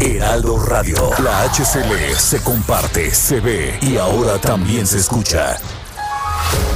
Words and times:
Heraldo 0.00 0.58
Radio. 0.58 1.10
La 1.22 1.42
HCL 1.42 2.14
se 2.16 2.42
comparte, 2.42 3.10
se 3.10 3.38
ve 3.40 3.78
y 3.82 3.98
ahora 3.98 4.38
también 4.38 4.86
se 4.86 4.98
escucha. 4.98 5.58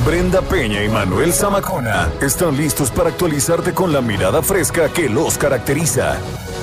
Brenda 0.05 0.43
Peña 0.43 0.85
y 0.85 0.89
Manuel 0.91 1.33
Zamacona 1.33 2.13
están 2.21 2.55
listos 2.57 2.91
para 2.91 3.09
actualizarte 3.09 3.73
con 3.73 3.93
la 3.95 4.03
mirada 4.03 4.43
fresca 4.43 4.91
que 4.91 5.09
los 5.09 5.39
caracteriza. 5.39 6.19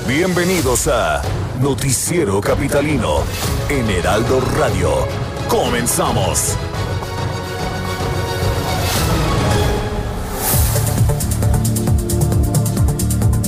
Bienvenidos 0.07 0.87
a 0.87 1.23
Noticiero 1.59 2.39
Capitalino 2.39 3.23
en 3.69 3.89
Heraldo 3.89 4.39
Radio. 4.57 5.07
Comenzamos. 5.49 6.55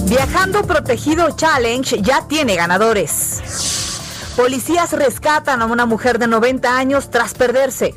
Viajando 0.05 0.63
Protegido 0.63 1.31
Challenge 1.31 2.01
ya 2.01 2.27
tiene 2.27 2.55
ganadores. 2.55 3.41
Policías 4.35 4.91
rescatan 4.91 5.61
a 5.61 5.65
una 5.65 5.85
mujer 5.85 6.19
de 6.19 6.27
90 6.27 6.77
años 6.77 7.09
tras 7.09 7.33
perderse. 7.33 7.95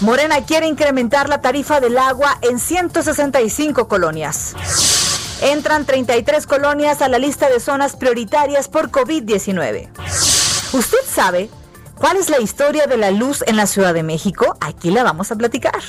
Morena 0.00 0.44
quiere 0.44 0.66
incrementar 0.66 1.28
la 1.28 1.40
tarifa 1.40 1.80
del 1.80 1.96
agua 1.96 2.38
en 2.42 2.58
165 2.58 3.88
colonias. 3.88 4.54
Entran 5.40 5.86
33 5.86 6.46
colonias 6.46 7.00
a 7.00 7.08
la 7.08 7.18
lista 7.18 7.48
de 7.48 7.60
zonas 7.60 7.96
prioritarias 7.96 8.68
por 8.68 8.90
COVID-19. 8.90 9.88
¿Usted 10.72 10.98
sabe 11.08 11.48
cuál 11.96 12.18
es 12.18 12.28
la 12.28 12.40
historia 12.40 12.86
de 12.86 12.98
la 12.98 13.10
luz 13.10 13.42
en 13.46 13.56
la 13.56 13.66
Ciudad 13.66 13.94
de 13.94 14.02
México? 14.02 14.56
Aquí 14.60 14.90
la 14.90 15.02
vamos 15.02 15.30
a 15.30 15.36
platicar. 15.36 15.80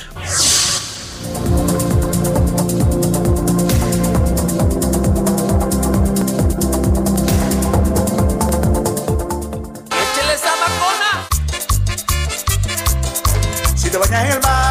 Si 13.97 14.03
te 14.03 14.09
bañas 14.09 14.25
en 14.25 14.31
el 14.33 14.41
mar, 14.41 14.66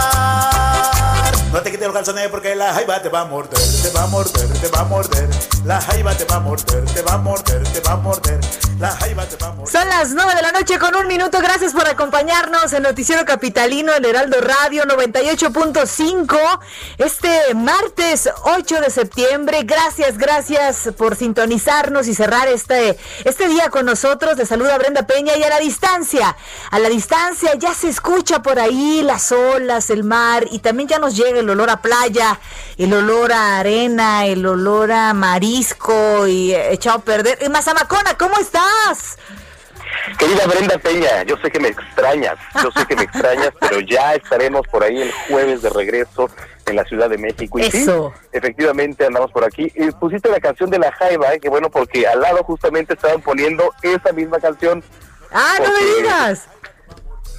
no 1.56 1.62
te 1.62 1.70
quites 1.70 1.86
los 1.86 1.94
calzones 1.94 2.28
porque 2.28 2.54
la 2.54 2.74
jaiba 2.74 3.00
te 3.00 3.08
va 3.08 3.22
a 3.22 3.24
morder, 3.24 3.58
te 3.82 3.88
va 3.88 4.02
a 4.02 4.06
morder, 4.08 4.46
te 4.60 4.68
va 4.68 4.80
a 4.80 4.84
morder. 4.84 5.26
La 5.64 5.80
jaiba 5.80 6.14
te 6.14 6.24
va 6.26 6.36
a 6.36 6.40
morder, 6.40 6.84
te 6.84 7.02
va 7.02 7.14
a 7.14 7.18
morder, 7.18 7.62
te 7.72 7.80
va 7.80 7.92
a 7.92 7.96
morder. 7.96 8.40
La 8.78 8.90
jaiba 8.90 9.24
te 9.24 9.36
va 9.36 9.48
a 9.48 9.52
morder. 9.52 9.72
Son 9.72 9.88
las 9.88 10.10
9 10.10 10.34
de 10.34 10.42
la 10.42 10.52
noche 10.52 10.78
con 10.78 10.94
un 10.94 11.06
minuto. 11.06 11.38
Gracias 11.40 11.72
por 11.72 11.88
acompañarnos 11.88 12.74
en 12.74 12.82
Noticiero 12.82 13.24
Capitalino, 13.24 13.94
el 13.94 14.04
Heraldo 14.04 14.36
Radio 14.42 14.84
98.5. 14.84 16.60
Este 16.98 17.54
martes 17.54 18.28
8 18.44 18.80
de 18.82 18.90
septiembre. 18.90 19.62
Gracias, 19.64 20.18
gracias 20.18 20.90
por 20.96 21.16
sintonizarnos 21.16 22.06
y 22.06 22.14
cerrar 22.14 22.48
este, 22.48 22.98
este 23.24 23.48
día 23.48 23.70
con 23.70 23.86
nosotros. 23.86 24.36
Le 24.36 24.44
saluda 24.44 24.76
Brenda 24.76 25.06
Peña 25.06 25.36
y 25.36 25.42
a 25.42 25.48
la 25.48 25.58
distancia, 25.58 26.36
a 26.70 26.78
la 26.78 26.90
distancia 26.90 27.54
ya 27.54 27.72
se 27.72 27.88
escucha 27.88 28.42
por 28.42 28.60
ahí 28.60 29.00
las 29.02 29.32
olas, 29.32 29.88
el 29.88 30.04
mar 30.04 30.44
y 30.50 30.58
también 30.58 30.88
ya 30.88 30.98
nos 30.98 31.16
llega 31.16 31.40
el 31.40 31.45
olor 31.50 31.70
a 31.70 31.80
playa, 31.82 32.38
el 32.78 32.92
olor 32.92 33.32
a 33.32 33.58
arena, 33.58 34.26
el 34.26 34.44
olor 34.46 34.92
a 34.92 35.14
marisco 35.14 36.26
y 36.26 36.54
echado 36.54 36.98
a 36.98 37.02
perder. 37.02 37.38
Y 37.42 37.48
Mazamacona, 37.48 38.16
¿cómo 38.18 38.38
estás? 38.38 39.18
Querida 40.18 40.46
Brenda 40.46 40.78
Peña, 40.78 41.22
yo 41.24 41.36
sé 41.38 41.50
que 41.50 41.58
me 41.58 41.68
extrañas, 41.68 42.36
yo 42.62 42.70
sé 42.70 42.86
que 42.86 42.96
me 42.96 43.02
extrañas, 43.02 43.50
pero 43.60 43.80
ya 43.80 44.14
estaremos 44.14 44.66
por 44.68 44.82
ahí 44.82 45.00
el 45.00 45.12
jueves 45.28 45.62
de 45.62 45.70
regreso 45.70 46.30
en 46.66 46.76
la 46.76 46.84
Ciudad 46.84 47.10
de 47.10 47.18
México. 47.18 47.58
Y 47.58 47.70
sí, 47.70 47.78
Eso. 47.78 48.12
efectivamente 48.32 49.06
andamos 49.06 49.30
por 49.30 49.44
aquí. 49.44 49.70
Y 49.74 49.90
pusiste 49.92 50.28
la 50.30 50.40
canción 50.40 50.70
de 50.70 50.78
La 50.78 50.92
Jaiba, 50.92 51.34
eh, 51.34 51.40
que 51.40 51.48
bueno, 51.48 51.70
porque 51.70 52.06
al 52.06 52.20
lado 52.20 52.42
justamente 52.44 52.94
estaban 52.94 53.20
poniendo 53.20 53.72
esa 53.82 54.12
misma 54.12 54.38
canción. 54.38 54.82
Ah, 55.32 55.56
no 55.62 55.72
me 55.72 55.96
digas. 55.96 56.48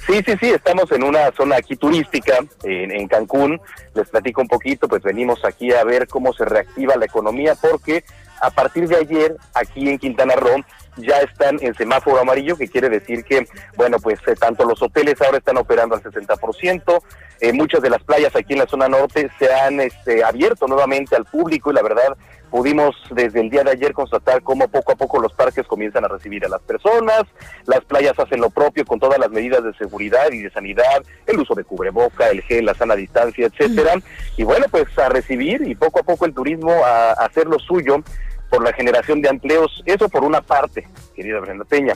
Sí, 0.08 0.22
sí, 0.24 0.32
sí, 0.40 0.48
estamos 0.48 0.90
en 0.92 1.02
una 1.02 1.30
zona 1.32 1.56
aquí 1.56 1.76
turística, 1.76 2.38
en, 2.62 2.90
en 2.90 3.06
Cancún. 3.08 3.60
Les 3.94 4.08
platico 4.08 4.40
un 4.40 4.48
poquito, 4.48 4.88
pues 4.88 5.02
venimos 5.02 5.44
aquí 5.44 5.70
a 5.70 5.84
ver 5.84 6.08
cómo 6.08 6.32
se 6.32 6.46
reactiva 6.46 6.96
la 6.96 7.04
economía, 7.04 7.54
porque 7.60 8.04
a 8.40 8.50
partir 8.50 8.88
de 8.88 8.96
ayer, 8.96 9.36
aquí 9.52 9.86
en 9.86 9.98
Quintana 9.98 10.34
Roo, 10.34 10.64
ya 10.96 11.18
están 11.18 11.58
en 11.60 11.74
semáforo 11.74 12.20
amarillo, 12.20 12.56
que 12.56 12.68
quiere 12.68 12.88
decir 12.88 13.22
que, 13.22 13.46
bueno, 13.76 13.98
pues 13.98 14.18
eh, 14.26 14.34
tanto 14.34 14.64
los 14.64 14.80
hoteles 14.80 15.20
ahora 15.20 15.38
están 15.38 15.58
operando 15.58 15.94
al 15.94 16.02
60%, 16.02 17.02
eh, 17.40 17.52
muchas 17.52 17.82
de 17.82 17.90
las 17.90 18.02
playas 18.02 18.34
aquí 18.34 18.54
en 18.54 18.60
la 18.60 18.66
zona 18.66 18.88
norte 18.88 19.30
se 19.38 19.52
han 19.52 19.78
este, 19.78 20.24
abierto 20.24 20.66
nuevamente 20.66 21.16
al 21.16 21.26
público 21.26 21.70
y 21.70 21.74
la 21.74 21.82
verdad 21.82 22.16
pudimos 22.50 22.96
desde 23.10 23.40
el 23.40 23.50
día 23.50 23.62
de 23.64 23.72
ayer 23.72 23.92
constatar 23.92 24.42
cómo 24.42 24.68
poco 24.68 24.92
a 24.92 24.96
poco 24.96 25.20
los 25.20 25.32
parques 25.32 25.66
comienzan 25.66 26.04
a 26.04 26.08
recibir 26.08 26.44
a 26.44 26.48
las 26.48 26.62
personas, 26.62 27.22
las 27.66 27.84
playas 27.84 28.18
hacen 28.18 28.40
lo 28.40 28.50
propio 28.50 28.84
con 28.84 28.98
todas 28.98 29.18
las 29.18 29.30
medidas 29.30 29.62
de 29.62 29.74
seguridad 29.74 30.30
y 30.32 30.42
de 30.42 30.50
sanidad, 30.50 31.02
el 31.26 31.40
uso 31.40 31.54
de 31.54 31.64
cubreboca, 31.64 32.28
el 32.30 32.42
gel, 32.42 32.64
la 32.64 32.74
sana 32.74 32.96
distancia, 32.96 33.46
etcétera, 33.46 33.94
y 34.36 34.44
bueno, 34.44 34.66
pues 34.70 34.86
a 34.98 35.08
recibir 35.08 35.62
y 35.62 35.74
poco 35.74 36.00
a 36.00 36.02
poco 36.02 36.24
el 36.26 36.34
turismo 36.34 36.72
a, 36.84 37.10
a 37.10 37.26
hacer 37.26 37.46
lo 37.46 37.58
suyo 37.58 38.02
por 38.50 38.62
la 38.64 38.72
generación 38.72 39.20
de 39.20 39.28
empleos, 39.28 39.82
eso 39.86 40.08
por 40.08 40.24
una 40.24 40.40
parte, 40.40 40.88
querida 41.14 41.40
Brenda 41.40 41.64
Peña. 41.64 41.94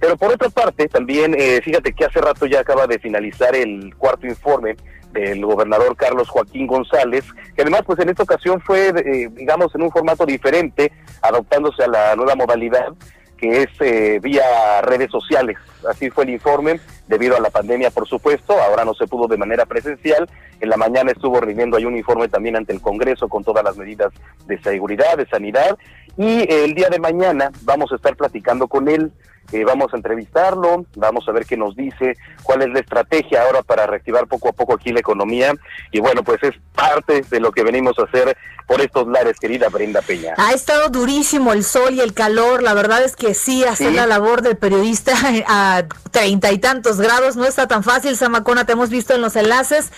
Pero 0.00 0.16
por 0.16 0.32
otra 0.32 0.48
parte, 0.48 0.88
también, 0.88 1.34
eh, 1.38 1.60
fíjate 1.62 1.92
que 1.92 2.06
hace 2.06 2.20
rato 2.20 2.46
ya 2.46 2.60
acaba 2.60 2.86
de 2.86 2.98
finalizar 2.98 3.54
el 3.54 3.94
cuarto 3.96 4.26
informe 4.26 4.76
del 5.12 5.44
gobernador 5.44 5.96
Carlos 5.96 6.28
Joaquín 6.28 6.66
González, 6.66 7.24
que 7.54 7.62
además, 7.62 7.82
pues 7.84 7.98
en 7.98 8.08
esta 8.08 8.22
ocasión 8.22 8.60
fue, 8.60 8.88
eh, 8.88 9.28
digamos, 9.32 9.74
en 9.74 9.82
un 9.82 9.90
formato 9.90 10.24
diferente, 10.24 10.92
adoptándose 11.22 11.84
a 11.84 11.88
la 11.88 12.16
nueva 12.16 12.34
modalidad, 12.34 12.92
que 13.36 13.62
es 13.62 13.68
eh, 13.80 14.20
vía 14.22 14.80
redes 14.82 15.10
sociales. 15.10 15.56
Así 15.88 16.10
fue 16.10 16.24
el 16.24 16.30
informe, 16.30 16.78
debido 17.10 17.36
a 17.36 17.40
la 17.40 17.50
pandemia, 17.50 17.90
por 17.90 18.08
supuesto, 18.08 18.54
ahora 18.62 18.84
no 18.84 18.94
se 18.94 19.06
pudo 19.06 19.26
de 19.28 19.36
manera 19.36 19.66
presencial. 19.66 20.30
En 20.60 20.68
la 20.70 20.76
mañana 20.76 21.10
estuvo 21.10 21.40
rindiendo 21.40 21.76
ahí 21.76 21.84
un 21.84 21.96
informe 21.96 22.28
también 22.28 22.56
ante 22.56 22.72
el 22.72 22.80
Congreso 22.80 23.28
con 23.28 23.42
todas 23.44 23.64
las 23.64 23.76
medidas 23.76 24.12
de 24.46 24.58
seguridad, 24.62 25.16
de 25.18 25.26
sanidad, 25.26 25.76
y 26.16 26.40
eh, 26.40 26.64
el 26.64 26.74
día 26.74 26.88
de 26.88 26.98
mañana 27.00 27.50
vamos 27.62 27.90
a 27.92 27.96
estar 27.96 28.16
platicando 28.16 28.68
con 28.68 28.88
él. 28.88 29.12
Eh, 29.52 29.64
vamos 29.64 29.92
a 29.92 29.96
entrevistarlo, 29.96 30.86
vamos 30.94 31.28
a 31.28 31.32
ver 31.32 31.44
qué 31.44 31.56
nos 31.56 31.74
dice, 31.74 32.16
cuál 32.44 32.62
es 32.62 32.68
la 32.68 32.78
estrategia 32.78 33.42
ahora 33.42 33.62
para 33.62 33.84
reactivar 33.84 34.28
poco 34.28 34.50
a 34.50 34.52
poco 34.52 34.74
aquí 34.74 34.92
la 34.92 35.00
economía. 35.00 35.52
Y 35.90 35.98
bueno, 35.98 36.22
pues 36.22 36.40
es 36.44 36.52
parte 36.72 37.24
de 37.28 37.40
lo 37.40 37.50
que 37.50 37.64
venimos 37.64 37.98
a 37.98 38.04
hacer 38.04 38.36
por 38.68 38.80
estos 38.80 39.08
lares, 39.08 39.40
querida 39.40 39.68
Brenda 39.68 40.02
Peña. 40.02 40.34
Ha 40.36 40.52
estado 40.52 40.88
durísimo 40.88 41.52
el 41.52 41.64
sol 41.64 41.94
y 41.94 42.00
el 42.00 42.14
calor. 42.14 42.62
La 42.62 42.74
verdad 42.74 43.02
es 43.02 43.16
que 43.16 43.34
sí, 43.34 43.64
hacer 43.64 43.88
Sí. 43.88 43.94
la 43.96 44.06
labor 44.06 44.42
del 44.42 44.56
periodista 44.56 45.14
a 45.48 45.82
treinta 46.12 46.52
y 46.52 46.58
tantos 46.58 46.98
grados 47.00 47.36
no 47.36 47.44
está 47.44 47.66
tan 47.66 47.82
fácil. 47.82 48.16
Samacona, 48.16 48.64
te 48.64 48.72
hemos 48.72 48.90
visto 48.90 49.14
en 49.14 49.20
los 49.20 49.36
enlaces. 49.36 49.90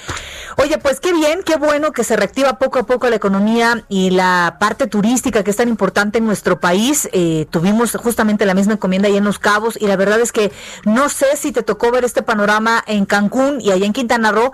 Oye, 0.57 0.79
pues 0.79 1.01
qué 1.01 1.13
bien, 1.13 1.43
qué 1.43 1.57
bueno 1.57 1.93
que 1.93 2.05
se 2.05 2.17
reactiva 2.17 2.59
poco 2.59 2.81
a 2.81 2.83
poco 2.85 3.09
la 3.09 3.17
economía 3.17 3.85
y 3.89 4.11
la 4.11 4.57
parte 4.61 4.87
turística 4.87 5.43
que 5.43 5.51
es 5.51 5.57
tan 5.57 5.69
importante 5.69 6.19
en 6.19 6.27
nuestro 6.27 6.61
país. 6.61 7.09
Eh, 7.13 7.47
tuvimos 7.51 7.97
justamente 7.97 8.47
la 8.47 8.54
misma 8.54 8.75
encomienda 8.75 9.09
ahí 9.09 9.16
en 9.16 9.25
Los 9.25 9.39
Cabos 9.39 9.78
y 9.81 9.87
la 9.87 9.97
verdad 9.97 10.21
es 10.21 10.33
que 10.33 10.53
no 10.84 11.09
sé 11.09 11.37
si 11.37 11.53
te 11.53 11.63
tocó 11.63 11.91
ver 11.91 12.04
este 12.04 12.22
panorama 12.22 12.83
en 12.87 13.07
Cancún 13.07 13.60
y 13.60 13.71
allá 13.71 13.87
en 13.87 13.93
Quintana 13.93 14.33
Roo, 14.33 14.53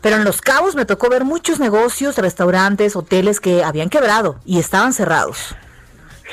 pero 0.00 0.16
en 0.16 0.24
Los 0.24 0.40
Cabos 0.40 0.74
me 0.74 0.84
tocó 0.84 1.08
ver 1.08 1.24
muchos 1.24 1.60
negocios, 1.60 2.16
restaurantes, 2.18 2.96
hoteles 2.96 3.40
que 3.40 3.62
habían 3.62 3.88
quebrado 3.88 4.40
y 4.44 4.58
estaban 4.58 4.92
cerrados. 4.92 5.56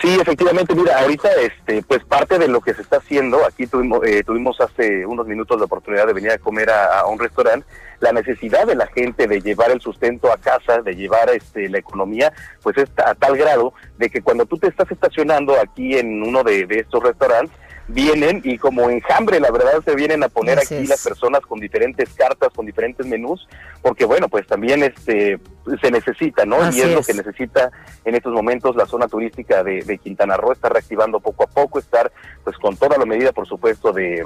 Sí, 0.04 0.18
efectivamente, 0.20 0.76
mira, 0.76 1.00
ahorita 1.00 1.30
este, 1.36 1.82
pues 1.82 2.04
parte 2.04 2.38
de 2.38 2.50
lo 2.50 2.60
que 2.60 2.74
se 2.74 2.82
está 2.82 2.98
haciendo, 2.98 3.46
aquí 3.46 3.68
tuvimos, 3.68 4.06
eh, 4.06 4.22
tuvimos 4.26 4.60
hace 4.60 5.06
unos 5.06 5.26
minutos 5.26 5.58
la 5.58 5.64
oportunidad 5.64 6.06
de 6.06 6.12
venir 6.12 6.32
a 6.32 6.38
comer 6.40 6.70
a, 6.72 7.06
un 7.06 7.18
restaurante, 7.18 7.66
la 8.02 8.12
necesidad 8.12 8.68
de 8.68 8.76
la 8.76 8.88
gente 8.88 9.28
de 9.28 9.40
llevar 9.40 9.72
el 9.72 9.80
sustento 9.80 10.30
a 10.30 10.36
casa, 10.36 10.82
de 10.82 10.94
llevar 10.94 11.30
este, 11.30 11.70
la 11.70 11.78
economía, 11.78 12.34
pues 12.62 12.78
es 12.80 12.90
a 12.98 13.16
tal 13.16 13.38
grado 13.38 13.74
de 13.98 14.10
que 14.10 14.22
cuando 14.22 14.46
tú 14.46 14.58
te 14.58 14.68
estás 14.68 14.92
estacionando 14.92 15.56
aquí 15.58 15.98
en 15.98 16.22
uno 16.22 16.44
de 16.44 16.68
estos 16.70 17.02
restaurantes, 17.02 17.58
vienen 17.88 18.42
y 18.44 18.58
como 18.58 18.90
enjambre, 18.90 19.40
la 19.40 19.52
verdad, 19.52 19.84
se 19.84 19.96
vienen 19.96 20.24
a 20.24 20.30
poner 20.30 20.60
aquí 20.60 20.86
las 20.88 21.04
personas 21.04 21.42
con 21.42 21.60
diferentes 21.60 22.10
cartas, 22.14 22.50
con 22.56 22.66
diferentes 22.66 23.06
menús, 23.06 23.48
porque 23.82 24.06
bueno, 24.06 24.30
pues 24.30 24.48
también 24.48 24.84
este 24.84 25.40
se 25.82 25.92
necesita, 25.92 26.46
¿no? 26.46 26.58
y 26.72 26.82
es, 26.82 26.94
lo 26.94 27.02
que 27.02 27.14
necesita 27.14 27.72
en 28.06 28.16
estos 28.16 28.34
momentos 28.34 28.76
la 28.76 28.86
zona 28.86 29.08
turística 29.08 29.64
de, 29.64 29.82
de, 29.82 29.98
Quintana 29.98 30.38
Roo, 30.38 30.52
está 30.52 30.70
reactivando 30.70 31.20
poco 31.20 31.44
a 31.44 31.48
poco, 31.48 31.80
estar 31.80 32.12
pues 32.44 32.58
con 32.58 32.76
toda 32.76 32.98
la 32.98 33.06
medida, 33.06 33.32
por 33.32 33.48
supuesto, 33.48 33.94
de, 33.94 34.24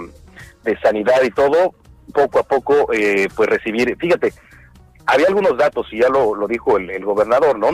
de 0.63 0.79
sanidad 0.79 1.21
y 1.23 1.31
todo, 1.31 1.73
poco 2.13 2.39
a 2.39 2.43
poco, 2.43 2.93
eh, 2.93 3.27
pues 3.35 3.49
recibir, 3.49 3.95
fíjate, 3.97 4.33
había 5.05 5.27
algunos 5.27 5.57
datos, 5.57 5.87
y 5.91 5.99
ya 5.99 6.09
lo, 6.09 6.35
lo 6.35 6.47
dijo 6.47 6.77
el, 6.77 6.89
el 6.89 7.05
gobernador, 7.05 7.57
¿no? 7.57 7.69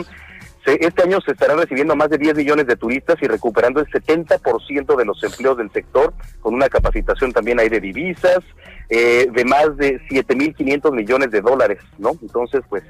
Este 0.66 1.02
año 1.02 1.20
se 1.20 1.32
estarán 1.32 1.58
recibiendo 1.58 1.94
más 1.94 2.08
de 2.08 2.16
10 2.16 2.36
millones 2.36 2.66
de 2.66 2.76
turistas 2.76 3.16
y 3.20 3.26
recuperando 3.26 3.80
el 3.80 3.86
70% 3.86 4.96
de 4.96 5.04
los 5.04 5.22
empleos 5.22 5.58
del 5.58 5.70
sector, 5.70 6.14
con 6.40 6.54
una 6.54 6.68
capacitación 6.68 7.32
también 7.32 7.60
ahí 7.60 7.68
de 7.68 7.80
divisas, 7.80 8.38
eh, 8.88 9.28
de 9.30 9.44
más 9.44 9.76
de 9.76 10.00
7.500 10.08 10.92
millones 10.92 11.30
de 11.30 11.42
dólares, 11.42 11.80
¿no? 11.98 12.12
Entonces, 12.22 12.62
pues 12.68 12.82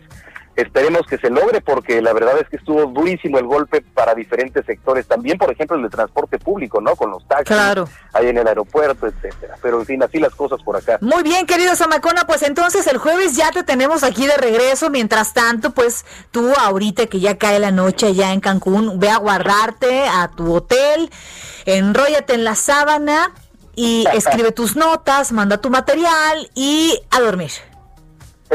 Esperemos 0.56 1.06
que 1.06 1.18
se 1.18 1.30
logre 1.30 1.60
porque 1.60 2.00
la 2.00 2.12
verdad 2.12 2.38
es 2.40 2.48
que 2.48 2.56
estuvo 2.56 2.86
durísimo 2.86 3.38
el 3.38 3.46
golpe 3.46 3.80
para 3.80 4.14
diferentes 4.14 4.64
sectores, 4.64 5.06
también 5.06 5.36
por 5.36 5.50
ejemplo 5.50 5.76
el 5.76 5.82
de 5.82 5.88
transporte 5.88 6.38
público, 6.38 6.80
¿no? 6.80 6.94
Con 6.94 7.10
los 7.10 7.26
taxis 7.26 7.48
claro. 7.48 7.88
ahí 8.12 8.28
en 8.28 8.38
el 8.38 8.46
aeropuerto, 8.46 9.06
etcétera. 9.06 9.56
Pero 9.60 9.80
en 9.80 9.86
fin, 9.86 10.02
así 10.02 10.18
las 10.18 10.34
cosas 10.34 10.62
por 10.62 10.76
acá. 10.76 10.98
Muy 11.00 11.22
bien, 11.24 11.46
querido 11.46 11.74
Samacona, 11.74 12.24
pues 12.26 12.42
entonces 12.42 12.86
el 12.86 12.98
jueves 12.98 13.36
ya 13.36 13.50
te 13.50 13.64
tenemos 13.64 14.04
aquí 14.04 14.26
de 14.26 14.36
regreso. 14.36 14.90
Mientras 14.90 15.34
tanto, 15.34 15.72
pues 15.72 16.04
tú 16.30 16.52
ahorita 16.56 17.06
que 17.06 17.18
ya 17.18 17.36
cae 17.36 17.58
la 17.58 17.72
noche 17.72 18.14
ya 18.14 18.32
en 18.32 18.40
Cancún, 18.40 19.00
ve 19.00 19.10
a 19.10 19.18
guardarte 19.18 20.06
a 20.06 20.30
tu 20.36 20.54
hotel, 20.54 21.10
enróllate 21.64 22.34
en 22.34 22.44
la 22.44 22.54
sábana 22.54 23.32
y 23.74 24.04
escribe 24.14 24.52
tus 24.52 24.76
notas, 24.76 25.32
manda 25.32 25.58
tu 25.58 25.70
material 25.70 26.50
y 26.54 27.00
a 27.10 27.20
dormir. 27.20 27.50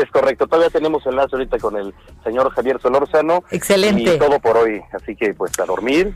Es 0.02 0.10
correcto, 0.12 0.48
todavía 0.48 0.70
tenemos 0.70 1.06
enlace 1.06 1.36
ahorita 1.36 1.58
con 1.58 1.76
el 1.76 1.94
señor 2.24 2.50
Javier 2.52 2.80
Solórzano. 2.82 3.44
Excelente. 3.52 4.16
Y 4.16 4.18
todo 4.18 4.40
por 4.40 4.58
hoy, 4.58 4.82
así 4.94 5.16
que 5.16 5.34
pues 5.34 5.52
a 5.60 5.66
dormir 5.66 6.16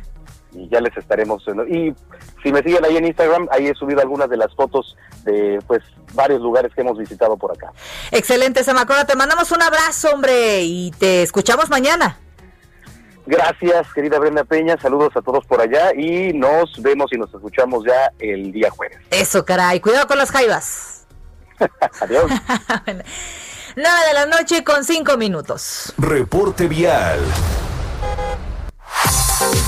y 0.56 0.70
ya 0.70 0.80
les 0.80 0.96
estaremos. 0.96 1.44
Y 1.68 1.94
si 2.42 2.52
me 2.52 2.62
siguen 2.62 2.86
ahí 2.86 2.98
en 2.98 3.06
Instagram, 3.06 3.48
ahí 3.52 3.68
he 3.68 3.74
subido 3.76 4.02
algunas 4.02 4.30
de 4.30 4.38
las 4.38 4.54
fotos 4.56 4.96
de 5.24 5.60
pues 5.68 5.82
varios 6.14 6.42
lugares 6.42 6.72
que 6.74 6.82
hemos 6.82 6.98
visitado 6.98 7.38
por 7.38 7.52
acá. 7.52 7.72
Excelente, 8.12 8.64
Samacona, 8.64 9.06
te 9.06 9.16
mandamos 9.16 9.52
un 9.52 9.62
abrazo, 9.62 10.12
hombre, 10.14 10.62
y 10.62 10.92
te 10.92 11.24
escuchamos 11.24 11.70
mañana. 11.70 12.18
Gracias, 13.26 13.88
querida 13.94 14.20
Brenda 14.20 14.44
Peña. 14.44 14.78
Saludos 14.82 15.16
a 15.16 15.22
todos 15.22 15.46
por 15.46 15.62
allá 15.62 15.94
y 15.96 16.34
nos 16.34 16.82
vemos 16.82 17.12
y 17.14 17.18
nos 17.18 17.34
escuchamos 17.34 17.86
ya 17.86 18.12
el 18.20 18.52
día 18.52 18.70
jueves. 18.70 18.98
Eso, 19.12 19.46
caray. 19.46 19.80
Cuidado 19.80 20.08
con 20.08 20.18
las 20.18 20.30
jaivas. 20.30 21.08
Adiós. 22.02 22.30
9 23.76 23.90
de 24.08 24.14
la 24.14 24.26
noche 24.28 24.64
con 24.64 24.84
5 24.84 25.18
minutos. 25.18 25.94
Reporte 25.98 26.68
vial. 26.68 27.20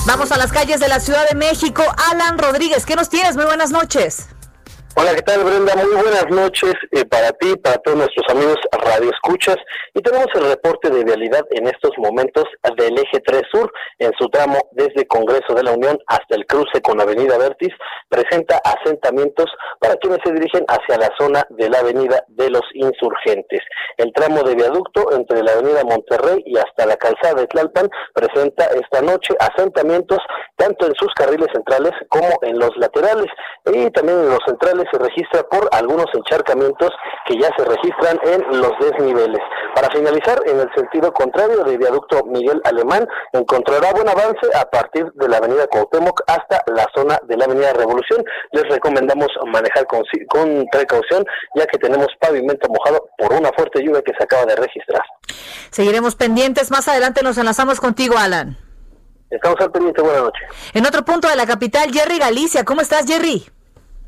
Vamos 0.06 0.30
a 0.30 0.36
las 0.36 0.52
calles 0.52 0.78
de 0.78 0.88
la 0.88 1.00
Ciudad 1.00 1.28
de 1.28 1.34
México. 1.34 1.82
Alan 2.10 2.38
Rodríguez, 2.38 2.86
¿qué 2.86 2.94
nos 2.94 3.08
tienes? 3.08 3.34
Muy 3.34 3.46
buenas 3.46 3.70
noches. 3.70 4.28
Hola, 4.98 5.14
¿qué 5.14 5.20
tal 5.20 5.44
Brenda? 5.44 5.74
Muy 5.76 5.94
buenas 5.94 6.26
noches 6.30 6.72
eh, 6.90 7.04
para 7.04 7.30
ti, 7.32 7.54
para 7.56 7.76
todos 7.76 7.98
nuestros 7.98 8.24
amigos 8.30 8.56
Radio 8.72 9.10
Escuchas. 9.10 9.58
Y 9.92 10.00
tenemos 10.00 10.28
el 10.34 10.48
reporte 10.48 10.88
de 10.88 11.04
vialidad 11.04 11.44
en 11.50 11.66
estos 11.66 11.90
momentos 11.98 12.44
del 12.78 12.96
eje 12.96 13.20
3 13.20 13.42
Sur, 13.52 13.70
en 13.98 14.10
su 14.18 14.26
tramo 14.30 14.56
desde 14.72 15.06
Congreso 15.06 15.52
de 15.52 15.64
la 15.64 15.72
Unión 15.72 15.98
hasta 16.06 16.34
el 16.34 16.46
cruce 16.46 16.80
con 16.80 16.98
Avenida 16.98 17.36
Vertis, 17.36 17.74
presenta 18.08 18.58
asentamientos 18.64 19.50
para 19.80 19.96
quienes 19.96 20.20
se 20.24 20.32
dirigen 20.32 20.64
hacia 20.66 20.96
la 20.96 21.10
zona 21.18 21.46
de 21.50 21.68
la 21.68 21.80
Avenida 21.80 22.24
de 22.28 22.48
los 22.48 22.64
Insurgentes. 22.72 23.60
El 23.98 24.14
tramo 24.14 24.44
de 24.44 24.54
viaducto 24.54 25.12
entre 25.12 25.42
la 25.42 25.52
Avenida 25.52 25.84
Monterrey 25.84 26.42
y 26.46 26.56
hasta 26.56 26.86
la 26.86 26.96
calzada 26.96 27.42
de 27.42 27.46
Tlalpan 27.48 27.90
presenta 28.14 28.64
esta 28.68 29.02
noche 29.02 29.34
asentamientos 29.40 30.20
tanto 30.56 30.86
en 30.86 30.94
sus 30.94 31.12
carriles 31.12 31.48
centrales 31.52 31.92
como 32.08 32.30
en 32.40 32.58
los 32.58 32.74
laterales 32.78 33.26
y 33.66 33.90
también 33.90 34.20
en 34.20 34.30
los 34.30 34.40
centrales 34.46 34.85
se 34.90 34.98
registra 34.98 35.42
por 35.44 35.68
algunos 35.72 36.06
encharcamientos 36.14 36.90
que 37.26 37.38
ya 37.38 37.50
se 37.56 37.64
registran 37.64 38.18
en 38.24 38.60
los 38.60 38.72
desniveles. 38.80 39.40
Para 39.74 39.90
finalizar, 39.90 40.40
en 40.46 40.60
el 40.60 40.70
sentido 40.74 41.12
contrario 41.12 41.64
de 41.64 41.76
viaducto 41.76 42.24
Miguel 42.24 42.60
Alemán, 42.64 43.06
encontrará 43.32 43.92
buen 43.92 44.08
avance 44.08 44.46
a 44.54 44.64
partir 44.64 45.10
de 45.14 45.28
la 45.28 45.38
avenida 45.38 45.66
Cuauhtémoc 45.66 46.22
hasta 46.26 46.62
la 46.74 46.86
zona 46.94 47.18
de 47.24 47.36
la 47.36 47.44
avenida 47.44 47.72
Revolución. 47.72 48.24
Les 48.52 48.64
recomendamos 48.68 49.28
manejar 49.46 49.86
con, 49.86 50.02
con 50.28 50.66
precaución, 50.70 51.24
ya 51.54 51.66
que 51.66 51.78
tenemos 51.78 52.08
pavimento 52.20 52.68
mojado 52.68 53.08
por 53.18 53.32
una 53.32 53.50
fuerte 53.56 53.82
lluvia 53.82 54.02
que 54.02 54.12
se 54.16 54.24
acaba 54.24 54.44
de 54.46 54.56
registrar. 54.56 55.02
Seguiremos 55.70 56.14
pendientes. 56.14 56.70
Más 56.70 56.88
adelante 56.88 57.22
nos 57.22 57.38
enlazamos 57.38 57.80
contigo, 57.80 58.16
Alan. 58.18 58.56
Estamos 59.30 59.60
al 59.60 59.70
pendiente. 59.72 60.02
Buenas 60.02 60.22
noches. 60.22 60.42
En 60.72 60.86
otro 60.86 61.04
punto 61.04 61.28
de 61.28 61.36
la 61.36 61.46
capital, 61.46 61.92
Jerry 61.92 62.18
Galicia. 62.18 62.64
¿Cómo 62.64 62.80
estás, 62.80 63.06
Jerry? 63.06 63.44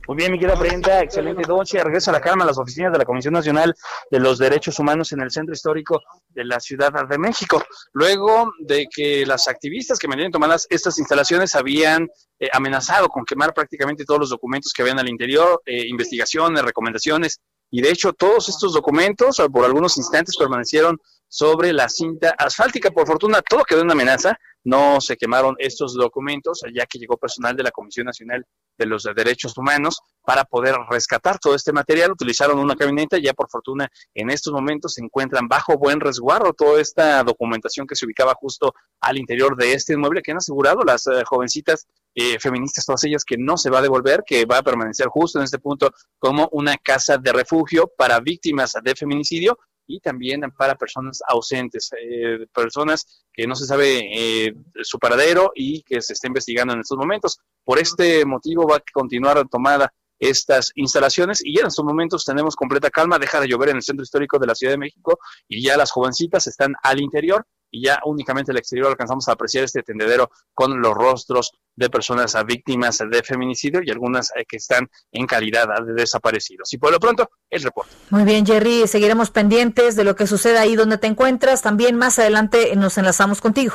Muy 0.08 0.16
bien, 0.16 0.32
mi 0.32 0.38
querida 0.38 0.54
Brenda, 0.54 1.02
excelente 1.02 1.42
noche. 1.46 1.84
Regreso 1.84 2.10
a 2.10 2.14
la 2.14 2.20
calma 2.22 2.44
a 2.44 2.46
las 2.46 2.56
oficinas 2.56 2.90
de 2.90 2.96
la 2.96 3.04
Comisión 3.04 3.34
Nacional 3.34 3.74
de 4.10 4.18
los 4.18 4.38
Derechos 4.38 4.78
Humanos 4.78 5.12
en 5.12 5.20
el 5.20 5.30
Centro 5.30 5.52
Histórico 5.52 6.00
de 6.30 6.46
la 6.46 6.60
Ciudad 6.60 6.90
de 7.06 7.18
México. 7.18 7.62
Luego 7.92 8.50
de 8.58 8.86
que 8.90 9.26
las 9.26 9.48
activistas 9.48 9.98
que 9.98 10.08
mantienen 10.08 10.32
tomadas 10.32 10.66
estas 10.70 10.98
instalaciones 10.98 11.54
habían 11.54 12.08
eh, 12.40 12.48
amenazado 12.54 13.08
con 13.08 13.26
quemar 13.26 13.52
prácticamente 13.52 14.06
todos 14.06 14.20
los 14.20 14.30
documentos 14.30 14.72
que 14.72 14.80
habían 14.80 14.98
al 14.98 15.10
interior, 15.10 15.60
eh, 15.66 15.86
investigaciones, 15.86 16.62
recomendaciones, 16.62 17.42
y 17.70 17.82
de 17.82 17.90
hecho 17.90 18.14
todos 18.14 18.48
estos 18.48 18.72
documentos 18.72 19.42
por 19.52 19.66
algunos 19.66 19.98
instantes 19.98 20.38
permanecieron 20.38 20.96
sobre 21.28 21.74
la 21.74 21.86
cinta 21.90 22.34
asfáltica. 22.38 22.90
Por 22.90 23.06
fortuna, 23.06 23.42
todo 23.42 23.62
quedó 23.62 23.82
en 23.82 23.90
amenaza. 23.90 24.38
No 24.64 25.02
se 25.02 25.18
quemaron 25.18 25.54
estos 25.58 25.92
documentos, 25.92 26.62
ya 26.74 26.86
que 26.86 26.98
llegó 26.98 27.18
personal 27.18 27.54
de 27.54 27.64
la 27.64 27.70
Comisión 27.70 28.06
Nacional 28.06 28.46
de 28.78 28.86
los 28.86 29.02
Derechos 29.02 29.56
Humanos 29.58 30.00
para 30.24 30.44
poder 30.44 30.76
rescatar 30.88 31.38
todo 31.38 31.54
este 31.54 31.72
material. 31.72 32.12
Utilizaron 32.12 32.58
una 32.58 32.76
camioneta, 32.76 33.18
ya 33.18 33.34
por 33.34 33.50
fortuna 33.50 33.88
en 34.14 34.30
estos 34.30 34.52
momentos 34.52 34.94
se 34.94 35.02
encuentran 35.02 35.48
bajo 35.48 35.76
buen 35.76 36.00
resguardo 36.00 36.52
toda 36.52 36.80
esta 36.80 37.22
documentación 37.24 37.86
que 37.86 37.96
se 37.96 38.06
ubicaba 38.06 38.34
justo 38.34 38.74
al 39.00 39.18
interior 39.18 39.56
de 39.56 39.72
este 39.72 39.94
inmueble 39.94 40.22
que 40.22 40.30
han 40.30 40.38
asegurado 40.38 40.82
las 40.84 41.06
eh, 41.06 41.24
jovencitas 41.24 41.86
eh, 42.14 42.38
feministas, 42.38 42.86
todas 42.86 43.04
ellas, 43.04 43.24
que 43.24 43.36
no 43.38 43.56
se 43.56 43.70
va 43.70 43.78
a 43.78 43.82
devolver, 43.82 44.22
que 44.26 44.44
va 44.44 44.58
a 44.58 44.62
permanecer 44.62 45.08
justo 45.08 45.38
en 45.38 45.44
este 45.44 45.58
punto 45.58 45.90
como 46.18 46.48
una 46.52 46.76
casa 46.76 47.18
de 47.18 47.32
refugio 47.32 47.90
para 47.96 48.20
víctimas 48.20 48.74
de 48.82 48.94
feminicidio 48.94 49.58
y 49.88 49.98
también 50.00 50.42
para 50.56 50.76
personas 50.76 51.20
ausentes, 51.26 51.90
eh, 52.00 52.46
personas 52.54 53.24
que 53.32 53.46
no 53.46 53.56
se 53.56 53.66
sabe 53.66 54.46
eh, 54.46 54.54
su 54.82 54.98
paradero 54.98 55.50
y 55.54 55.82
que 55.82 56.00
se 56.02 56.12
está 56.12 56.28
investigando 56.28 56.74
en 56.74 56.80
estos 56.80 56.98
momentos. 56.98 57.38
Por 57.64 57.78
este 57.78 58.24
motivo 58.24 58.68
va 58.68 58.76
a 58.76 58.82
continuar 58.92 59.48
tomada 59.48 59.92
estas 60.18 60.72
instalaciones 60.74 61.40
y 61.44 61.56
ya 61.56 61.62
en 61.62 61.68
estos 61.68 61.84
momentos 61.84 62.24
tenemos 62.24 62.56
completa 62.56 62.90
calma, 62.90 63.18
deja 63.18 63.40
de 63.40 63.48
llover 63.48 63.70
en 63.70 63.76
el 63.76 63.82
centro 63.82 64.02
histórico 64.02 64.38
de 64.38 64.46
la 64.46 64.54
Ciudad 64.54 64.72
de 64.72 64.78
México 64.78 65.18
y 65.48 65.62
ya 65.62 65.76
las 65.76 65.90
jovencitas 65.90 66.46
están 66.46 66.74
al 66.82 67.00
interior 67.00 67.46
y 67.70 67.84
ya 67.84 68.00
únicamente 68.04 68.52
el 68.52 68.58
exterior 68.58 68.88
alcanzamos 68.88 69.28
a 69.28 69.32
apreciar 69.32 69.64
este 69.64 69.82
tendedero 69.82 70.30
con 70.54 70.80
los 70.80 70.94
rostros 70.94 71.52
de 71.76 71.90
personas 71.90 72.34
víctimas 72.46 72.98
de 72.98 73.22
feminicidio 73.22 73.80
y 73.84 73.90
algunas 73.90 74.30
eh, 74.34 74.44
que 74.48 74.56
están 74.56 74.88
en 75.12 75.26
calidad 75.26 75.68
de 75.84 75.94
desaparecidos. 75.94 76.72
Y 76.72 76.78
por 76.78 76.92
lo 76.92 76.98
pronto, 76.98 77.30
el 77.50 77.62
reporte. 77.62 77.94
Muy 78.10 78.24
bien, 78.24 78.46
Jerry, 78.46 78.86
seguiremos 78.86 79.30
pendientes 79.30 79.96
de 79.96 80.04
lo 80.04 80.16
que 80.16 80.26
suceda 80.26 80.62
ahí 80.62 80.76
donde 80.76 80.98
te 80.98 81.06
encuentras. 81.06 81.62
También 81.62 81.96
más 81.96 82.18
adelante 82.18 82.74
nos 82.76 82.98
enlazamos 82.98 83.40
contigo. 83.40 83.74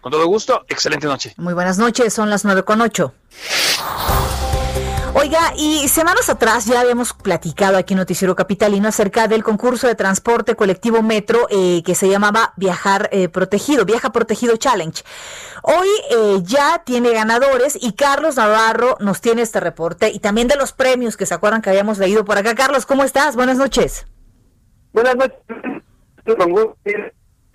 Con 0.00 0.10
todo 0.10 0.26
gusto, 0.26 0.64
excelente 0.68 1.06
noche. 1.06 1.32
Muy 1.36 1.54
buenas 1.54 1.78
noches, 1.78 2.12
son 2.12 2.28
las 2.28 2.44
nueve 2.44 2.64
con 2.64 2.80
ocho. 2.80 3.14
Oiga, 5.14 5.52
y 5.58 5.88
semanas 5.88 6.30
atrás 6.30 6.64
ya 6.64 6.80
habíamos 6.80 7.12
platicado 7.12 7.76
aquí 7.76 7.92
en 7.92 7.98
Noticiero 7.98 8.34
Capitalino 8.34 8.88
acerca 8.88 9.28
del 9.28 9.44
concurso 9.44 9.86
de 9.86 9.94
transporte 9.94 10.56
colectivo 10.56 11.02
Metro 11.02 11.46
eh, 11.50 11.82
que 11.84 11.94
se 11.94 12.08
llamaba 12.08 12.54
Viajar 12.56 13.10
eh, 13.12 13.28
Protegido, 13.28 13.84
Viaja 13.84 14.10
Protegido 14.10 14.56
Challenge. 14.56 15.02
Hoy 15.62 15.88
eh, 16.10 16.38
ya 16.44 16.82
tiene 16.84 17.12
ganadores 17.12 17.76
y 17.78 17.92
Carlos 17.92 18.36
Navarro 18.36 18.96
nos 19.00 19.20
tiene 19.20 19.42
este 19.42 19.60
reporte 19.60 20.10
y 20.10 20.18
también 20.18 20.48
de 20.48 20.56
los 20.56 20.72
premios 20.72 21.18
que 21.18 21.26
se 21.26 21.34
acuerdan 21.34 21.60
que 21.60 21.68
habíamos 21.68 21.98
leído 21.98 22.24
por 22.24 22.38
acá. 22.38 22.54
Carlos, 22.54 22.86
¿cómo 22.86 23.04
estás? 23.04 23.36
Buenas 23.36 23.58
noches. 23.58 24.06
Buenas 24.94 25.14
noches. 25.14 25.36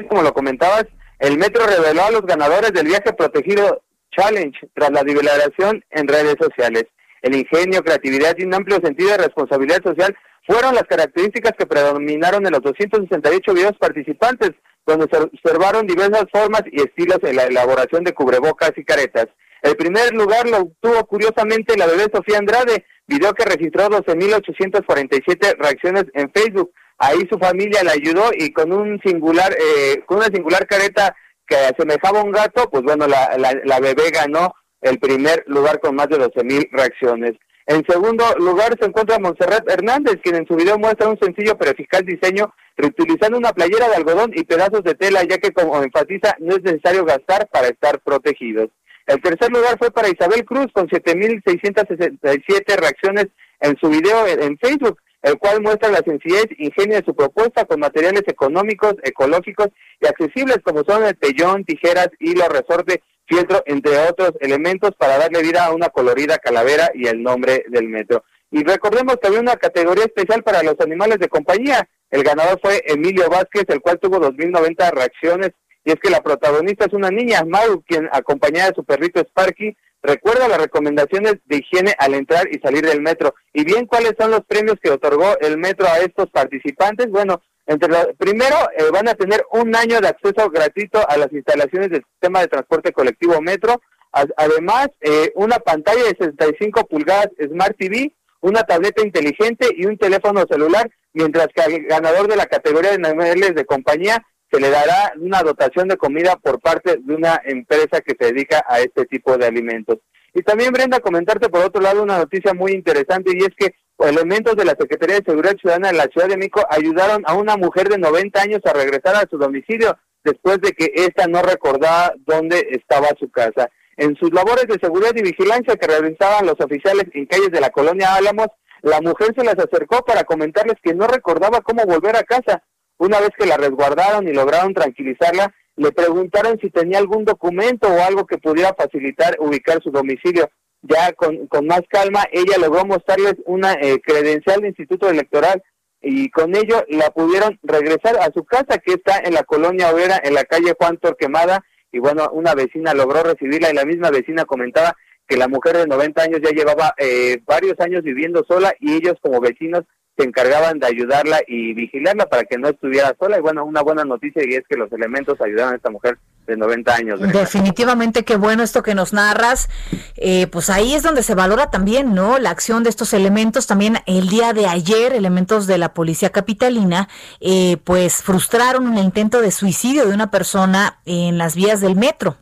Como 0.08 0.22
lo 0.22 0.32
comentabas, 0.32 0.86
el 1.18 1.40
Metro 1.40 1.66
reveló 1.66 2.04
a 2.04 2.12
los 2.12 2.22
ganadores 2.22 2.72
del 2.72 2.86
Viaje 2.86 3.14
Protegido 3.14 3.82
Challenge 4.16 4.58
tras 4.76 4.92
la 4.92 5.04
divulgación 5.04 5.84
en 5.90 6.08
redes 6.08 6.36
sociales. 6.40 6.86
El 7.22 7.36
ingenio, 7.36 7.84
creatividad 7.84 8.36
y 8.38 8.46
un 8.46 8.54
amplio 8.54 8.80
sentido 8.84 9.12
de 9.12 9.18
responsabilidad 9.18 9.84
social 9.84 10.16
fueron 10.48 10.76
las 10.76 10.84
características 10.84 11.54
que 11.58 11.66
predominaron 11.66 12.46
en 12.46 12.54
los 12.54 12.62
268 12.62 13.54
videos 13.54 13.78
participantes, 13.80 14.52
donde 14.86 15.08
se 15.12 15.20
observaron 15.20 15.86
diversas 15.86 16.26
formas 16.32 16.64
y 16.72 16.82
estilos 16.82 17.20
en 17.24 17.36
la 17.36 17.44
elaboración 17.44 18.04
de 18.04 18.14
cubrebocas 18.14 18.72
y 18.78 18.86
caretas. 18.86 19.28
El 19.62 19.76
primer 19.76 20.14
lugar 20.14 20.48
lo 20.48 20.60
obtuvo 20.60 21.06
curiosamente 21.06 21.76
la 21.76 21.88
bebé 21.88 22.06
Sofía 22.14 22.38
Andrade, 22.38 22.86
video 23.08 23.34
que 23.34 23.44
registró 23.44 23.90
12.847 23.90 25.58
reacciones 25.58 26.06
en 26.14 26.32
Facebook. 26.32 26.72
Ahí 26.98 27.28
su 27.30 27.38
familia 27.38 27.84
la 27.84 27.92
ayudó 27.92 28.30
y 28.34 28.52
con 28.54 28.72
un 28.72 29.00
singular, 29.04 29.52
eh, 29.54 30.04
con 30.06 30.18
una 30.18 30.28
singular 30.28 30.66
careta 30.66 31.16
que 31.46 31.56
asemejaba 31.56 32.22
a 32.22 32.24
un 32.24 32.32
gato, 32.32 32.70
pues 32.70 32.84
bueno, 32.84 33.08
la, 33.08 33.38
la, 33.38 33.54
la 33.64 33.80
bebé 33.80 34.10
ganó 34.12 34.54
el 34.82 35.00
primer 35.00 35.44
lugar 35.48 35.80
con 35.80 35.96
más 35.96 36.10
de 36.10 36.18
12.000 36.18 36.70
reacciones. 36.72 37.34
En 37.66 37.84
segundo 37.86 38.24
lugar 38.38 38.78
se 38.80 38.88
encuentra 38.88 39.20
Montserrat 39.20 39.70
Hernández, 39.70 40.20
quien 40.24 40.36
en 40.36 40.48
su 40.48 40.56
video 40.56 40.78
muestra 40.78 41.10
un 41.10 41.20
sencillo 41.20 41.58
pero 41.58 41.72
eficaz 41.72 42.02
diseño 42.06 42.54
reutilizando 42.78 43.38
una 43.38 43.52
playera 43.52 43.90
de 43.90 43.96
algodón 43.96 44.32
y 44.34 44.44
pedazos 44.44 44.84
de 44.84 44.96
tela, 44.96 45.24
ya 45.24 45.38
que 45.38 45.52
como 45.52 45.84
enfatiza 45.84 46.36
no 46.40 46.56
es 46.56 46.64
necesario 46.64 47.04
gastar 47.04 47.50
para 47.50 47.68
estar 47.68 48.00
protegidos. 48.00 48.70
El 49.06 49.22
tercer 49.22 49.52
lugar 49.52 49.78
fue 49.80 49.92
para 49.92 50.10
Isabel 50.10 50.46
Cruz 50.46 50.68
con 50.74 50.88
7.667 50.88 52.76
reacciones 52.78 53.28
en 53.60 53.76
su 53.82 53.90
video 53.90 54.28
en 54.28 54.58
Facebook, 54.60 55.00
el 55.24 55.38
cual 55.38 55.62
muestra 55.62 55.90
la 55.90 56.02
sencillez 56.06 56.46
e 56.52 56.66
ingenio 56.66 56.98
de 56.98 57.06
su 57.06 57.16
propuesta 57.16 57.66
con 57.66 57.80
materiales 57.80 58.24
económicos, 58.28 58.96
ecológicos 59.04 59.68
y 60.00 60.08
accesibles 60.08 60.60
como 60.64 60.84
son 60.88 61.04
el 61.04 61.16
pellón, 61.16 61.66
tijeras, 61.66 62.10
hilo, 62.20 62.48
resorte, 62.48 63.02
fieltro, 63.28 63.62
entre 63.66 63.98
otros 64.08 64.32
elementos 64.40 64.92
para 64.98 65.18
darle 65.18 65.42
vida 65.42 65.66
a 65.66 65.72
una 65.72 65.90
colorida 65.90 66.38
calavera 66.38 66.90
y 66.94 67.08
el 67.08 67.22
nombre 67.22 67.66
del 67.70 67.88
metro. 67.88 68.24
Y 68.52 68.64
recordemos 68.64 69.18
que 69.18 69.28
había 69.28 69.42
una 69.42 69.58
categoría 69.58 70.06
especial 70.06 70.42
para 70.44 70.64
los 70.64 70.80
animales 70.80 71.20
de 71.20 71.28
compañía. 71.28 71.88
El 72.10 72.24
ganador 72.24 72.60
fue 72.62 72.82
Emilio 72.86 73.30
Vázquez, 73.30 73.66
el 73.68 73.82
cual 73.82 74.00
tuvo 74.00 74.20
2.090 74.20 74.92
reacciones. 74.92 75.52
Y 75.84 75.92
es 75.92 75.98
que 76.02 76.10
la 76.10 76.22
protagonista 76.22 76.86
es 76.86 76.94
una 76.94 77.10
niña, 77.10 77.44
Maru, 77.46 77.84
quien 77.86 78.10
acompañada 78.12 78.70
de 78.70 78.76
su 78.76 78.84
perrito 78.84 79.22
Sparky, 79.22 79.76
recuerda 80.02 80.48
las 80.48 80.60
recomendaciones 80.60 81.36
de 81.46 81.58
higiene 81.58 81.94
al 81.98 82.14
entrar 82.14 82.48
y 82.52 82.60
salir 82.60 82.86
del 82.86 83.02
metro. 83.02 83.36
Y 83.54 83.64
bien, 83.64 83.86
¿cuáles 83.86 84.14
son 84.18 84.32
los 84.32 84.42
premios 84.46 84.78
que 84.82 84.92
otorgó 84.92 85.38
el 85.40 85.58
metro 85.58 85.88
a 85.88 86.00
estos 86.00 86.30
participantes? 86.30 87.10
Bueno, 87.10 87.42
entre 87.68 88.14
primero 88.18 88.56
eh, 88.78 88.86
van 88.92 89.10
a 89.10 89.14
tener 89.14 89.46
un 89.52 89.76
año 89.76 90.00
de 90.00 90.08
acceso 90.08 90.50
gratuito 90.50 91.08
a 91.08 91.18
las 91.18 91.32
instalaciones 91.32 91.90
del 91.90 92.04
sistema 92.12 92.40
de 92.42 92.48
transporte 92.48 92.94
colectivo 92.94 93.42
metro. 93.42 93.82
además, 94.12 94.88
eh, 95.02 95.32
una 95.36 95.58
pantalla 95.60 96.04
de 96.04 96.16
65 96.18 96.88
pulgadas 96.88 97.30
Smart 97.40 97.76
TV, 97.78 98.14
una 98.40 98.64
tableta 98.64 99.04
inteligente 99.04 99.68
y 99.76 99.86
un 99.86 99.98
teléfono 99.98 100.46
celular, 100.50 100.90
mientras 101.14 101.48
que 101.48 101.62
al 101.62 101.84
ganador 101.84 102.28
de 102.28 102.38
la 102.38 102.46
categoría 102.46 102.92
de 102.92 103.00
niveles 103.00 103.54
de 103.54 103.66
compañía 103.66 104.26
se 104.50 104.62
le 104.62 104.70
dará 104.70 105.12
una 105.20 105.42
dotación 105.42 105.90
de 105.90 105.98
comida 105.98 106.38
por 106.38 106.60
parte 106.62 106.98
de 107.02 107.16
una 107.16 107.42
empresa 107.44 108.00
que 108.02 108.16
se 108.18 108.32
dedica 108.32 108.64
a 108.68 108.80
este 108.80 109.06
tipo 109.06 109.38
de 109.38 109.46
alimentos. 109.46 109.98
Y 110.34 110.42
también, 110.42 110.72
Brenda, 110.72 111.00
comentarte 111.00 111.50
por 111.50 111.66
otro 111.66 111.82
lado 111.82 112.04
una 112.04 112.18
noticia 112.18 112.54
muy 112.54 112.72
interesante 112.72 113.32
y 113.34 113.44
es 113.44 113.54
que 113.58 113.76
elementos 114.00 114.56
de 114.56 114.66
la 114.66 114.76
Secretaría 114.80 115.18
de 115.18 115.26
Seguridad 115.26 115.58
Ciudadana 115.58 115.90
de 115.90 115.98
la 115.98 116.06
Ciudad 116.06 116.28
de 116.28 116.38
México 116.38 116.66
ayudaron 116.70 117.24
a 117.26 117.34
una 117.34 117.58
mujer 117.58 117.90
de 117.90 117.98
90 117.98 118.42
años 118.42 118.62
a 118.66 118.74
regresar 118.74 119.16
a 119.16 119.28
su 119.30 119.38
domicilio 119.38 119.98
después 120.24 120.60
de 120.62 120.72
que 120.72 120.92
ésta 120.94 121.28
no 121.28 121.42
recordaba 121.42 122.14
dónde 122.26 122.68
estaba 122.72 123.08
su 123.20 123.30
casa. 123.30 123.70
En 123.96 124.16
sus 124.16 124.32
labores 124.32 124.68
de 124.68 124.78
seguridad 124.80 125.12
y 125.16 125.24
vigilancia 125.24 125.76
que 125.76 125.88
realizaban 125.88 126.46
los 126.46 126.60
oficiales 126.60 127.06
en 127.14 127.26
calles 127.26 127.52
de 127.52 127.62
la 127.62 127.72
colonia 127.72 128.14
Álamos, 128.14 128.48
la 128.84 129.02
mujer 129.02 129.34
se 129.36 129.44
las 129.44 129.56
acercó 129.58 130.04
para 130.06 130.24
comentarles 130.24 130.76
que 130.84 130.94
no 130.94 131.08
recordaba 131.08 131.62
cómo 131.62 131.84
volver 131.86 132.16
a 132.16 132.24
casa. 132.24 132.64
Una 132.98 133.20
vez 133.20 133.30
que 133.38 133.48
la 133.48 133.58
resguardaron 133.58 134.28
y 134.28 134.34
lograron 134.34 134.74
tranquilizarla, 134.74 135.54
le 135.78 135.92
preguntaron 135.92 136.60
si 136.60 136.70
tenía 136.70 137.00
algún 137.00 137.26
documento 137.26 137.88
o 137.88 138.02
algo 138.02 138.26
que 138.26 138.38
pudiera 138.38 138.76
facilitar 138.76 139.36
ubicar 139.40 139.82
su 139.82 139.92
domicilio. 139.92 140.50
Ya 140.90 141.12
con, 141.14 141.48
más 141.66 141.82
calma, 141.90 142.24
ella 142.32 142.58
logró 142.60 142.86
mostrarles 142.86 143.36
una 143.46 143.74
eh, 143.74 144.00
credencial 144.02 144.62
de 144.62 144.70
instituto 144.70 145.10
electoral 145.10 145.62
y 146.02 146.30
con 146.30 146.56
ello 146.56 146.84
la 146.90 147.10
pudieron 147.10 147.60
regresar 147.64 148.18
a 148.18 148.32
su 148.34 148.46
casa 148.46 148.78
que 148.78 148.94
está 148.94 149.20
en 149.20 149.34
la 149.34 149.44
colonia 149.44 149.92
Obrera, 149.92 150.22
en 150.24 150.34
la 150.34 150.44
calle 150.44 150.76
Juan 150.78 150.98
Torquemada, 150.98 151.64
y 151.92 152.00
bueno, 152.00 152.30
una 152.32 152.54
vecina 152.54 152.94
logró 152.94 153.24
recibirla 153.24 153.72
y 153.72 153.74
la 153.76 153.86
misma 153.86 154.12
vecina 154.12 154.46
comentaba 154.46 154.96
que 155.28 155.38
la 155.38 155.48
mujer 155.48 155.78
de 155.78 155.88
90 155.88 156.22
años 156.22 156.42
ya 156.42 156.52
llevaba 156.52 156.94
eh, 156.98 157.40
varios 157.46 157.80
años 157.80 158.04
viviendo 158.04 158.46
sola 158.48 158.74
y 158.80 158.94
ellos 158.94 159.16
como 159.22 159.42
vecinos 159.42 159.84
se 160.18 160.26
encargaban 160.26 160.80
de 160.80 160.88
ayudarla 160.88 161.40
y 161.48 161.74
vigilarla 161.74 162.26
para 162.26 162.44
que 162.44 162.58
no 162.58 162.70
estuviera 162.70 163.16
sola. 163.20 163.38
Y 163.38 163.42
bueno, 163.42 163.66
una 163.66 163.82
buena 163.82 164.04
noticia 164.04 164.42
y 164.46 164.56
es 164.56 164.64
que 164.68 164.78
los 164.78 164.92
elementos 164.92 165.40
ayudaron 165.42 165.74
a 165.74 165.78
esta 165.78 165.92
mujer 165.92 166.18
de 166.48 166.58
90 166.58 166.96
años. 166.96 167.20
Definitivamente 167.20 168.24
qué 168.24 168.38
bueno 168.38 168.64
esto 168.64 168.82
que 168.82 168.96
nos 168.96 169.14
narras. 169.14 169.70
Eh, 170.16 170.48
pues 170.48 170.70
ahí 170.70 170.94
es 170.94 171.04
donde 171.04 171.22
se 171.22 171.36
valora 171.36 171.70
también, 171.70 172.16
¿no? 172.16 172.40
La 172.40 172.50
acción 172.50 172.84
de 172.84 172.90
estos 172.90 173.14
elementos. 173.14 173.68
También 173.68 174.00
el 174.06 174.30
día 174.30 174.54
de 174.54 174.66
ayer, 174.66 175.14
elementos 175.14 175.68
de 175.68 175.78
la 175.78 175.94
policía 175.94 176.32
capitalina, 176.32 177.10
eh, 177.42 177.78
pues 177.84 178.24
frustraron 178.24 178.88
un 178.88 178.98
intento 178.98 179.42
de 179.42 179.52
suicidio 179.52 180.08
de 180.08 180.16
una 180.16 180.32
persona 180.32 181.00
en 181.06 181.38
las 181.38 181.56
vías 181.56 181.82
del 181.82 181.96
metro. 181.96 182.38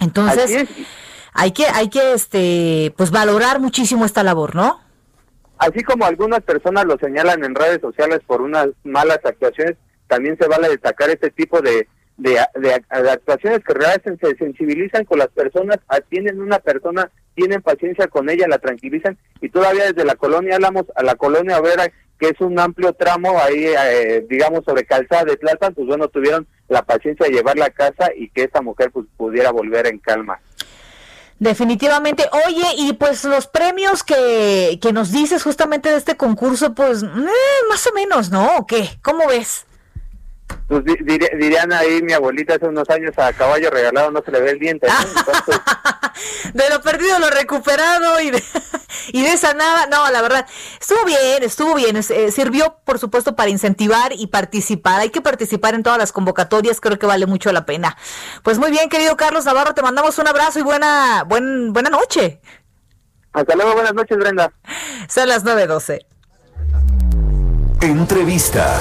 Entonces, 0.00 0.68
hay 1.32 1.52
que, 1.52 1.66
hay 1.66 1.88
que, 1.88 2.12
este, 2.12 2.92
pues 2.96 3.10
valorar 3.10 3.58
muchísimo 3.58 4.04
esta 4.04 4.22
labor, 4.22 4.54
¿no? 4.54 4.80
Así 5.58 5.82
como 5.82 6.04
algunas 6.04 6.40
personas 6.42 6.84
lo 6.84 6.98
señalan 6.98 7.42
en 7.44 7.54
redes 7.54 7.80
sociales 7.80 8.20
por 8.26 8.42
unas 8.42 8.68
malas 8.82 9.20
actuaciones, 9.24 9.76
también 10.08 10.36
se 10.38 10.46
vale 10.46 10.68
destacar 10.68 11.08
este 11.10 11.30
tipo 11.30 11.60
de, 11.60 11.88
de, 12.16 12.38
actuaciones 12.90 13.64
que 13.64 13.74
realmente 13.74 14.16
se 14.20 14.36
sensibilizan 14.36 15.04
con 15.04 15.18
las 15.18 15.28
personas, 15.28 15.78
atienden 15.88 16.40
a 16.40 16.44
una 16.44 16.58
persona, 16.58 17.10
tienen 17.34 17.62
paciencia 17.62 18.06
con 18.06 18.30
ella, 18.30 18.46
la 18.48 18.58
tranquilizan 18.58 19.18
y 19.40 19.48
todavía 19.48 19.86
desde 19.86 20.04
la 20.04 20.14
colonia 20.14 20.56
hablamos 20.56 20.84
a 20.94 21.02
la 21.02 21.16
colonia 21.16 21.58
Obrera, 21.58 21.90
que 22.18 22.28
es 22.28 22.40
un 22.40 22.58
amplio 22.58 22.92
tramo 22.92 23.38
ahí, 23.40 23.66
eh, 23.66 24.24
digamos, 24.28 24.64
sobre 24.64 24.84
calzada 24.84 25.24
de 25.24 25.36
Tlalpan, 25.36 25.74
pues 25.74 25.86
bueno, 25.86 26.08
tuvieron 26.08 26.46
la 26.68 26.82
paciencia 26.82 27.26
de 27.26 27.32
llevarla 27.32 27.66
a 27.66 27.70
casa 27.70 28.10
y 28.16 28.28
que 28.28 28.44
esta 28.44 28.62
mujer 28.62 28.90
pues 28.92 29.06
pudiera 29.16 29.50
volver 29.50 29.86
en 29.88 29.98
calma. 29.98 30.40
Definitivamente. 31.40 32.24
Oye, 32.46 32.64
y 32.78 32.92
pues 32.92 33.24
los 33.24 33.48
premios 33.48 34.04
que, 34.04 34.78
que 34.80 34.92
nos 34.92 35.10
dices 35.10 35.42
justamente 35.42 35.90
de 35.90 35.96
este 35.96 36.16
concurso, 36.16 36.74
pues 36.74 37.02
eh, 37.02 37.06
más 37.68 37.86
o 37.88 37.92
menos, 37.92 38.30
¿no? 38.30 38.56
¿O 38.58 38.66
qué? 38.66 38.88
¿Cómo 39.02 39.26
ves? 39.26 39.66
Pues 40.68 40.82
dirían 40.84 41.72
ahí 41.72 42.02
mi 42.02 42.12
abuelita 42.12 42.54
hace 42.54 42.66
unos 42.66 42.88
años 42.88 43.18
a 43.18 43.32
caballo 43.32 43.70
regalado 43.70 44.10
no 44.10 44.22
se 44.24 44.30
le 44.30 44.40
ve 44.40 44.50
el 44.50 44.58
diente. 44.58 44.86
de 46.54 46.70
lo 46.70 46.80
perdido 46.80 47.18
lo 47.18 47.28
recuperado 47.28 48.20
y 48.20 48.30
de, 48.30 48.42
y 49.08 49.22
de 49.22 49.32
esa 49.32 49.52
nada, 49.52 49.86
no, 49.86 50.10
la 50.10 50.22
verdad, 50.22 50.46
estuvo 50.80 51.04
bien, 51.04 51.42
estuvo 51.42 51.74
bien, 51.74 51.96
eh, 51.96 52.30
sirvió 52.30 52.76
por 52.84 52.98
supuesto 52.98 53.36
para 53.36 53.50
incentivar 53.50 54.12
y 54.14 54.28
participar, 54.28 55.00
hay 55.00 55.10
que 55.10 55.20
participar 55.20 55.74
en 55.74 55.82
todas 55.82 55.98
las 55.98 56.12
convocatorias, 56.12 56.80
creo 56.80 56.98
que 56.98 57.06
vale 57.06 57.26
mucho 57.26 57.52
la 57.52 57.66
pena. 57.66 57.96
Pues 58.42 58.58
muy 58.58 58.70
bien, 58.70 58.88
querido 58.88 59.16
Carlos 59.16 59.44
Navarro, 59.44 59.74
te 59.74 59.82
mandamos 59.82 60.18
un 60.18 60.28
abrazo 60.28 60.60
y 60.60 60.62
buena, 60.62 61.24
buen, 61.24 61.72
buena 61.72 61.90
noche. 61.90 62.40
Hasta 63.34 63.54
luego, 63.56 63.74
buenas 63.74 63.94
noches, 63.94 64.16
Brenda. 64.16 64.52
Son 65.08 65.28
las 65.28 65.44
9.12. 65.44 66.06
Entrevista. 67.82 68.80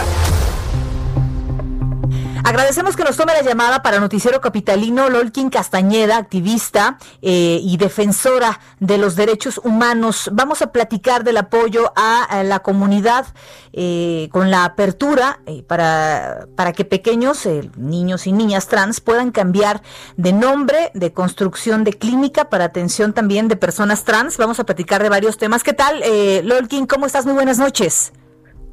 Agradecemos 2.45 2.97
que 2.97 3.05
nos 3.05 3.15
tome 3.15 3.31
la 3.31 3.41
llamada 3.41 3.81
para 3.81 4.01
Noticiero 4.01 4.41
Capitalino 4.41 5.09
Lolkin 5.09 5.49
Castañeda, 5.49 6.17
activista 6.17 6.97
eh, 7.21 7.59
y 7.63 7.77
defensora 7.77 8.59
de 8.81 8.97
los 8.97 9.15
derechos 9.15 9.61
humanos. 9.63 10.29
Vamos 10.33 10.61
a 10.61 10.73
platicar 10.73 11.23
del 11.23 11.37
apoyo 11.37 11.93
a, 11.95 12.43
la 12.43 12.59
comunidad 12.59 13.27
eh, 13.71 14.27
con 14.33 14.51
la 14.51 14.65
apertura 14.65 15.39
eh, 15.45 15.63
para, 15.63 16.47
para 16.57 16.73
que 16.73 16.83
pequeños 16.83 17.47
niños 17.77 18.27
y 18.27 18.33
niñas 18.33 18.67
trans 18.67 18.99
puedan 18.99 19.31
cambiar 19.31 19.81
de 20.17 20.33
nombre, 20.33 20.91
de 20.93 21.13
construcción 21.13 21.85
de 21.85 21.93
clínica 21.93 22.49
para 22.49 22.65
atención 22.65 23.13
también 23.13 23.47
de 23.47 23.55
personas 23.55 24.03
trans. 24.03 24.37
Vamos 24.37 24.59
a 24.59 24.65
platicar 24.65 25.01
de 25.01 25.07
varios 25.07 25.37
temas. 25.37 25.63
¿Qué 25.63 25.71
tal, 25.73 26.03
Lolkin? 26.45 26.87
¿Cómo 26.87 27.05
estás? 27.05 27.25
Muy 27.25 27.35
buenas 27.35 27.57
noches. 27.57 28.11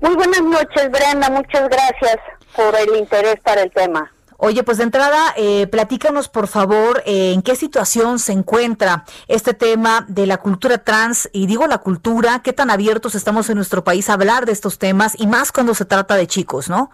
Muy 0.01 0.17
buenas 0.17 0.43
noches, 0.43 0.91
Brenda. 0.91 1.31
Muchas 1.31 1.69
gracias 1.69 2.19
por 2.57 2.75
el 2.77 2.97
interés 2.97 3.41
para 3.41 3.63
el 3.63 3.71
tema. 3.71 4.11
Oye, 4.43 4.63
pues 4.63 4.79
de 4.79 4.85
entrada, 4.85 5.35
eh, 5.37 5.67
platícanos 5.67 6.31
por 6.31 6.47
favor 6.47 7.03
eh, 7.05 7.33
en 7.35 7.43
qué 7.43 7.55
situación 7.57 8.19
se 8.19 8.33
encuentra 8.33 9.05
este 9.29 9.53
tema 9.53 10.07
de 10.09 10.27
la 10.27 10.39
cultura 10.39 10.79
trans 10.79 11.29
y 11.35 11.47
digo 11.47 11.67
la 11.67 11.77
cultura, 11.77 12.41
qué 12.43 12.55
tan 12.55 12.71
abiertos 12.71 13.15
estamos 13.15 13.51
en 13.51 13.57
nuestro 13.57 13.85
país 13.85 14.09
a 14.09 14.15
hablar 14.15 14.47
de 14.47 14.53
estos 14.53 14.79
temas 14.79 15.15
y 15.21 15.27
más 15.27 15.53
cuando 15.53 15.75
se 15.75 15.85
trata 15.85 16.17
de 16.17 16.27
chicos, 16.27 16.71
¿no? 16.71 16.91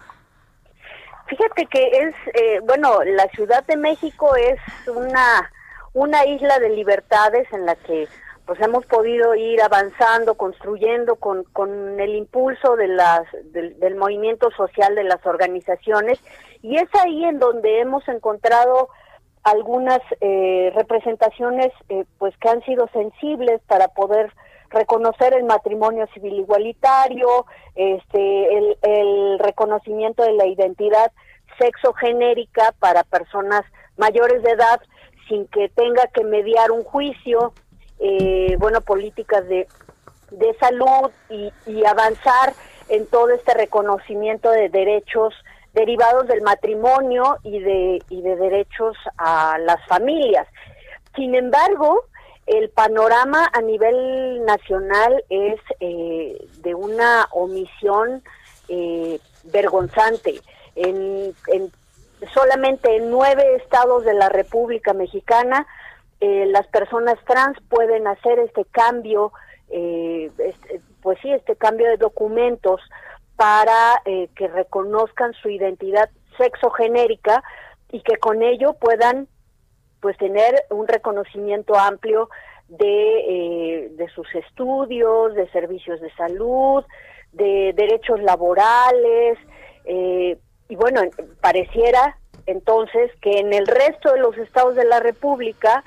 Fíjate 1.27 1.65
que 1.67 1.87
es, 1.87 2.15
eh, 2.33 2.59
bueno, 2.65 2.99
la 3.05 3.29
Ciudad 3.29 3.65
de 3.65 3.77
México 3.77 4.35
es 4.35 4.59
una, 4.87 5.49
una 5.93 6.25
isla 6.25 6.59
de 6.59 6.69
libertades 6.69 7.47
en 7.53 7.65
la 7.65 7.75
que 7.75 8.09
pues 8.47 8.61
hemos 8.61 8.85
podido 8.85 9.35
ir 9.35 9.61
avanzando, 9.61 10.35
construyendo 10.35 11.17
con, 11.17 11.43
con 11.51 11.99
el 11.99 12.15
impulso 12.15 12.77
de 12.77 12.87
las, 12.87 13.23
del, 13.51 13.95
movimiento 13.95 14.49
social 14.51 14.95
de 14.95 15.03
las 15.03 15.23
organizaciones. 15.25 16.17
Y 16.61 16.77
es 16.77 16.87
ahí 16.95 17.25
en 17.25 17.39
donde 17.39 17.81
hemos 17.81 18.07
encontrado 18.07 18.87
algunas 19.43 19.99
eh, 20.21 20.71
representaciones 20.75 21.73
eh, 21.89 22.05
pues 22.17 22.37
que 22.37 22.47
han 22.47 22.63
sido 22.63 22.87
sensibles 22.93 23.61
para 23.67 23.89
poder 23.89 24.31
reconocer 24.69 25.33
el 25.33 25.43
matrimonio 25.43 26.07
civil 26.13 26.35
igualitario, 26.35 27.45
este, 27.75 28.57
el, 28.57 28.77
el 28.81 29.39
reconocimiento 29.39 30.23
de 30.23 30.33
la 30.33 30.45
identidad 30.45 31.11
sexogenérica 31.59 32.73
para 32.79 33.03
personas 33.03 33.63
mayores 33.97 34.41
de 34.41 34.51
edad 34.51 34.79
sin 35.27 35.47
que 35.47 35.67
tenga 35.67 36.07
que 36.13 36.23
mediar 36.23 36.71
un 36.71 36.83
juicio, 36.83 37.53
eh, 37.99 38.55
bueno, 38.59 38.81
políticas 38.81 39.47
de, 39.47 39.67
de 40.31 40.53
salud 40.59 41.11
y, 41.29 41.51
y 41.65 41.85
avanzar 41.85 42.53
en 42.89 43.05
todo 43.07 43.29
este 43.29 43.53
reconocimiento 43.53 44.49
de 44.51 44.69
derechos 44.69 45.33
derivados 45.73 46.27
del 46.27 46.41
matrimonio 46.41 47.37
y 47.43 47.59
de, 47.59 48.01
y 48.09 48.21
de 48.21 48.35
derechos 48.35 48.97
a 49.17 49.57
las 49.59 49.85
familias. 49.87 50.47
Sin 51.15 51.35
embargo, 51.35 52.03
el 52.45 52.69
panorama 52.69 53.49
a 53.53 53.61
nivel 53.61 54.43
nacional 54.45 55.23
es 55.29 55.59
eh, 55.79 56.47
de 56.59 56.75
una 56.75 57.27
omisión 57.31 58.23
eh, 58.69 59.19
vergonzante. 59.43 60.39
En, 60.75 61.33
en, 61.47 61.71
solamente 62.33 62.95
en 62.95 63.11
nueve 63.11 63.55
estados 63.55 64.05
de 64.05 64.13
la 64.13 64.29
República 64.29 64.93
Mexicana 64.93 65.67
eh, 66.19 66.45
las 66.47 66.67
personas 66.67 67.15
trans 67.25 67.57
pueden 67.69 68.07
hacer 68.07 68.39
este 68.39 68.65
cambio, 68.65 69.31
eh, 69.69 70.31
este, 70.37 70.81
pues 71.01 71.17
sí, 71.21 71.31
este 71.31 71.55
cambio 71.55 71.87
de 71.87 71.97
documentos 71.97 72.81
para 73.35 74.01
eh, 74.05 74.29
que 74.35 74.47
reconozcan 74.47 75.33
su 75.33 75.49
identidad 75.49 76.09
sexogenérica 76.37 77.43
y 77.91 78.01
que 78.01 78.17
con 78.17 78.41
ello 78.41 78.73
puedan 78.73 79.27
pues 80.01 80.17
tener 80.17 80.63
un 80.69 80.87
reconocimiento 80.87 81.75
amplio 81.75 82.29
de, 82.67 83.19
eh, 83.19 83.89
de 83.91 84.09
sus 84.09 84.27
estudios, 84.35 85.33
de 85.35 85.49
servicios 85.51 86.01
de 86.01 86.11
salud, 86.15 86.83
de 87.31 87.73
derechos 87.75 88.19
laborales, 88.21 89.37
eh, 89.85 90.37
y 90.69 90.75
bueno, 90.75 91.01
pareciera 91.41 92.17
entonces 92.45 93.11
que 93.21 93.39
en 93.39 93.53
el 93.53 93.67
resto 93.67 94.11
de 94.11 94.19
los 94.19 94.37
estados 94.37 94.75
de 94.75 94.85
la 94.85 94.99
República, 94.99 95.83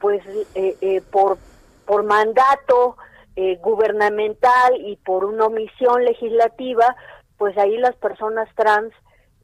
pues 0.00 0.22
eh, 0.54 0.76
eh, 0.80 1.02
por, 1.10 1.38
por 1.86 2.04
mandato 2.04 2.96
eh, 3.36 3.56
gubernamental 3.56 4.80
y 4.80 4.96
por 4.96 5.24
una 5.24 5.46
omisión 5.46 6.04
legislativa, 6.04 6.96
pues 7.36 7.56
ahí 7.58 7.76
las 7.76 7.94
personas 7.96 8.48
trans 8.54 8.92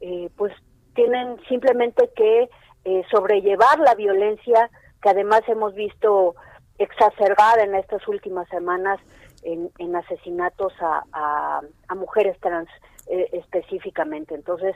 eh, 0.01 0.29
pues 0.35 0.51
tienen 0.95 1.39
simplemente 1.47 2.09
que 2.15 2.49
eh, 2.85 3.03
sobrellevar 3.09 3.79
la 3.79 3.95
violencia 3.95 4.69
que 5.01 5.09
además 5.09 5.41
hemos 5.47 5.73
visto 5.75 6.35
exacerbada 6.77 7.63
en 7.63 7.75
estas 7.75 8.07
últimas 8.07 8.47
semanas 8.49 8.99
en, 9.43 9.69
en 9.77 9.95
asesinatos 9.95 10.73
a, 10.81 11.61
mujeres 11.95 12.37
trans 12.39 12.69
eh, 13.07 13.29
específicamente. 13.33 14.33
Entonces, 14.33 14.75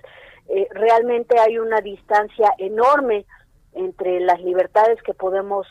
realmente 0.72 1.39
hay 1.39 1.57
una 1.57 1.81
distancia 1.81 2.53
enorme 2.57 3.25
entre 3.77 4.19
las 4.19 4.41
libertades 4.41 5.01
que 5.03 5.13
podemos 5.13 5.67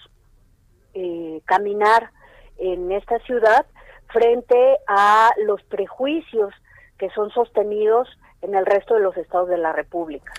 eh, 0.95 1.43
caminar 1.45 2.11
en 2.59 2.93
esta 2.93 3.19
ciudad 3.21 3.67
frente 4.13 4.79
a 4.87 5.31
los 5.45 5.63
prejuicios 5.65 6.55
que 6.99 7.11
son 7.11 7.31
sostenidos 7.31 8.09
en 8.43 8.55
el 8.55 8.65
resto 8.65 8.95
de 8.95 9.01
los 9.01 9.17
estados 9.17 9.49
de 9.49 9.59
la 9.59 9.73
República. 9.73 10.33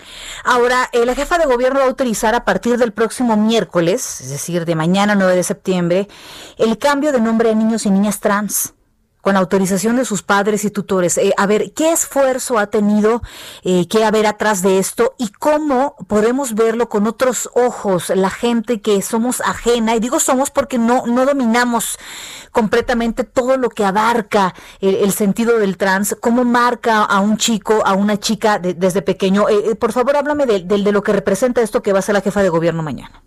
Ahora, 0.44 0.88
eh, 0.92 1.04
la 1.04 1.14
jefa 1.14 1.38
de 1.38 1.46
gobierno 1.46 1.80
va 1.80 1.84
a 1.84 1.88
autorizar 1.88 2.34
a 2.34 2.44
partir 2.44 2.78
del 2.78 2.92
próximo 2.92 3.36
miércoles, 3.36 4.20
es 4.20 4.30
decir, 4.30 4.64
de 4.64 4.74
mañana 4.74 5.14
9 5.14 5.34
de 5.36 5.42
septiembre, 5.42 6.08
el 6.56 6.78
cambio 6.78 7.12
de 7.12 7.20
nombre 7.20 7.50
a 7.50 7.54
niños 7.54 7.86
y 7.86 7.90
niñas 7.90 8.20
trans 8.20 8.74
con 9.20 9.36
autorización 9.36 9.96
de 9.96 10.04
sus 10.04 10.22
padres 10.22 10.64
y 10.64 10.70
tutores. 10.70 11.18
Eh, 11.18 11.32
a 11.36 11.46
ver, 11.46 11.72
¿qué 11.72 11.92
esfuerzo 11.92 12.58
ha 12.58 12.68
tenido 12.68 13.22
eh, 13.62 13.86
que 13.88 14.04
haber 14.04 14.26
atrás 14.26 14.62
de 14.62 14.78
esto 14.78 15.14
y 15.18 15.28
cómo 15.28 15.96
podemos 16.06 16.54
verlo 16.54 16.88
con 16.88 17.06
otros 17.06 17.50
ojos, 17.54 18.10
la 18.10 18.30
gente 18.30 18.80
que 18.80 19.02
somos 19.02 19.40
ajena? 19.40 19.96
Y 19.96 20.00
digo 20.00 20.20
somos 20.20 20.50
porque 20.50 20.78
no, 20.78 21.06
no 21.06 21.26
dominamos 21.26 21.98
completamente 22.52 23.24
todo 23.24 23.56
lo 23.56 23.68
que 23.68 23.84
abarca 23.84 24.54
el, 24.80 25.12
sentido 25.12 25.58
del 25.58 25.76
trans, 25.76 26.16
cómo 26.20 26.44
marca 26.44 27.04
a 27.04 27.20
un 27.20 27.36
chico, 27.36 27.82
a 27.84 27.94
una 27.94 28.18
chica 28.18 28.58
de, 28.58 28.74
desde 28.74 29.02
pequeño. 29.02 29.48
Eh, 29.48 29.74
por 29.74 29.92
favor, 29.92 30.16
háblame 30.16 30.46
de, 30.46 30.60
de, 30.60 30.82
de 30.82 30.92
lo 30.92 31.02
que 31.02 31.12
representa 31.12 31.60
esto 31.60 31.82
que 31.82 31.92
va 31.92 31.98
a 31.98 32.02
ser 32.02 32.14
la 32.14 32.20
jefa 32.20 32.42
de 32.42 32.48
gobierno 32.48 32.82
mañana. 32.82 33.22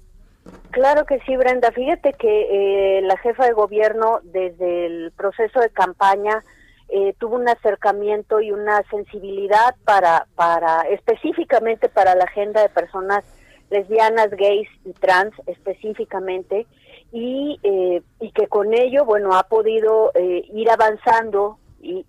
Claro 0.71 1.05
que 1.05 1.19
sí, 1.21 1.35
Brenda. 1.35 1.71
Fíjate 1.71 2.13
que 2.13 2.97
eh, 2.97 3.01
la 3.01 3.17
jefa 3.17 3.45
de 3.45 3.53
gobierno 3.53 4.19
desde 4.23 4.85
el 4.85 5.11
proceso 5.11 5.59
de 5.59 5.69
campaña 5.69 6.43
eh, 6.89 7.13
tuvo 7.19 7.35
un 7.35 7.47
acercamiento 7.47 8.39
y 8.41 8.51
una 8.51 8.81
sensibilidad 8.89 9.75
para, 9.85 10.27
para 10.35 10.81
específicamente 10.83 11.89
para 11.89 12.15
la 12.15 12.23
agenda 12.25 12.61
de 12.61 12.69
personas 12.69 13.23
lesbianas, 13.69 14.29
gays 14.31 14.67
y 14.85 14.93
trans 14.93 15.33
específicamente 15.47 16.67
y, 17.11 17.59
eh, 17.63 18.01
y 18.19 18.31
que 18.31 18.47
con 18.47 18.73
ello, 18.73 19.05
bueno, 19.05 19.35
ha 19.35 19.43
podido 19.43 20.11
eh, 20.15 20.43
ir 20.53 20.69
avanzando 20.69 21.59
y 21.81 22.05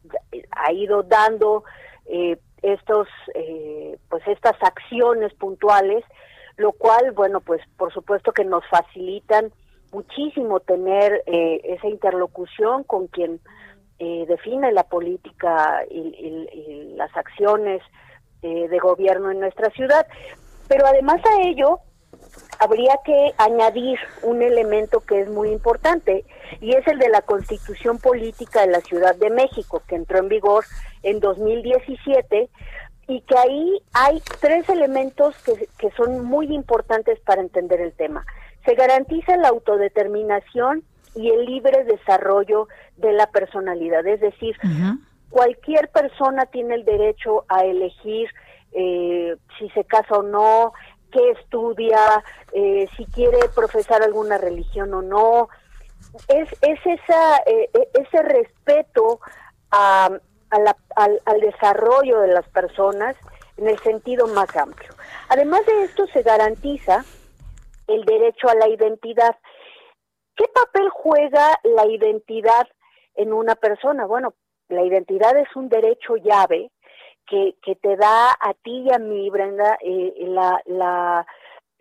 ha 0.50 0.72
ido 0.72 1.02
dando 1.02 1.64
eh, 2.06 2.36
estos, 2.62 3.08
eh, 3.34 3.96
pues 4.08 4.22
estas 4.26 4.54
acciones 4.62 5.32
puntuales 5.34 6.04
lo 6.56 6.72
cual, 6.72 7.12
bueno, 7.12 7.40
pues 7.40 7.60
por 7.76 7.92
supuesto 7.92 8.32
que 8.32 8.44
nos 8.44 8.64
facilitan 8.68 9.52
muchísimo 9.92 10.60
tener 10.60 11.22
eh, 11.26 11.60
esa 11.64 11.88
interlocución 11.88 12.84
con 12.84 13.06
quien 13.08 13.40
eh, 13.98 14.24
define 14.26 14.72
la 14.72 14.84
política 14.84 15.82
y, 15.90 15.98
y, 15.98 16.94
las 16.96 17.14
acciones 17.16 17.82
eh, 18.42 18.68
de 18.68 18.78
gobierno 18.78 19.30
en 19.30 19.40
nuestra 19.40 19.70
ciudad. 19.70 20.06
Pero 20.68 20.86
además 20.86 21.20
a 21.24 21.48
ello, 21.48 21.80
habría 22.58 22.98
que 23.04 23.32
añadir 23.38 23.98
un 24.22 24.42
elemento 24.42 25.00
que 25.00 25.20
es 25.20 25.28
muy 25.28 25.50
importante 25.50 26.24
y 26.60 26.74
es 26.74 26.86
el 26.86 26.98
de 26.98 27.08
la 27.08 27.22
constitución 27.22 27.98
política 27.98 28.62
de 28.62 28.72
la 28.72 28.80
Ciudad 28.80 29.14
de 29.16 29.30
México, 29.30 29.82
que 29.86 29.96
entró 29.96 30.18
en 30.18 30.28
vigor 30.28 30.64
en 31.02 31.20
2017 31.20 32.48
y 33.08 33.20
que 33.22 33.36
ahí 33.36 33.82
hay 33.92 34.22
tres 34.40 34.68
elementos 34.68 35.36
que, 35.44 35.68
que 35.78 35.90
son 35.92 36.24
muy 36.24 36.54
importantes 36.54 37.18
para 37.20 37.40
entender 37.40 37.80
el 37.80 37.92
tema. 37.92 38.24
Se 38.64 38.74
garantiza 38.74 39.36
la 39.36 39.48
autodeterminación 39.48 40.84
y 41.14 41.30
el 41.30 41.44
libre 41.44 41.84
desarrollo 41.84 42.68
de 42.96 43.12
la 43.12 43.26
personalidad, 43.26 44.06
es 44.06 44.20
decir, 44.20 44.56
uh 44.64 44.66
-huh. 44.66 44.98
cualquier 45.30 45.88
persona 45.90 46.46
tiene 46.46 46.74
el 46.74 46.84
derecho 46.84 47.44
a 47.48 47.64
elegir 47.64 48.30
eh, 48.72 49.36
si 49.58 49.68
se 49.70 49.84
casa 49.84 50.16
o 50.16 50.22
no, 50.22 50.72
qué 51.10 51.30
estudia, 51.32 52.24
eh, 52.54 52.88
si 52.96 53.04
quiere 53.06 53.38
profesar 53.54 54.02
alguna 54.02 54.38
religión 54.38 54.94
o 54.94 55.02
no. 55.02 55.48
Es, 56.28 56.48
es 56.62 56.80
esa, 56.84 57.36
eh, 57.46 57.68
ese 57.94 58.22
respeto 58.22 59.20
a, 59.70 60.10
a 60.52 60.60
la, 60.60 60.76
al, 60.96 61.20
al, 61.24 61.40
desarrollo 61.40 62.20
de 62.20 62.28
las 62.28 62.46
personas 62.50 63.16
en 63.56 63.68
el 63.68 63.78
sentido 63.80 64.28
más 64.28 64.54
amplio. 64.56 64.90
Además 65.28 65.64
de 65.66 65.84
esto, 65.84 66.06
se 66.08 66.22
garantiza 66.22 67.04
el 67.86 68.04
derecho 68.04 68.48
a 68.48 68.54
la 68.54 68.68
identidad. 68.68 69.36
¿Qué 70.36 70.44
papel 70.54 70.88
juega 70.90 71.58
la 71.64 71.86
identidad 71.86 72.68
en 73.14 73.32
una 73.32 73.54
persona? 73.54 74.06
Bueno, 74.06 74.34
la 74.68 74.82
identidad 74.82 75.36
es 75.36 75.48
un 75.56 75.68
derecho 75.68 76.16
llave 76.16 76.70
que, 77.26 77.56
que 77.62 77.74
te 77.76 77.96
da 77.96 78.30
a 78.30 78.54
ti 78.62 78.84
y 78.86 78.92
a 78.92 78.98
mí, 78.98 79.30
Brenda, 79.30 79.78
eh, 79.80 80.14
la, 80.18 80.60
la, 80.66 81.26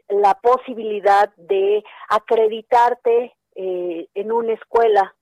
la 0.08 0.34
posibilidad 0.36 1.34
de 1.36 1.84
acreditarte 2.10 3.36
eh, 3.56 4.08
en 4.14 4.32
una 4.32 4.54
escuela 4.54 5.14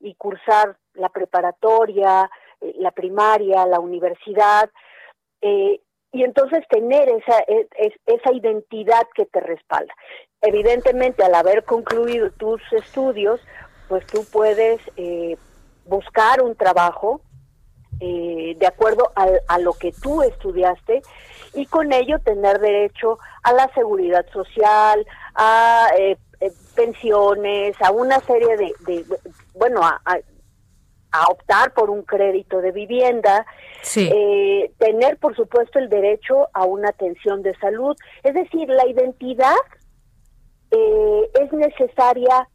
y 0.00 0.14
cursar 0.14 0.76
la 0.94 1.08
preparatoria, 1.08 2.30
eh, 2.60 2.74
la 2.78 2.90
primaria, 2.90 3.66
la 3.66 3.80
universidad, 3.80 4.70
eh, 5.40 5.80
y 6.12 6.24
entonces 6.24 6.64
tener 6.68 7.08
esa, 7.08 7.38
es, 7.46 7.66
esa 8.06 8.32
identidad 8.32 9.06
que 9.14 9.26
te 9.26 9.40
respalda. 9.40 9.92
Evidentemente, 10.40 11.22
al 11.22 11.34
haber 11.34 11.64
concluido 11.64 12.30
tus 12.30 12.62
estudios, 12.72 13.40
pues 13.88 14.06
tú 14.06 14.24
puedes 14.32 14.80
eh, 14.96 15.36
buscar 15.84 16.42
un 16.42 16.54
trabajo 16.54 17.20
eh, 18.00 18.54
de 18.58 18.66
acuerdo 18.66 19.10
a, 19.16 19.26
a, 19.48 19.58
lo 19.58 19.72
que 19.72 19.92
tú 19.92 20.22
estudiaste 20.22 21.02
y 21.54 21.66
con 21.66 21.92
ello 21.92 22.20
tener 22.20 22.60
derecho 22.60 23.18
a 23.42 23.52
la 23.52 23.68
seguridad 23.74 24.24
social, 24.32 25.04
a 25.34 25.88
eh, 25.98 26.16
eh, 26.40 26.52
pensiones, 26.76 27.74
a 27.82 27.90
una 27.90 28.20
serie 28.20 28.56
de, 28.56 28.72
de 28.86 29.04
bueno, 29.54 29.80
a, 29.82 30.00
a, 31.12 31.26
optar 31.28 31.72
por 31.74 31.90
un 31.90 32.02
crédito 32.02 32.60
de 32.60 32.72
vivienda, 32.72 33.46
sí. 33.82 34.10
tener 34.78 35.16
por 35.18 35.34
supuesto 35.36 35.78
el 35.78 35.88
derecho 35.88 36.48
a 36.52 36.64
una 36.64 36.90
atención 36.90 37.42
de 37.42 37.54
salud, 37.56 37.96
es 38.22 38.34
decir, 38.34 38.68
la 38.68 38.86
identidad 38.86 39.56
eh, 40.70 41.30
es 41.40 41.52
necesaria 41.52 42.48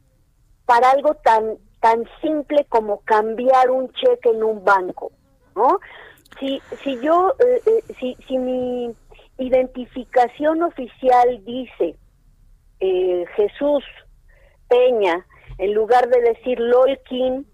para 0.66 0.90
algo 0.90 1.14
tan 1.14 1.58
tan 1.80 2.04
simple 2.22 2.64
como 2.70 3.00
cambiar 3.00 3.70
un 3.70 3.92
cheque 3.92 4.30
en 4.30 4.42
un 4.42 4.64
banco, 4.64 5.12
¿no? 5.54 5.80
Si 6.38 6.62
si 6.82 6.98
yo 7.00 7.34
eh, 7.38 7.60
eh, 7.66 7.94
si 8.00 8.16
si 8.26 8.38
mi 8.38 8.94
identificación 9.36 10.62
oficial 10.62 11.44
dice 11.44 11.96
eh, 12.80 13.24
Jesús 13.36 13.84
Peña 14.68 15.26
en 15.58 15.74
lugar 15.74 16.08
de 16.08 16.20
decir 16.22 16.58
Lolkin, 16.58 17.46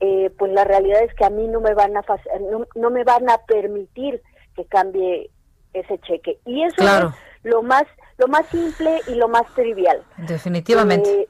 eh, 0.00 0.30
pues 0.38 0.52
la 0.52 0.64
realidad 0.64 1.02
es 1.02 1.14
que 1.14 1.24
a 1.24 1.30
mí 1.30 1.46
no 1.46 1.60
me 1.60 1.74
van 1.74 1.96
a 1.96 2.04
no, 2.50 2.66
no, 2.74 2.90
me 2.90 3.04
van 3.04 3.28
a 3.28 3.38
permitir 3.38 4.22
que 4.56 4.64
cambie 4.64 5.30
ese 5.72 5.98
cheque 6.00 6.38
y 6.44 6.62
eso 6.64 6.82
es 6.82 7.14
lo 7.44 7.62
más 7.62 7.84
lo 8.18 8.28
más 8.28 8.46
simple 8.48 9.00
y 9.08 9.14
lo 9.14 9.28
más 9.28 9.46
trivial. 9.54 10.02
Definitivamente. 10.18 11.22
Eh, 11.22 11.28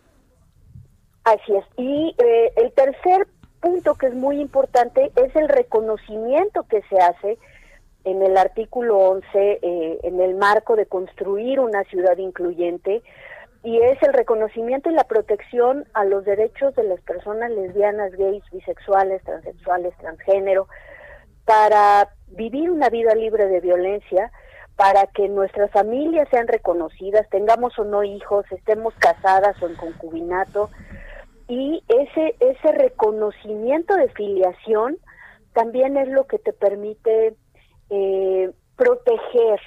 así 1.24 1.54
es. 1.54 1.64
Y 1.76 2.14
eh, 2.18 2.52
el 2.56 2.72
tercer 2.72 3.28
punto 3.60 3.94
que 3.94 4.06
es 4.06 4.14
muy 4.14 4.40
importante 4.40 5.12
es 5.14 5.34
el 5.36 5.48
reconocimiento 5.48 6.64
que 6.64 6.82
se 6.88 6.98
hace 6.98 7.38
en 8.04 8.22
el 8.22 8.36
artículo 8.36 8.96
11, 8.96 9.28
eh, 9.34 9.98
en 10.02 10.20
el 10.20 10.34
marco 10.34 10.74
de 10.74 10.86
construir 10.86 11.60
una 11.60 11.84
ciudad 11.84 12.16
incluyente, 12.16 13.02
y 13.62 13.78
es 13.78 14.02
el 14.02 14.12
reconocimiento 14.12 14.90
y 14.90 14.94
la 14.94 15.04
protección 15.04 15.84
a 15.92 16.04
los 16.04 16.24
derechos 16.24 16.74
de 16.76 16.84
las 16.84 17.00
personas 17.02 17.50
lesbianas, 17.50 18.12
gays, 18.12 18.42
bisexuales, 18.50 19.22
transexuales, 19.24 19.94
transgénero, 19.98 20.66
para 21.44 22.08
vivir 22.28 22.70
una 22.70 22.88
vida 22.88 23.14
libre 23.14 23.46
de 23.48 23.60
violencia, 23.60 24.30
para 24.76 25.06
que 25.08 25.28
nuestras 25.28 25.70
familias 25.72 26.28
sean 26.30 26.48
reconocidas, 26.48 27.28
tengamos 27.28 27.78
o 27.78 27.84
no 27.84 28.02
hijos, 28.02 28.46
estemos 28.50 28.94
casadas 28.94 29.60
o 29.62 29.66
en 29.66 29.76
concubinato, 29.76 30.70
y 31.48 31.82
ese, 31.88 32.36
ese 32.40 32.72
reconocimiento 32.72 33.94
de 33.96 34.08
filiación 34.10 34.96
también 35.52 35.96
es 35.96 36.08
lo 36.08 36.26
que 36.26 36.38
te 36.38 36.52
permite 36.52 37.34
eh, 37.90 38.52
proteger 38.76 39.60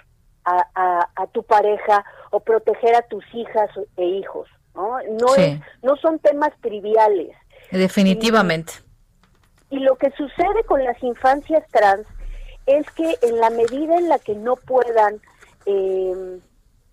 a, 0.45 1.09
a, 1.15 1.27
tu 1.27 1.43
pareja 1.43 2.05
o 2.33 2.39
proteger 2.39 2.95
a 2.95 3.03
tus 3.03 3.23
hijas 3.33 3.69
e 3.95 4.05
hijos, 4.05 4.49
¿no? 4.73 4.97
No, 5.21 5.35
es, 5.35 5.59
no 5.83 5.95
son 5.97 6.17
temas 6.17 6.51
triviales. 6.61 7.35
Definitivamente. 7.71 8.73
Y, 9.69 9.77
y 9.77 9.79
lo 9.81 9.95
que 9.97 10.09
sucede 10.11 10.63
con 10.65 10.83
las 10.83 11.01
infancias 11.03 11.63
trans 11.69 12.07
es 12.65 12.89
que 12.91 13.17
en 13.21 13.39
la 13.39 13.51
medida 13.51 13.97
en 13.97 14.09
la 14.09 14.17
que 14.17 14.33
no 14.33 14.55
puedan 14.55 15.21
eh, 15.67 16.39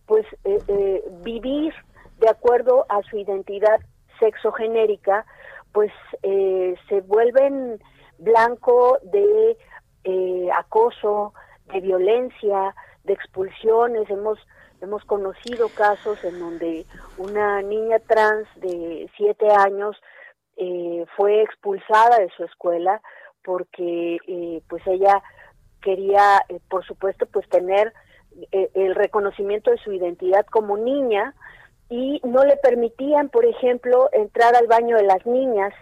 pues 0.05 0.27
eh, 0.45 0.59
eh, 0.69 1.05
vivir 1.23 1.73
de 2.19 2.29
acuerdo 2.29 2.85
a 2.91 3.01
su 3.09 3.17
identidad 3.17 3.81
sexogenérica, 4.19 5.25
pues 5.73 5.91
eh, 6.23 6.75
se 6.89 7.01
vuelven 7.01 7.81
blanco 8.19 8.99
de 9.05 9.57
eh, 10.05 10.49
acoso, 10.53 11.33
de 11.73 11.81
violencia, 11.81 12.75
de 13.05 13.15
expulsiones. 13.15 14.11
Hemos 14.11 14.39
hemos 14.81 15.05
conocido 15.05 15.69
casos 15.69 16.23
en 16.25 16.39
donde 16.39 16.87
una 17.19 17.63
niña 17.63 17.99
trans 18.01 18.49
de 18.57 19.11
siete 19.17 19.51
años 19.51 19.97
eh, 20.57 21.05
fue 21.17 21.43
expulsada 21.43 22.19
de 22.19 22.31
su 22.37 22.45
escuela 22.45 23.01
porque 23.43 24.19
eh, 24.27 24.63
pues 24.69 24.83
ella 24.87 25.23
quería, 25.81 26.45
eh, 26.49 26.61
por 26.69 26.85
supuesto, 26.85 27.27
pues 27.27 27.49
tener 27.49 27.93
eh, 28.53 28.71
el 28.75 28.95
reconocimiento 28.95 29.71
de 29.71 29.79
su 29.79 29.93
identidad 29.93 30.47
como 30.47 30.77
niña 30.77 31.35
y 31.89 32.21
no 32.25 32.45
le 32.45 32.57
permitían, 32.57 33.29
por 33.29 33.45
ejemplo, 33.45 34.09
entrar 34.13 34.55
al 34.55 34.67
baño 34.67 34.97
de 34.97 35.03
las 35.03 35.27
niñas 35.27 35.75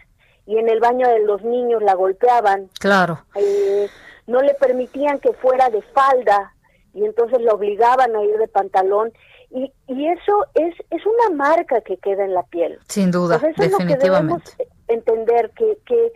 y 0.47 0.57
en 0.57 0.69
el 0.69 0.81
baño 0.81 1.07
de 1.09 1.21
los 1.21 1.43
niños 1.43 1.83
la 1.83 1.95
golpeaban. 1.95 2.71
Claro. 2.81 3.25
Eh, 3.35 3.89
no 4.27 4.41
le 4.41 4.55
permitían 4.55 5.19
que 5.21 5.33
fuera 5.35 5.69
de 5.69 5.83
falda 5.83 6.55
y 6.99 7.05
entonces 7.05 7.41
la 7.41 7.53
obligaban 7.53 8.15
a 8.17 8.23
ir 8.25 8.37
de 8.39 8.49
pantalón 8.49 9.13
y, 9.51 9.73
y 9.87 10.07
eso 10.09 10.45
es 10.55 10.75
es 10.91 11.03
una 11.07 11.35
marca 11.37 11.81
que 11.81 11.97
queda 11.97 12.25
en 12.25 12.35
la 12.35 12.43
piel. 12.43 12.79
Sin 12.89 13.11
duda, 13.11 13.39
Pues 13.39 13.53
eso 13.55 13.63
es 13.63 13.71
lo 13.73 13.79
que 13.79 13.85
definitivamente. 13.85 14.53
debemos 14.59 14.73
entender 14.89 15.51
que 15.57 15.79
que 15.87 16.13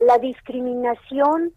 la 0.00 0.18
discriminación 0.18 1.52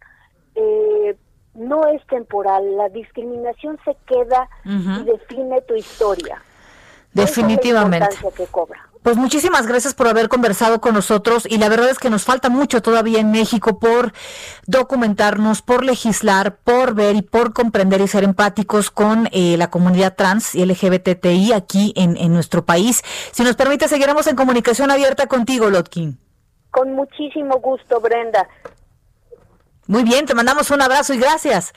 eh, 0.54 1.16
no 1.54 1.86
es 1.88 2.04
temporal, 2.06 2.76
la 2.76 2.88
discriminación 2.88 3.78
se 3.84 3.96
queda 4.06 4.48
Ujú. 4.64 5.00
y 5.00 5.04
define 5.04 5.60
tu 5.62 5.74
historia. 5.74 6.40
Definitivamente. 7.12 8.06
Esa 8.06 8.16
es 8.16 8.22
la 8.22 8.28
importancia 8.28 8.44
que 8.46 8.52
cobra. 8.52 8.87
Pues 9.02 9.16
muchísimas 9.16 9.66
gracias 9.66 9.94
por 9.94 10.08
haber 10.08 10.28
conversado 10.28 10.80
con 10.80 10.94
nosotros 10.94 11.46
y 11.48 11.58
la 11.58 11.68
verdad 11.68 11.88
es 11.90 11.98
que 11.98 12.10
nos 12.10 12.24
falta 12.24 12.48
mucho 12.48 12.82
todavía 12.82 13.20
en 13.20 13.30
México 13.30 13.78
por 13.78 14.12
documentarnos, 14.66 15.62
por 15.62 15.84
legislar, 15.84 16.56
por 16.56 16.94
ver 16.94 17.16
y 17.16 17.22
por 17.22 17.52
comprender 17.52 18.00
y 18.00 18.08
ser 18.08 18.24
empáticos 18.24 18.90
con 18.90 19.28
eh, 19.32 19.56
la 19.56 19.70
comunidad 19.70 20.16
trans 20.16 20.54
y 20.54 20.64
LGBTI 20.64 21.52
aquí 21.52 21.92
en, 21.96 22.16
en 22.16 22.32
nuestro 22.32 22.64
país. 22.64 23.02
Si 23.32 23.42
nos 23.44 23.56
permite, 23.56 23.88
seguiremos 23.88 24.26
en 24.26 24.36
comunicación 24.36 24.90
abierta 24.90 25.26
contigo, 25.26 25.70
Lotkin. 25.70 26.18
Con 26.70 26.94
muchísimo 26.94 27.58
gusto, 27.60 28.00
Brenda. 28.00 28.46
Muy 29.86 30.02
bien, 30.02 30.26
te 30.26 30.34
mandamos 30.34 30.70
un 30.70 30.82
abrazo 30.82 31.14
y 31.14 31.18
gracias. 31.18 31.72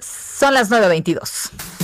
Son 0.00 0.52
las 0.52 0.70
9.22. 0.70 1.75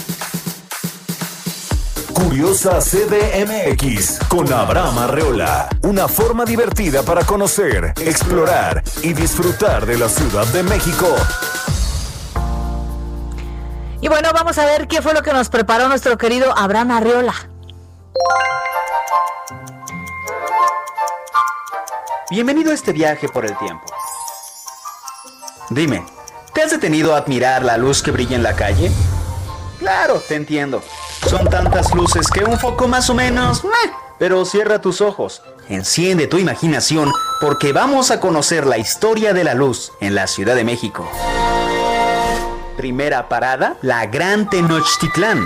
Curiosa 2.33 2.79
CDMX 2.79 4.21
con 4.27 4.51
Abraham 4.51 5.01
Arreola. 5.01 5.69
Una 5.83 6.09
forma 6.09 6.47
divertida 6.47 7.03
para 7.03 7.27
conocer, 7.27 7.93
explorar 8.01 8.83
y 9.03 9.13
disfrutar 9.13 9.85
de 9.85 9.99
la 9.99 10.09
Ciudad 10.09 10.47
de 10.47 10.63
México. 10.63 11.15
Y 14.01 14.09
bueno, 14.09 14.31
vamos 14.33 14.57
a 14.57 14.65
ver 14.65 14.89
qué 14.89 15.03
fue 15.03 15.13
lo 15.13 15.21
que 15.21 15.35
nos 15.35 15.51
preparó 15.51 15.89
nuestro 15.89 16.17
querido 16.17 16.57
Abraham 16.57 16.93
Arreola. 16.93 17.35
Bienvenido 22.31 22.71
a 22.71 22.75
este 22.75 22.93
viaje 22.93 23.29
por 23.29 23.45
el 23.45 23.55
tiempo. 23.59 23.85
Dime, 25.69 26.03
¿te 26.55 26.63
has 26.63 26.71
detenido 26.71 27.15
a 27.15 27.19
admirar 27.19 27.63
la 27.63 27.77
luz 27.77 28.03
que 28.03 28.11
brilla 28.11 28.37
en 28.37 28.43
la 28.43 28.57
calle? 28.57 28.91
Claro, 29.79 30.19
te 30.27 30.37
entiendo. 30.37 30.83
Son 31.29 31.49
tantas 31.49 31.95
luces 31.95 32.29
que 32.29 32.45
un 32.45 32.59
foco 32.59 32.89
más 32.89 33.09
o 33.11 33.15
menos... 33.15 33.63
Pero 34.19 34.45
cierra 34.45 34.81
tus 34.81 35.01
ojos, 35.01 35.43
enciende 35.69 36.29
tu 36.29 36.39
imaginación 36.39 37.11
porque 37.41 37.73
vamos 37.73 38.13
a 38.13 38.21
conocer 38.21 38.67
la 38.67 38.79
historia 38.79 39.33
de 39.33 39.43
la 39.43 39.55
luz 39.55 39.91
en 40.01 40.15
la 40.15 40.29
Ciudad 40.29 40.55
de 40.55 40.63
México. 40.63 41.11
Primera 42.77 43.29
parada, 43.29 43.77
la 43.83 44.07
Gran 44.07 44.49
Tenochtitlán. 44.49 45.45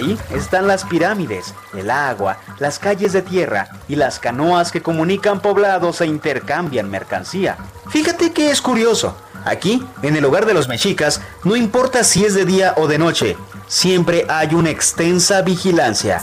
Ahí 0.00 0.18
están 0.34 0.66
las 0.66 0.84
pirámides, 0.84 1.54
el 1.74 1.90
agua, 1.90 2.38
las 2.58 2.78
calles 2.78 3.12
de 3.12 3.20
tierra 3.20 3.68
y 3.86 3.96
las 3.96 4.18
canoas 4.18 4.72
que 4.72 4.80
comunican 4.80 5.40
poblados 5.40 6.00
e 6.00 6.06
intercambian 6.06 6.88
mercancía. 6.88 7.58
Fíjate 7.90 8.32
que 8.32 8.50
es 8.50 8.62
curioso. 8.62 9.14
Aquí, 9.44 9.86
en 10.02 10.16
el 10.16 10.24
hogar 10.24 10.46
de 10.46 10.54
los 10.54 10.68
mexicas, 10.68 11.20
no 11.44 11.54
importa 11.54 12.02
si 12.02 12.24
es 12.24 12.32
de 12.32 12.46
día 12.46 12.72
o 12.78 12.86
de 12.86 12.96
noche, 12.98 13.36
siempre 13.68 14.24
hay 14.30 14.54
una 14.54 14.70
extensa 14.70 15.42
vigilancia. 15.42 16.22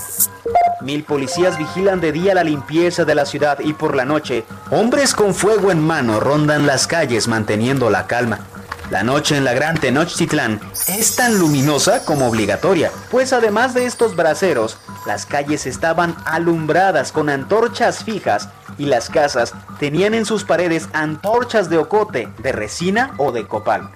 Mil 0.81 1.03
policías 1.03 1.59
vigilan 1.59 2.01
de 2.01 2.11
día 2.11 2.33
la 2.33 2.43
limpieza 2.43 3.05
de 3.05 3.13
la 3.13 3.27
ciudad 3.27 3.59
y 3.59 3.73
por 3.73 3.95
la 3.95 4.05
noche, 4.05 4.43
hombres 4.71 5.13
con 5.13 5.35
fuego 5.35 5.71
en 5.71 5.81
mano 5.81 6.19
rondan 6.19 6.65
las 6.65 6.87
calles 6.87 7.27
manteniendo 7.27 7.91
la 7.91 8.07
calma. 8.07 8.39
La 8.89 9.03
noche 9.03 9.35
en 9.35 9.43
la 9.43 9.53
Gran 9.53 9.77
Tenochtitlán 9.77 10.61
es 10.87 11.17
tan 11.17 11.37
luminosa 11.39 12.05
como 12.05 12.27
obligatoria, 12.27 12.89
pues 13.11 13.33
además 13.33 13.73
de 13.73 13.85
estos 13.85 14.15
braseros, 14.15 14.77
las 15.05 15.25
calles 15.25 15.65
estaban 15.65 16.15
alumbradas 16.23 17.11
con 17.11 17.29
antorchas 17.29 18.05
fijas 18.05 18.47
y 18.77 18.85
las 18.85 19.09
casas 19.09 19.53
tenían 19.77 20.13
en 20.13 20.23
sus 20.25 20.45
paredes 20.45 20.87
antorchas 20.93 21.69
de 21.69 21.77
ocote, 21.77 22.29
de 22.37 22.53
resina 22.53 23.13
o 23.17 23.33
de 23.33 23.45
copal. 23.45 23.89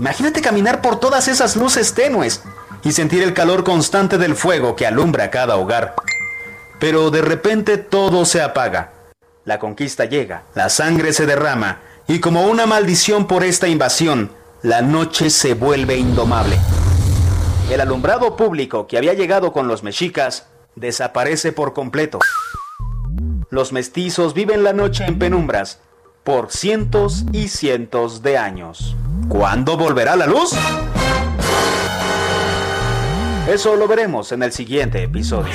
Imagínate 0.00 0.42
caminar 0.42 0.80
por 0.80 0.98
todas 0.98 1.28
esas 1.28 1.54
luces 1.54 1.94
tenues 1.94 2.42
y 2.82 2.90
sentir 2.90 3.22
el 3.22 3.34
calor 3.34 3.62
constante 3.62 4.18
del 4.18 4.34
fuego 4.34 4.74
que 4.74 4.88
alumbra 4.88 5.30
cada 5.30 5.54
hogar. 5.54 5.94
Pero 6.80 7.12
de 7.12 7.22
repente 7.22 7.78
todo 7.78 8.24
se 8.24 8.42
apaga. 8.42 8.90
La 9.44 9.60
conquista 9.60 10.04
llega, 10.04 10.42
la 10.54 10.68
sangre 10.68 11.12
se 11.12 11.26
derrama 11.26 11.78
y 12.08 12.20
como 12.20 12.46
una 12.46 12.66
maldición 12.66 13.26
por 13.26 13.44
esta 13.44 13.68
invasión, 13.68 14.30
la 14.62 14.82
noche 14.82 15.30
se 15.30 15.54
vuelve 15.54 15.96
indomable. 15.96 16.58
El 17.70 17.80
alumbrado 17.80 18.36
público 18.36 18.86
que 18.86 18.98
había 18.98 19.14
llegado 19.14 19.52
con 19.52 19.68
los 19.68 19.82
mexicas 19.82 20.46
desaparece 20.74 21.52
por 21.52 21.72
completo. 21.72 22.18
Los 23.50 23.72
mestizos 23.72 24.34
viven 24.34 24.64
la 24.64 24.72
noche 24.72 25.04
en 25.04 25.18
penumbras 25.18 25.78
por 26.24 26.50
cientos 26.50 27.24
y 27.32 27.48
cientos 27.48 28.22
de 28.22 28.38
años. 28.38 28.96
¿Cuándo 29.28 29.76
volverá 29.76 30.16
la 30.16 30.26
luz? 30.26 30.52
Eso 33.48 33.76
lo 33.76 33.88
veremos 33.88 34.32
en 34.32 34.42
el 34.42 34.52
siguiente 34.52 35.02
episodio. 35.02 35.52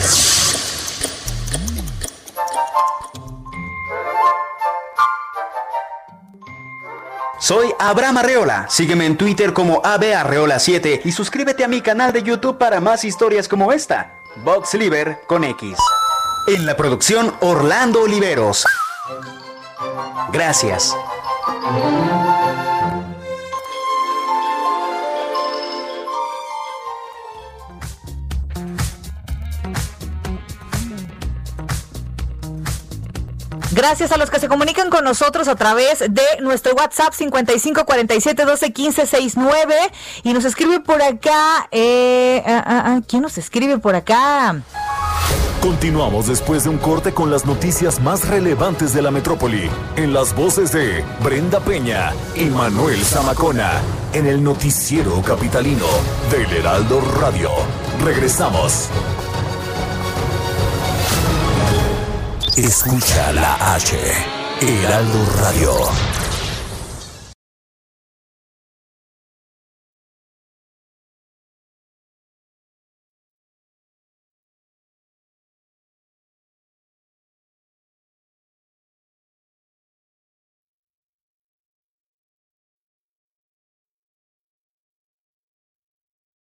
Soy 7.48 7.74
Abraham 7.80 8.18
Arreola. 8.18 8.66
Sígueme 8.68 9.06
en 9.06 9.16
Twitter 9.16 9.54
como 9.54 9.82
abarreola7 9.82 11.00
y 11.06 11.14
suscríbete 11.14 11.64
a 11.64 11.70
mi 11.70 11.80
canal 11.80 12.12
de 12.12 12.22
YouTube 12.22 12.58
para 12.58 12.82
más 12.82 13.06
historias 13.06 13.48
como 13.48 13.72
esta. 13.72 14.20
Box 14.44 14.74
Liver 14.74 15.22
con 15.28 15.46
X. 15.46 15.78
En 16.48 16.66
la 16.66 16.76
producción 16.76 17.34
Orlando 17.40 18.02
Oliveros. 18.02 18.66
Gracias. 20.34 20.94
Gracias 33.78 34.12
a 34.12 34.18
los 34.18 34.32
que 34.32 34.40
se 34.40 34.48
comunican 34.48 34.90
con 34.90 35.04
nosotros 35.04 35.48
a 35.48 35.56
través 35.56 36.00
de 36.00 36.24
nuestro 36.42 36.74
WhatsApp 36.74 37.14
55 37.14 37.86
47 37.86 38.44
12 38.44 38.74
15 38.74 39.06
69 39.06 39.76
y 40.24 40.34
nos 40.34 40.46
escribe 40.46 40.80
por 40.80 41.00
acá. 41.00 41.68
Eh, 41.70 42.42
ah, 42.48 42.64
ah, 42.66 42.84
ah, 42.88 43.02
¿Quién 43.08 43.22
nos 43.22 43.38
escribe 43.38 43.78
por 43.78 43.94
acá? 43.94 44.64
Continuamos 45.62 46.26
después 46.26 46.64
de 46.64 46.72
un 46.72 46.80
corte 46.80 47.14
con 47.14 47.30
las 47.30 47.46
noticias 47.46 48.02
más 48.02 48.28
relevantes 48.28 48.96
de 48.96 49.04
la 49.04 49.12
metrópoli, 49.12 49.70
en 49.96 50.12
las 50.12 50.34
voces 50.34 50.72
de 50.72 51.06
Brenda 51.24 51.60
Peña 51.60 52.14
y 52.36 52.46
Manuel 52.46 53.04
Zamacona, 53.06 53.74
en 54.12 54.26
el 54.26 54.44
noticiero 54.44 55.22
capitalino 55.22 55.86
del 56.32 56.52
Heraldo 56.52 57.00
Radio. 57.22 57.52
Regresamos. 58.04 58.90
Escucha 62.58 63.32
la 63.34 63.76
H, 63.76 63.96
Heraldo 64.62 65.26
Radio. 65.40 65.74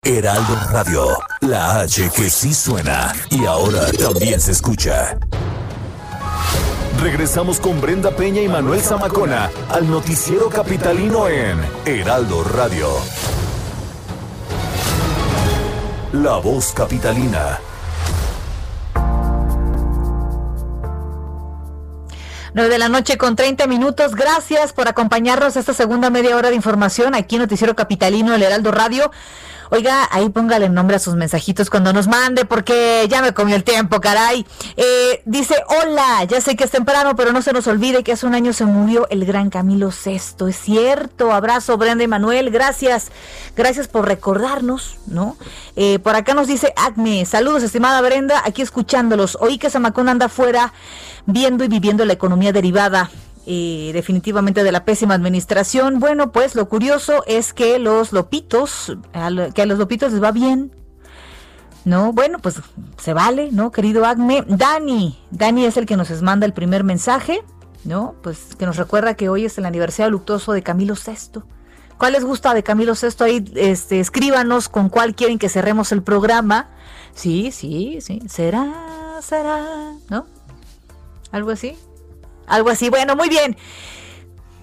Heraldo 0.01 0.55
Radio, 0.71 1.17
la 1.41 1.81
H 1.81 2.09
que 2.15 2.29
sí 2.29 2.53
suena 2.53 3.13
y 3.31 3.43
ahora 3.45 3.91
también 3.91 4.39
se 4.39 4.53
escucha. 4.53 5.19
Regresamos 7.01 7.61
con 7.61 7.79
Brenda 7.79 8.11
Peña 8.11 8.41
y 8.41 8.49
Manuel 8.49 8.81
Zamacona 8.81 9.49
al 9.69 9.89
noticiero 9.89 10.49
capitalino 10.49 11.29
en 11.29 11.57
Heraldo 11.85 12.43
Radio. 12.43 12.89
La 16.11 16.37
voz 16.37 16.73
capitalina. 16.73 17.59
9 22.53 22.69
de 22.69 22.79
la 22.79 22.89
noche 22.89 23.17
con 23.17 23.37
30 23.37 23.67
minutos. 23.67 24.15
Gracias 24.15 24.73
por 24.73 24.89
acompañarnos 24.89 25.55
esta 25.55 25.73
segunda 25.73 26.09
media 26.09 26.35
hora 26.35 26.49
de 26.49 26.55
información 26.55 27.15
aquí 27.15 27.35
en 27.35 27.43
Noticiero 27.43 27.75
Capitalino, 27.77 28.35
el 28.35 28.43
Heraldo 28.43 28.71
Radio. 28.71 29.11
Oiga, 29.71 30.07
ahí 30.11 30.29
póngale 30.29 30.67
nombre 30.67 30.95
a 30.95 30.99
sus 30.99 31.15
mensajitos 31.15 31.69
cuando 31.69 31.93
nos 31.93 32.07
mande, 32.07 32.43
porque 32.43 33.05
ya 33.07 33.21
me 33.21 33.35
comió 33.35 33.55
el 33.55 33.63
tiempo, 33.63 34.01
caray. 34.01 34.43
Eh, 34.77 35.21
dice, 35.25 35.55
hola, 35.67 36.23
ya 36.23 36.41
sé 36.41 36.55
que 36.55 36.63
es 36.63 36.71
temprano, 36.71 37.15
pero 37.15 37.31
no 37.33 37.43
se 37.43 37.53
nos 37.53 37.67
olvide 37.67 38.03
que 38.03 38.13
hace 38.13 38.25
un 38.25 38.33
año 38.33 38.51
se 38.51 38.65
murió 38.65 39.07
el 39.09 39.25
gran 39.25 39.51
Camilo 39.51 39.91
Sesto. 39.91 40.47
Es 40.47 40.55
cierto, 40.55 41.31
abrazo, 41.31 41.77
Brenda 41.77 42.03
y 42.03 42.07
Manuel, 42.07 42.49
gracias. 42.49 43.11
Gracias 43.55 43.87
por 43.87 44.07
recordarnos, 44.07 44.97
¿no? 45.05 45.37
Eh, 45.75 45.99
por 45.99 46.15
acá 46.15 46.33
nos 46.33 46.47
dice 46.47 46.73
Acme, 46.75 47.25
saludos, 47.25 47.61
estimada 47.61 48.01
Brenda, 48.01 48.41
aquí 48.43 48.63
escuchándolos. 48.63 49.37
Oí 49.39 49.59
que 49.59 49.69
Samacón 49.69 50.09
anda 50.09 50.27
afuera 50.27 50.73
viendo 51.27 51.63
y 51.63 51.67
viviendo 51.67 52.05
la 52.05 52.13
economía 52.13 52.51
derivada 52.51 53.11
eh, 53.51 53.89
definitivamente 53.93 54.63
de 54.63 54.71
la 54.71 54.85
pésima 54.85 55.15
administración. 55.15 55.99
Bueno, 55.99 56.31
pues 56.31 56.53
lo 56.53 56.69
curioso 56.69 57.23
es 57.25 57.51
que 57.51 57.79
los 57.79 58.13
lopitos, 58.13 58.95
que 59.55 59.61
a 59.63 59.65
los 59.65 59.79
lopitos 59.79 60.11
les 60.11 60.21
va 60.21 60.31
bien. 60.31 60.71
No, 61.83 62.13
bueno, 62.13 62.37
pues 62.37 62.61
se 62.99 63.13
vale, 63.13 63.49
¿no? 63.51 63.71
Querido 63.71 64.05
Agme. 64.05 64.43
Dani, 64.47 65.17
Dani 65.31 65.65
es 65.65 65.77
el 65.77 65.87
que 65.87 65.97
nos 65.97 66.21
manda 66.21 66.45
el 66.45 66.53
primer 66.53 66.83
mensaje, 66.83 67.43
¿no? 67.85 68.13
Pues 68.21 68.55
que 68.55 68.67
nos 68.67 68.77
recuerda 68.77 69.15
que 69.15 69.29
hoy 69.29 69.45
es 69.45 69.57
el 69.57 69.65
aniversario 69.65 70.11
luctuoso 70.11 70.53
de 70.53 70.61
Camilo 70.61 70.93
VI. 70.93 71.41
¿Cuál 71.97 72.13
les 72.13 72.23
gusta 72.23 72.53
de 72.53 72.61
Camilo 72.61 72.93
VI? 72.93 73.23
Ahí 73.23 73.51
este, 73.55 73.99
escríbanos 73.99 74.69
con 74.69 74.89
cuál 74.89 75.15
quieren 75.15 75.39
que 75.39 75.49
cerremos 75.49 75.91
el 75.91 76.03
programa. 76.03 76.69
Sí, 77.15 77.49
sí, 77.51 77.97
sí. 78.01 78.21
Será, 78.29 79.17
será, 79.23 79.93
¿no? 80.07 80.27
Algo 81.31 81.49
así. 81.49 81.75
Algo 82.49 82.69
así. 82.69 82.89
Bueno, 82.89 83.15
muy 83.15 83.29
bien. 83.29 83.57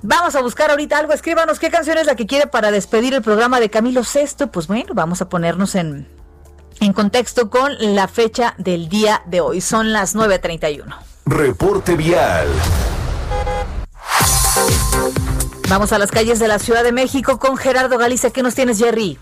Vamos 0.03 0.35
a 0.35 0.43
buscar 0.43 0.71
ahorita 0.71 0.99
algo. 0.99 1.13
Escríbanos 1.13 1.59
qué 1.59 1.71
canción 1.71 1.97
es 1.99 2.07
la 2.07 2.15
que 2.15 2.27
quiere 2.27 2.47
para 2.47 2.71
despedir 2.71 3.15
el 3.15 3.23
programa 3.23 3.61
de 3.61 3.71
Camilo 3.71 4.03
VI. 4.03 4.47
Pues 4.47 4.67
bueno, 4.67 4.93
vamos 4.95 5.23
a 5.23 5.29
ponernos 5.29 5.75
en, 5.75 6.07
en 6.81 6.93
contexto 6.93 7.49
con 7.49 7.73
la 7.95 8.07
fecha 8.07 8.55
del 8.59 8.89
día 8.89 9.23
de 9.27 9.41
hoy. 9.41 9.61
Son 9.61 9.93
las 9.93 10.15
9.31. 10.15 10.95
Reporte 11.25 11.97
vial. 11.97 12.47
Vamos 15.69 15.93
a 15.93 15.99
las 15.99 16.13
calles 16.13 16.39
de 16.39 16.47
la 16.47 16.59
Ciudad 16.59 16.85
de 16.85 16.93
México 16.93 17.39
con 17.39 17.57
Gerardo 17.57 17.99
Galicia. 17.99 18.31
¿Qué 18.31 18.43
nos 18.43 18.55
tienes, 18.55 18.79
Jerry? 18.79 19.19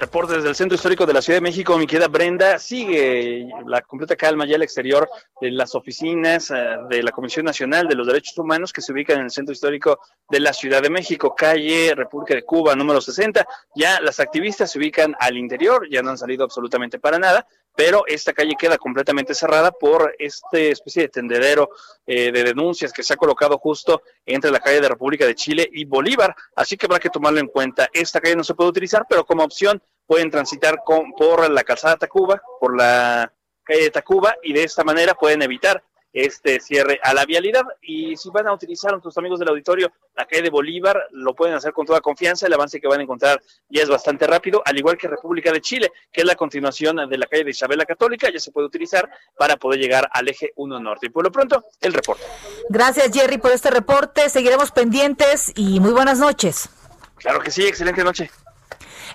Reporte 0.00 0.32
desde 0.32 0.48
el 0.48 0.54
Centro 0.54 0.76
Histórico 0.76 1.04
de 1.04 1.12
la 1.12 1.20
Ciudad 1.20 1.36
de 1.36 1.42
México, 1.42 1.76
mi 1.76 1.86
querida 1.86 2.08
Brenda, 2.08 2.58
sigue 2.58 3.46
la 3.66 3.82
completa 3.82 4.16
calma 4.16 4.46
ya 4.46 4.56
al 4.56 4.62
exterior 4.62 5.06
de 5.42 5.50
las 5.50 5.74
oficinas 5.74 6.50
eh, 6.50 6.54
de 6.88 7.02
la 7.02 7.12
Comisión 7.12 7.44
Nacional 7.44 7.86
de 7.86 7.96
los 7.96 8.06
Derechos 8.06 8.38
Humanos 8.38 8.72
que 8.72 8.80
se 8.80 8.92
ubican 8.92 9.18
en 9.18 9.24
el 9.24 9.30
Centro 9.30 9.52
Histórico 9.52 10.00
de 10.30 10.40
la 10.40 10.54
Ciudad 10.54 10.80
de 10.80 10.88
México, 10.88 11.34
calle 11.36 11.92
República 11.94 12.34
de 12.34 12.44
Cuba, 12.44 12.74
número 12.74 13.02
60. 13.02 13.46
Ya 13.74 14.00
las 14.00 14.20
activistas 14.20 14.70
se 14.70 14.78
ubican 14.78 15.14
al 15.20 15.36
interior, 15.36 15.86
ya 15.90 16.00
no 16.00 16.08
han 16.08 16.18
salido 16.18 16.44
absolutamente 16.44 16.98
para 16.98 17.18
nada, 17.18 17.46
pero 17.80 18.04
esta 18.06 18.34
calle 18.34 18.56
queda 18.58 18.76
completamente 18.76 19.32
cerrada 19.32 19.72
por 19.72 20.14
este 20.18 20.70
especie 20.70 21.04
de 21.04 21.08
tendedero 21.08 21.70
eh, 22.06 22.30
de 22.30 22.44
denuncias 22.44 22.92
que 22.92 23.02
se 23.02 23.14
ha 23.14 23.16
colocado 23.16 23.56
justo 23.56 24.02
entre 24.26 24.50
la 24.50 24.60
calle 24.60 24.82
de 24.82 24.88
República 24.90 25.24
de 25.24 25.34
Chile 25.34 25.66
y 25.72 25.86
Bolívar, 25.86 26.36
así 26.56 26.76
que 26.76 26.84
habrá 26.84 26.98
que 26.98 27.08
tomarlo 27.08 27.40
en 27.40 27.46
cuenta. 27.46 27.88
Esta 27.94 28.20
calle 28.20 28.36
no 28.36 28.44
se 28.44 28.52
puede 28.52 28.68
utilizar, 28.68 29.06
pero 29.08 29.24
como 29.24 29.44
opción 29.44 29.82
pueden 30.04 30.30
transitar 30.30 30.82
con, 30.84 31.12
por 31.12 31.50
la 31.50 31.64
calzada 31.64 31.96
Tacuba, 31.96 32.42
por 32.60 32.76
la 32.76 33.32
calle 33.62 33.84
de 33.84 33.90
Tacuba, 33.90 34.34
y 34.42 34.52
de 34.52 34.64
esta 34.64 34.84
manera 34.84 35.14
pueden 35.14 35.40
evitar 35.40 35.82
este 36.12 36.60
cierre 36.60 37.00
a 37.02 37.14
la 37.14 37.24
vialidad. 37.24 37.62
Y 37.82 38.16
si 38.16 38.30
van 38.30 38.48
a 38.48 38.52
utilizar 38.52 38.92
nuestros 38.92 39.16
amigos 39.18 39.38
del 39.38 39.48
auditorio 39.48 39.92
la 40.14 40.26
calle 40.26 40.42
de 40.42 40.50
Bolívar, 40.50 41.06
lo 41.12 41.34
pueden 41.34 41.54
hacer 41.54 41.72
con 41.72 41.86
toda 41.86 42.00
confianza. 42.00 42.46
El 42.46 42.52
avance 42.52 42.80
que 42.80 42.88
van 42.88 43.00
a 43.00 43.02
encontrar 43.02 43.40
ya 43.68 43.82
es 43.82 43.88
bastante 43.88 44.26
rápido, 44.26 44.62
al 44.64 44.76
igual 44.76 44.96
que 44.96 45.08
República 45.08 45.52
de 45.52 45.60
Chile, 45.60 45.92
que 46.12 46.22
es 46.22 46.26
la 46.26 46.34
continuación 46.34 46.96
de 47.08 47.18
la 47.18 47.26
calle 47.26 47.44
de 47.44 47.50
Isabel 47.50 47.78
la 47.78 47.86
Católica, 47.86 48.30
ya 48.32 48.40
se 48.40 48.50
puede 48.50 48.66
utilizar 48.66 49.08
para 49.36 49.56
poder 49.56 49.80
llegar 49.80 50.08
al 50.12 50.28
eje 50.28 50.52
1 50.56 50.80
norte. 50.80 51.06
Y 51.06 51.10
por 51.10 51.24
lo 51.24 51.32
pronto, 51.32 51.64
el 51.80 51.92
reporte. 51.92 52.24
Gracias, 52.68 53.10
Jerry, 53.12 53.38
por 53.38 53.52
este 53.52 53.70
reporte. 53.70 54.28
Seguiremos 54.28 54.70
pendientes 54.72 55.52
y 55.54 55.80
muy 55.80 55.92
buenas 55.92 56.18
noches. 56.18 56.68
Claro 57.16 57.40
que 57.40 57.50
sí, 57.50 57.66
excelente 57.66 58.02
noche. 58.02 58.30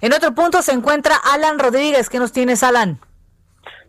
En 0.01 0.13
otro 0.13 0.33
punto 0.33 0.61
se 0.61 0.71
encuentra 0.71 1.15
Alan 1.15 1.59
Rodríguez. 1.59 2.09
¿Qué 2.09 2.19
nos 2.19 2.31
tienes, 2.31 2.63
Alan? 2.63 2.99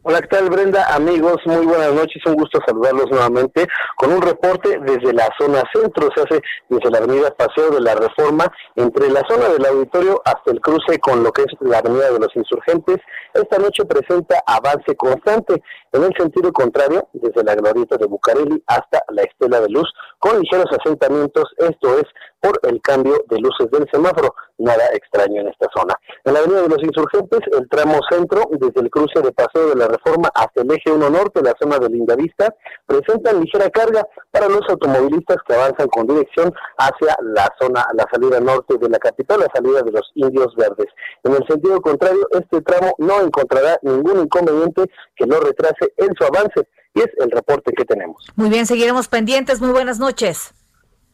Hola, 0.09 0.21
¿qué 0.21 0.29
tal 0.29 0.49
Brenda? 0.49 0.87
Amigos, 0.95 1.39
muy 1.47 1.67
buenas 1.67 1.93
noches, 1.93 2.25
un 2.27 2.37
gusto 2.37 2.61
saludarlos 2.65 3.07
nuevamente 3.11 3.67
con 3.97 4.13
un 4.13 4.23
reporte 4.23 4.79
desde 4.79 5.13
la 5.13 5.29
zona 5.37 5.65
centro, 5.75 6.09
se 6.15 6.23
hace 6.23 6.43
desde 6.69 6.93
la 6.93 6.99
avenida 6.99 7.35
Paseo 7.35 7.71
de 7.73 7.81
la 7.81 7.97
Reforma, 7.97 8.47
entre 8.77 9.11
la 9.11 9.25
zona 9.29 9.49
del 9.49 9.67
auditorio 9.67 10.23
hasta 10.25 10.53
el 10.53 10.61
cruce 10.61 11.01
con 11.01 11.25
lo 11.25 11.33
que 11.33 11.43
es 11.43 11.49
la 11.59 11.79
avenida 11.79 12.13
de 12.13 12.21
los 12.21 12.29
insurgentes. 12.37 12.99
Esta 13.35 13.59
noche 13.59 13.85
presenta 13.85 14.41
avance 14.47 14.95
constante 14.95 15.61
en 15.91 16.05
el 16.05 16.15
sentido 16.17 16.53
contrario, 16.53 17.09
desde 17.13 17.43
la 17.43 17.57
glorieta 17.57 17.97
de 17.97 18.07
Bucareli 18.07 18.63
hasta 18.69 19.03
la 19.09 19.23
Estela 19.23 19.61
de 19.61 19.71
Luz, 19.71 19.93
con 20.21 20.39
ligeros 20.39 20.71
asentamientos, 20.71 21.53
esto 21.59 21.99
es 21.99 22.05
por 22.47 22.61
el 22.71 22.81
cambio 22.81 23.25
de 23.29 23.39
luces 23.41 23.69
del 23.73 23.87
semáforo. 23.91 24.35
Nada 24.59 24.85
extraño 24.95 25.41
en 25.41 25.49
esta 25.49 25.67
zona. 25.77 25.95
En 26.25 26.33
la 26.33 26.39
Avenida 26.39 26.63
de 26.63 26.69
los 26.69 26.83
Insurgentes, 26.83 27.41
el 27.53 27.69
tramo 27.69 27.99
centro, 28.11 28.49
desde 28.53 28.81
el 28.81 28.89
cruce 28.89 29.21
de 29.21 29.33
Paseo 29.33 29.69
de 29.71 29.75
la 29.75 29.89
Reforma 29.89 30.31
hasta 30.35 30.63
el 30.63 30.71
eje 30.71 30.91
1 30.93 31.11
norte, 31.11 31.43
la 31.43 31.55
zona 31.61 31.79
de 31.79 31.91
Lindavista, 31.91 32.55
presentan 32.87 33.41
ligera 33.41 33.69
carga 33.71 34.07
para 34.31 34.49
los 34.49 34.63
automovilistas 34.69 35.39
que 35.47 35.55
avanzan 35.55 35.89
con 35.89 36.07
dirección 36.07 36.55
hacia 36.79 37.17
la 37.23 37.53
zona, 37.61 37.87
la 37.95 38.07
salida 38.11 38.41
norte 38.41 38.79
de 38.79 38.89
la 38.89 38.99
capital, 38.99 39.41
la 39.41 39.51
salida 39.53 39.83
de 39.83 39.93
los 39.93 40.11
Indios 40.15 40.55
Verdes. 40.57 40.87
En 41.25 41.33
el 41.33 41.47
sentido 41.47 41.81
contrario, 41.81 42.27
este 42.31 42.63
tramo 42.63 42.95
no 42.99 43.21
encontrará 43.21 43.79
ningún 43.83 44.21
inconveniente 44.21 44.85
que 45.17 45.27
no 45.27 45.41
retrase 45.41 45.93
en 45.97 46.15
su 46.17 46.25
avance 46.25 46.67
y 46.95 47.01
es 47.01 47.09
el 47.19 47.31
reporte 47.31 47.73
que 47.77 47.85
tenemos. 47.85 48.25
Muy 48.37 48.49
bien, 48.49 48.65
seguiremos 48.65 49.09
pendientes. 49.09 49.61
Muy 49.61 49.73
buenas 49.73 49.99
noches. 49.99 50.55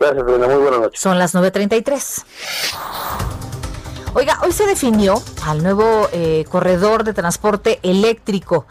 Gracias, 0.02 0.24
Brenda. 0.24 0.48
Muy 0.48 0.56
buenas 0.56 0.80
noches. 0.80 1.00
Son 1.00 1.16
las 1.16 1.32
9.33. 1.32 2.24
Oiga, 4.16 4.34
hoy 4.42 4.50
se 4.50 4.66
definió 4.66 5.14
al 5.46 5.62
nuevo 5.62 6.08
eh, 6.12 6.44
corredor 6.50 7.04
de 7.04 7.14
transporte 7.14 7.78
eléctrico. 7.84 8.66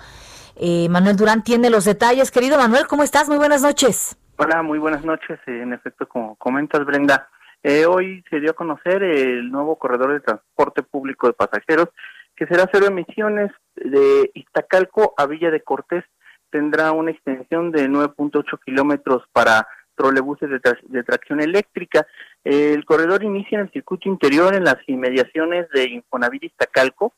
Eh, 0.57 0.89
Manuel 0.89 1.15
Durán 1.15 1.41
tiene 1.41 1.69
los 1.69 1.85
detalles. 1.85 2.31
Querido 2.31 2.57
Manuel, 2.57 2.85
¿cómo 2.85 3.03
estás? 3.03 3.29
Muy 3.29 3.37
buenas 3.37 3.61
noches. 3.61 4.17
Hola, 4.35 4.61
muy 4.61 4.77
buenas 4.77 5.05
noches. 5.05 5.39
En 5.47 5.71
efecto, 5.71 6.05
como 6.05 6.35
comentas, 6.35 6.85
Brenda, 6.85 7.29
eh, 7.63 7.85
hoy 7.85 8.25
se 8.29 8.41
dio 8.41 8.51
a 8.51 8.55
conocer 8.55 9.01
el 9.01 9.49
nuevo 9.49 9.77
corredor 9.77 10.11
de 10.11 10.19
transporte 10.19 10.83
público 10.83 11.27
de 11.27 11.33
pasajeros 11.33 11.87
que 12.35 12.45
será 12.45 12.67
cero 12.73 12.87
emisiones 12.87 13.51
de 13.75 14.31
Iztacalco 14.33 15.13
a 15.15 15.27
Villa 15.27 15.49
de 15.49 15.63
Cortés 15.63 16.03
tendrá 16.51 16.91
una 16.91 17.11
extensión 17.11 17.71
de 17.71 17.89
9.8 17.89 18.59
kilómetros 18.63 19.23
para 19.31 19.67
trolebuses 20.01 20.49
de, 20.49 21.03
tracción 21.03 21.41
eléctrica. 21.41 22.07
El 22.43 22.83
corredor 22.85 23.23
inicia 23.23 23.59
en 23.59 23.65
el 23.65 23.71
circuito 23.71 24.09
interior 24.09 24.55
en 24.55 24.63
las 24.63 24.77
inmediaciones 24.87 25.69
de 25.69 25.89
Infonavit 25.89 26.45
Iztacalco 26.45 27.13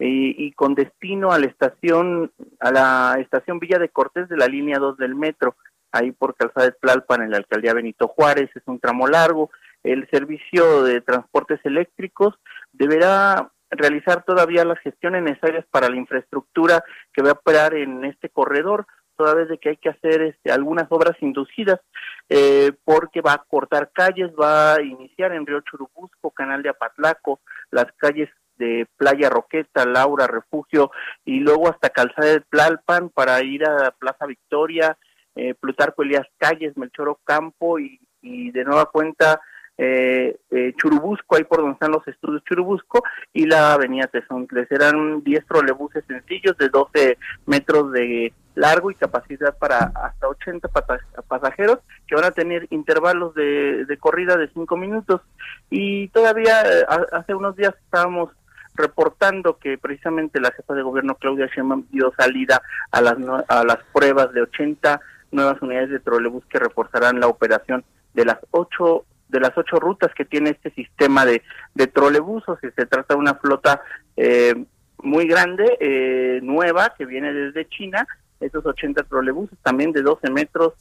eh, 0.00 0.34
y 0.36 0.52
con 0.52 0.74
destino 0.74 1.30
a 1.30 1.38
la 1.38 1.46
estación 1.46 2.32
a 2.58 2.72
la 2.72 3.16
estación 3.20 3.60
Villa 3.60 3.78
de 3.78 3.88
Cortés 3.88 4.28
de 4.28 4.36
la 4.36 4.48
línea 4.48 4.78
2 4.78 4.96
del 4.96 5.14
metro, 5.14 5.54
ahí 5.92 6.10
por 6.10 6.34
Calzada 6.34 6.66
de 6.66 6.72
Tlalpan 6.72 7.22
en 7.22 7.30
la 7.30 7.36
alcaldía 7.36 7.72
Benito 7.72 8.08
Juárez, 8.08 8.50
es 8.54 8.62
un 8.66 8.80
tramo 8.80 9.06
largo. 9.06 9.50
El 9.84 10.08
servicio 10.10 10.82
de 10.82 11.02
transportes 11.02 11.60
eléctricos 11.62 12.34
deberá 12.72 13.52
realizar 13.70 14.24
todavía 14.24 14.64
las 14.64 14.78
gestiones 14.80 15.22
necesarias 15.22 15.64
para 15.70 15.88
la 15.88 15.96
infraestructura 15.96 16.82
que 17.12 17.22
va 17.22 17.30
a 17.30 17.34
operar 17.34 17.74
en 17.74 18.04
este 18.04 18.28
corredor, 18.28 18.86
toda 19.16 19.34
vez 19.34 19.48
de 19.48 19.58
que 19.58 19.70
hay 19.70 19.76
que 19.76 19.90
hacer 19.90 20.22
este, 20.22 20.52
algunas 20.52 20.86
obras 20.90 21.16
inducidas, 21.20 21.80
eh, 22.28 22.72
porque 22.84 23.20
va 23.20 23.34
a 23.34 23.44
cortar 23.46 23.90
calles, 23.92 24.30
va 24.40 24.74
a 24.74 24.82
iniciar 24.82 25.32
en 25.32 25.46
Río 25.46 25.60
Churubusco, 25.60 26.30
Canal 26.30 26.62
de 26.62 26.70
Apatlaco, 26.70 27.40
las 27.70 27.86
calles 27.96 28.28
de 28.56 28.86
Playa 28.96 29.30
Roqueta, 29.30 29.84
Laura, 29.84 30.26
Refugio, 30.26 30.90
y 31.24 31.40
luego 31.40 31.68
hasta 31.68 31.90
Calzada 31.90 32.28
de 32.28 32.40
Tlalpan 32.40 33.10
para 33.10 33.42
ir 33.42 33.66
a 33.68 33.90
Plaza 33.92 34.26
Victoria, 34.26 34.96
eh, 35.34 35.54
Plutarco 35.54 36.02
Elías 36.02 36.26
Calles, 36.38 36.76
Melchoro 36.76 37.18
Campo 37.24 37.78
y, 37.78 38.00
y 38.22 38.52
de 38.52 38.64
nueva 38.64 38.86
cuenta 38.86 39.40
eh, 39.76 40.36
eh, 40.50 40.72
Churubusco, 40.76 41.36
ahí 41.36 41.44
por 41.44 41.58
donde 41.58 41.72
están 41.74 41.90
los 41.90 42.06
estudios 42.06 42.44
Churubusco, 42.44 43.02
y 43.32 43.46
la 43.46 43.72
avenida 43.74 44.06
Tezontle. 44.06 44.66
Serán 44.66 45.22
10 45.22 45.46
trolebuses 45.46 46.04
sencillos 46.06 46.56
de 46.58 46.68
12 46.68 47.18
metros 47.46 47.92
de 47.92 48.32
largo 48.54 48.90
y 48.90 48.94
capacidad 48.94 49.56
para 49.58 49.92
hasta 49.94 50.28
80 50.28 50.68
pasajeros 51.26 51.80
que 52.06 52.14
van 52.14 52.24
a 52.24 52.30
tener 52.30 52.68
intervalos 52.70 53.34
de, 53.34 53.96
corrida 53.98 54.36
de 54.36 54.48
5 54.48 54.76
minutos. 54.76 55.20
Y 55.70 56.08
todavía 56.08 56.62
eh, 56.62 56.84
hace 57.12 57.34
unos 57.34 57.56
días 57.56 57.74
estábamos 57.84 58.30
reportando 58.76 59.58
que 59.58 59.78
precisamente 59.78 60.40
la 60.40 60.50
jefa 60.50 60.74
de 60.74 60.82
gobierno 60.82 61.14
Claudia 61.14 61.46
Sheinbaum 61.46 61.86
dio 61.90 62.12
salida 62.18 62.60
a 62.90 63.00
las 63.00 63.16
a 63.46 63.62
las 63.62 63.78
pruebas 63.92 64.32
de 64.32 64.42
80 64.42 65.00
nuevas 65.30 65.62
unidades 65.62 65.90
de 65.90 66.00
trolebús 66.00 66.44
que 66.46 66.58
reforzarán 66.58 67.20
la 67.20 67.28
operación 67.28 67.84
de 68.14 68.24
las 68.24 68.38
ocho 68.50 69.04
de 69.34 69.40
las 69.40 69.58
ocho 69.58 69.80
rutas 69.80 70.14
que 70.14 70.24
tiene 70.24 70.50
este 70.50 70.70
sistema 70.70 71.26
de, 71.26 71.42
de 71.74 71.86
trolebusos. 71.88 72.56
Y 72.62 72.70
se 72.70 72.86
trata 72.86 73.14
de 73.14 73.20
una 73.20 73.34
flota 73.34 73.82
eh, 74.16 74.54
muy 75.02 75.26
grande, 75.26 75.76
eh, 75.80 76.38
nueva, 76.40 76.94
que 76.96 77.04
viene 77.04 77.32
desde 77.32 77.68
China. 77.68 78.06
Esos 78.40 78.64
80 78.64 79.02
trolebuses, 79.04 79.58
también 79.62 79.90
de 79.90 80.02
12 80.02 80.30
metros 80.30 80.74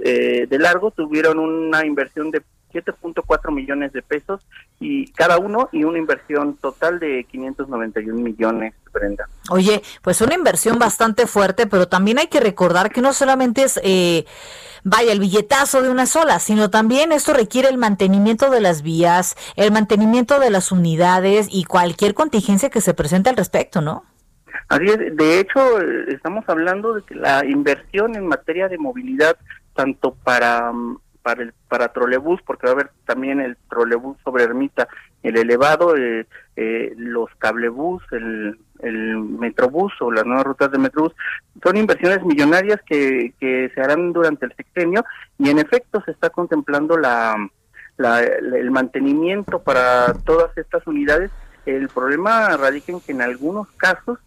eh, 0.00 0.46
de 0.48 0.58
largo, 0.58 0.90
tuvieron 0.90 1.38
una 1.38 1.86
inversión 1.86 2.32
de 2.32 2.42
7.4 2.72 3.52
millones 3.52 3.92
de 3.92 4.02
pesos 4.02 4.46
y 4.78 5.10
cada 5.12 5.38
uno 5.38 5.68
y 5.72 5.84
una 5.84 5.98
inversión 5.98 6.56
total 6.56 6.98
de 6.98 7.24
591 7.24 8.20
millones, 8.20 8.74
Brenda. 8.92 9.28
Oye, 9.50 9.82
pues 10.02 10.20
una 10.20 10.34
inversión 10.34 10.78
bastante 10.78 11.26
fuerte, 11.26 11.66
pero 11.66 11.88
también 11.88 12.18
hay 12.18 12.28
que 12.28 12.40
recordar 12.40 12.90
que 12.90 13.00
no 13.00 13.12
solamente 13.12 13.62
es, 13.62 13.80
eh, 13.82 14.24
vaya, 14.84 15.12
el 15.12 15.20
billetazo 15.20 15.82
de 15.82 15.90
una 15.90 16.06
sola, 16.06 16.38
sino 16.38 16.70
también 16.70 17.12
esto 17.12 17.32
requiere 17.32 17.68
el 17.68 17.78
mantenimiento 17.78 18.50
de 18.50 18.60
las 18.60 18.82
vías, 18.82 19.36
el 19.56 19.72
mantenimiento 19.72 20.40
de 20.40 20.50
las 20.50 20.72
unidades 20.72 21.48
y 21.50 21.64
cualquier 21.64 22.14
contingencia 22.14 22.70
que 22.70 22.80
se 22.80 22.94
presente 22.94 23.30
al 23.30 23.36
respecto, 23.36 23.80
¿no? 23.80 24.04
Así 24.68 24.84
es, 24.86 25.16
de 25.16 25.40
hecho, 25.40 25.80
estamos 26.08 26.44
hablando 26.48 26.94
de 26.94 27.02
que 27.02 27.14
la 27.16 27.44
inversión 27.44 28.14
en 28.14 28.26
materia 28.26 28.68
de 28.68 28.78
movilidad, 28.78 29.36
tanto 29.74 30.14
para 30.14 30.72
mm, 30.72 30.98
para 31.22 31.42
el 31.42 31.52
para 31.68 31.92
trolebús, 31.92 32.40
porque 32.46 32.66
va 32.66 32.72
a 32.72 32.74
haber 32.74 32.90
también 33.04 33.40
el 33.40 33.56
trolebús 33.68 34.16
sobre 34.24 34.44
Ermita, 34.44 34.88
el 35.22 35.36
elevado, 35.36 35.96
eh, 35.96 36.26
eh, 36.56 36.94
los 36.96 37.30
cablebús, 37.38 38.02
el, 38.12 38.58
el 38.80 39.16
metrobús 39.16 39.92
o 40.00 40.10
las 40.10 40.24
nuevas 40.24 40.44
rutas 40.44 40.70
de 40.70 40.78
metrobús, 40.78 41.14
son 41.62 41.76
inversiones 41.76 42.24
millonarias 42.24 42.80
que, 42.86 43.34
que 43.38 43.70
se 43.74 43.80
harán 43.80 44.12
durante 44.12 44.46
el 44.46 44.54
sexenio 44.54 45.04
y 45.38 45.50
en 45.50 45.58
efecto 45.58 46.02
se 46.04 46.12
está 46.12 46.30
contemplando 46.30 46.96
la, 46.96 47.36
la, 47.96 48.20
el 48.20 48.70
mantenimiento 48.70 49.62
para 49.62 50.14
todas 50.24 50.56
estas 50.56 50.86
unidades. 50.86 51.30
El 51.66 51.88
problema 51.88 52.56
radica 52.56 52.92
en 52.92 53.00
que 53.00 53.12
en 53.12 53.20
algunos 53.20 53.68
casos 53.76 54.18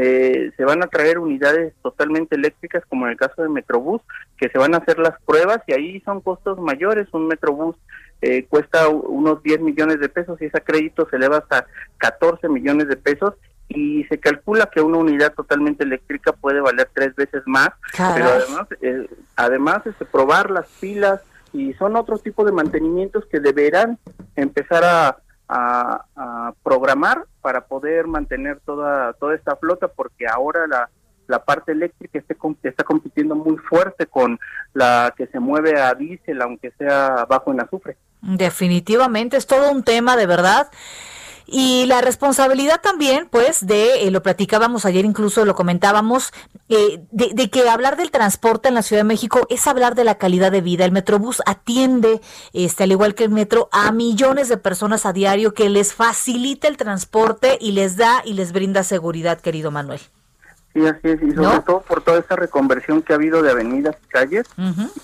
eh, 0.00 0.52
se 0.56 0.64
van 0.64 0.80
a 0.80 0.86
traer 0.86 1.18
unidades 1.18 1.74
totalmente 1.82 2.36
eléctricas, 2.36 2.84
como 2.88 3.06
en 3.06 3.12
el 3.12 3.18
caso 3.18 3.42
de 3.42 3.48
Metrobús, 3.48 4.00
que 4.36 4.48
se 4.48 4.56
van 4.56 4.72
a 4.74 4.78
hacer 4.78 5.00
las 5.00 5.20
pruebas 5.22 5.58
y 5.66 5.72
ahí 5.72 6.00
son 6.02 6.20
costos 6.20 6.60
mayores. 6.60 7.08
Un 7.12 7.26
Metrobús 7.26 7.74
eh, 8.22 8.46
cuesta 8.48 8.86
unos 8.88 9.42
10 9.42 9.60
millones 9.60 9.98
de 9.98 10.08
pesos 10.08 10.40
y 10.40 10.44
ese 10.44 10.60
crédito 10.60 11.08
se 11.10 11.16
eleva 11.16 11.38
hasta 11.38 11.66
14 11.96 12.48
millones 12.48 12.86
de 12.86 12.94
pesos 12.94 13.34
y 13.68 14.04
se 14.04 14.20
calcula 14.20 14.70
que 14.72 14.80
una 14.80 14.98
unidad 14.98 15.34
totalmente 15.34 15.82
eléctrica 15.82 16.32
puede 16.32 16.60
valer 16.60 16.88
tres 16.94 17.16
veces 17.16 17.42
más, 17.46 17.70
pero 17.96 18.26
además, 18.26 18.68
eh, 18.80 19.08
además 19.34 19.84
este, 19.84 20.04
probar 20.04 20.52
las 20.52 20.68
pilas 20.80 21.22
y 21.52 21.74
son 21.74 21.96
otros 21.96 22.22
tipos 22.22 22.46
de 22.46 22.52
mantenimientos 22.52 23.26
que 23.26 23.40
deberán 23.40 23.98
empezar 24.36 24.84
a 24.84 25.16
a, 25.48 26.52
programar 26.62 27.24
para 27.40 27.62
poder 27.62 28.06
mantener 28.06 28.60
toda, 28.64 29.12
toda 29.14 29.34
esta 29.34 29.56
flota, 29.56 29.88
porque 29.88 30.26
ahora 30.26 30.66
la, 30.66 30.90
la 31.26 31.44
parte 31.44 31.72
eléctrica 31.72 32.18
está, 32.18 32.34
está 32.62 32.84
compitiendo 32.84 33.34
muy 33.34 33.56
fuerte 33.56 34.06
con 34.06 34.38
la 34.74 35.14
que 35.16 35.26
se 35.28 35.40
mueve 35.40 35.80
a 35.80 35.94
diésel, 35.94 36.42
aunque 36.42 36.72
sea 36.72 37.26
bajo 37.28 37.52
en 37.52 37.60
azufre. 37.60 37.96
Definitivamente 38.20 39.36
es 39.36 39.46
todo 39.46 39.70
un 39.70 39.84
tema 39.84 40.16
de 40.16 40.26
verdad 40.26 40.68
y 41.50 41.86
la 41.86 42.02
responsabilidad 42.02 42.82
también, 42.82 43.26
pues, 43.30 43.66
de, 43.66 44.06
eh, 44.06 44.10
lo 44.10 44.22
platicábamos 44.22 44.84
ayer, 44.84 45.06
incluso 45.06 45.46
lo 45.46 45.54
comentábamos, 45.54 46.30
eh, 46.68 47.00
de, 47.10 47.48
que 47.48 47.66
hablar 47.66 47.96
del 47.96 48.10
transporte 48.10 48.68
en 48.68 48.74
la 48.74 48.82
Ciudad 48.82 49.00
de 49.00 49.08
México 49.08 49.46
es 49.48 49.66
hablar 49.66 49.94
de 49.94 50.04
la 50.04 50.16
calidad 50.16 50.52
de 50.52 50.60
vida. 50.60 50.84
El 50.84 50.92
Metrobús 50.92 51.40
atiende, 51.46 52.20
este, 52.52 52.84
al 52.84 52.92
igual 52.92 53.14
que 53.14 53.24
el 53.24 53.30
metro, 53.30 53.70
a 53.72 53.90
millones 53.92 54.50
de 54.50 54.58
personas 54.58 55.06
a 55.06 55.14
diario 55.14 55.54
que 55.54 55.70
les 55.70 55.94
facilita 55.94 56.68
el 56.68 56.76
transporte 56.76 57.56
y 57.58 57.72
les 57.72 57.96
da 57.96 58.20
y 58.26 58.34
les 58.34 58.52
brinda 58.52 58.82
seguridad, 58.82 59.40
querido 59.40 59.70
Manuel. 59.70 60.00
Sí, 60.74 60.86
así 60.86 61.08
es, 61.08 61.22
y 61.22 61.32
sobre 61.32 61.60
todo 61.60 61.80
por 61.80 62.02
toda 62.02 62.18
esa 62.18 62.36
reconversión 62.36 63.00
que 63.00 63.14
ha 63.14 63.16
habido 63.16 63.42
de 63.42 63.50
avenidas 63.50 63.96
y 64.04 64.08
calles, 64.08 64.46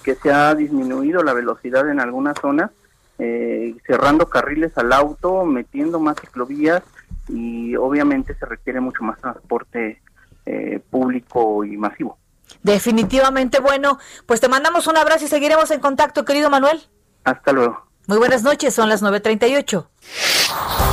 que 0.03 0.15
se 0.15 0.31
ha 0.31 0.55
disminuido 0.55 1.23
la 1.23 1.33
velocidad 1.33 1.89
en 1.89 2.01
algunas 2.01 2.37
zonas 2.39 2.71
eh, 3.19 3.75
cerrando 3.87 4.29
carriles 4.29 4.77
al 4.77 4.93
auto, 4.93 5.45
metiendo 5.45 6.01
más 6.01 6.17
ciclovías 6.21 6.83
y 7.29 7.77
obviamente 7.77 8.35
se 8.35 8.47
requiere 8.47 8.81
mucho 8.81 9.03
más 9.03 9.19
transporte 9.19 10.03
eh, 10.47 10.81
público 10.91 11.65
y 11.65 11.77
masivo. 11.77 12.19
Definitivamente, 12.63 13.61
bueno, 13.61 13.99
pues 14.27 14.41
te 14.41 14.49
mandamos 14.49 14.87
un 14.87 14.97
abrazo 14.97 15.25
y 15.25 15.29
seguiremos 15.29 15.71
en 15.71 15.81
contacto, 15.81 16.25
querido 16.25 16.51
Manuel. 16.51 16.83
Hasta 17.25 17.53
luego. 17.53 17.87
Muy 18.07 18.19
buenas 18.19 18.43
noches, 18.43 18.75
son 18.75 18.89
las 18.89 19.03
9.38. 19.03 20.84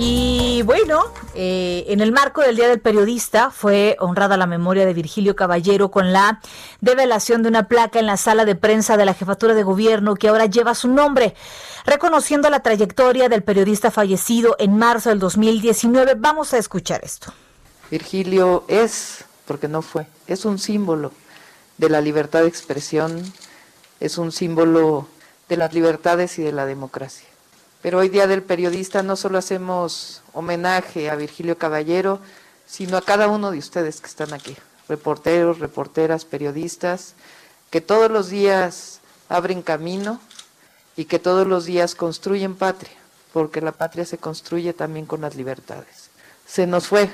Y 0.00 0.62
bueno, 0.62 1.06
eh, 1.34 1.84
en 1.88 2.00
el 2.00 2.12
marco 2.12 2.40
del 2.40 2.54
Día 2.54 2.68
del 2.68 2.78
Periodista 2.78 3.50
fue 3.50 3.96
honrada 3.98 4.36
la 4.36 4.46
memoria 4.46 4.86
de 4.86 4.94
Virgilio 4.94 5.34
Caballero 5.34 5.90
con 5.90 6.12
la 6.12 6.40
develación 6.80 7.42
de 7.42 7.48
una 7.48 7.66
placa 7.66 7.98
en 7.98 8.06
la 8.06 8.16
sala 8.16 8.44
de 8.44 8.54
prensa 8.54 8.96
de 8.96 9.04
la 9.04 9.12
jefatura 9.12 9.54
de 9.54 9.64
gobierno 9.64 10.14
que 10.14 10.28
ahora 10.28 10.46
lleva 10.46 10.76
su 10.76 10.86
nombre, 10.86 11.34
reconociendo 11.84 12.48
la 12.48 12.60
trayectoria 12.60 13.28
del 13.28 13.42
periodista 13.42 13.90
fallecido 13.90 14.54
en 14.60 14.78
marzo 14.78 15.08
del 15.08 15.18
2019. 15.18 16.14
Vamos 16.16 16.54
a 16.54 16.58
escuchar 16.58 17.00
esto. 17.02 17.32
Virgilio 17.90 18.64
es, 18.68 19.24
porque 19.46 19.66
no 19.66 19.82
fue, 19.82 20.06
es 20.28 20.44
un 20.44 20.60
símbolo 20.60 21.10
de 21.76 21.90
la 21.90 22.00
libertad 22.00 22.42
de 22.42 22.48
expresión, 22.48 23.20
es 23.98 24.16
un 24.16 24.30
símbolo 24.30 25.08
de 25.48 25.56
las 25.56 25.74
libertades 25.74 26.38
y 26.38 26.42
de 26.42 26.52
la 26.52 26.66
democracia. 26.66 27.27
Pero 27.82 27.98
hoy 27.98 28.08
Día 28.08 28.26
del 28.26 28.42
Periodista 28.42 29.02
no 29.02 29.16
solo 29.16 29.38
hacemos 29.38 30.22
homenaje 30.32 31.10
a 31.10 31.14
Virgilio 31.14 31.58
Caballero, 31.58 32.20
sino 32.66 32.96
a 32.96 33.02
cada 33.02 33.28
uno 33.28 33.50
de 33.50 33.58
ustedes 33.58 34.00
que 34.00 34.08
están 34.08 34.32
aquí, 34.32 34.56
reporteros, 34.88 35.58
reporteras, 35.58 36.24
periodistas, 36.24 37.14
que 37.70 37.80
todos 37.80 38.10
los 38.10 38.28
días 38.28 39.00
abren 39.28 39.62
camino 39.62 40.20
y 40.96 41.04
que 41.04 41.18
todos 41.18 41.46
los 41.46 41.64
días 41.66 41.94
construyen 41.94 42.56
patria, 42.56 42.96
porque 43.32 43.60
la 43.60 43.72
patria 43.72 44.04
se 44.04 44.18
construye 44.18 44.72
también 44.72 45.06
con 45.06 45.20
las 45.20 45.36
libertades. 45.36 46.10
Se 46.46 46.66
nos 46.66 46.88
fue, 46.88 47.10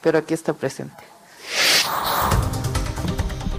pero 0.00 0.18
aquí 0.18 0.34
está 0.34 0.52
presente. 0.52 1.02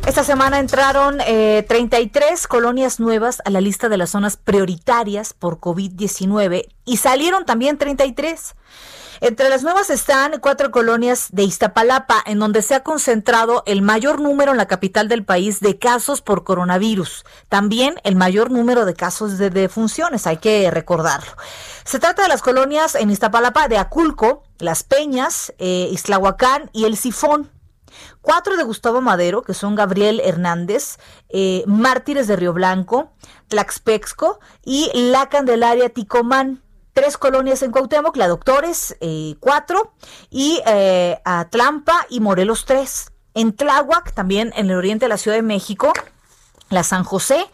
Esta 0.08 0.24
semana 0.24 0.60
entraron 0.60 1.18
eh, 1.20 1.66
33 1.68 2.48
colonias 2.48 3.02
nuevas 3.02 3.42
a 3.44 3.50
la 3.50 3.60
lista 3.60 3.90
de 3.90 3.98
las 3.98 4.12
zonas 4.12 4.38
prioritarias 4.38 5.34
por 5.34 5.60
COVID-19 5.60 6.70
y 6.86 6.96
salieron 6.96 7.44
también 7.46 7.78
33. 7.78 8.56
Entre 9.20 9.50
las 9.50 9.64
nuevas 9.64 9.90
están 9.90 10.40
cuatro 10.40 10.72
colonias 10.72 11.28
de 11.34 11.44
Iztapalapa, 11.44 12.24
en 12.26 12.40
donde 12.40 12.62
se 12.62 12.74
ha 12.74 12.84
concentrado 12.84 13.64
el 13.66 13.82
mayor 13.82 14.22
número 14.22 14.52
en 14.52 14.58
la 14.58 14.68
capital 14.68 15.10
del 15.10 15.26
país 15.26 15.60
de 15.60 15.78
casos 15.78 16.22
por 16.22 16.46
coronavirus. 16.46 17.26
También 17.50 17.96
el 18.06 18.16
mayor 18.16 18.50
número 18.50 18.86
de 18.86 18.94
casos 18.94 19.38
de 19.38 19.50
defunciones, 19.50 20.26
hay 20.26 20.38
que 20.38 20.72
recordarlo. 20.72 21.34
Se 21.84 22.00
trata 22.00 22.22
de 22.22 22.30
las 22.30 22.42
colonias 22.42 22.96
en 22.96 23.12
Iztapalapa 23.12 23.68
de 23.68 23.78
Aculco, 23.78 24.44
Las 24.60 24.84
Peñas, 24.84 25.52
eh, 25.60 25.90
Islahuacán 25.92 26.70
y 26.72 26.86
El 26.86 26.96
Sifón. 26.96 27.57
Cuatro 28.22 28.58
de 28.58 28.64
Gustavo 28.64 29.02
Madero, 29.02 29.42
que 29.42 29.54
son 29.54 29.76
Gabriel 29.76 30.22
Hernández, 30.24 30.98
eh, 31.30 31.64
Mártires 31.68 32.28
de 32.28 32.36
Río 32.36 32.54
Blanco, 32.54 33.12
Tlaxpexco 33.48 34.40
y 34.64 34.92
La 34.94 35.30
Candelaria 35.30 35.90
Ticomán. 35.90 36.64
Tres 36.94 37.18
colonias 37.18 37.62
en 37.62 37.72
Cuauhtémoc, 37.72 38.16
La 38.18 38.28
Doctores, 38.28 38.98
eh, 39.02 39.36
cuatro, 39.40 39.94
y 40.32 40.62
eh, 40.66 41.22
Atlampa 41.26 42.08
y 42.10 42.20
Morelos, 42.22 42.66
tres. 42.66 43.12
En 43.36 43.56
Tláhuac, 43.56 44.14
también 44.14 44.52
en 44.56 44.72
el 44.72 44.78
oriente 44.78 45.06
de 45.06 45.10
la 45.10 45.18
Ciudad 45.18 45.38
de 45.38 45.44
México, 45.44 45.94
La 46.70 46.82
San 46.84 47.04
José, 47.04 47.46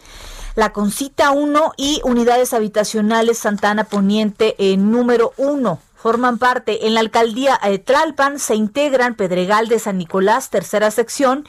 La 0.55 0.71
Concita 0.71 1.31
1 1.31 1.73
y 1.75 1.99
unidades 2.05 2.53
habitacionales 2.53 3.37
Santana 3.37 3.83
Poniente 3.83 4.55
en 4.57 4.91
número 4.91 5.33
1 5.35 5.79
forman 6.03 6.37
parte. 6.37 6.85
En 6.85 6.93
la 6.95 6.99
alcaldía 6.99 7.57
de 7.63 7.79
Tlalpan 7.79 8.37
se 8.37 8.55
integran 8.55 9.15
Pedregal 9.15 9.69
de 9.69 9.79
San 9.79 9.97
Nicolás, 9.97 10.49
tercera 10.49 10.91
sección, 10.91 11.47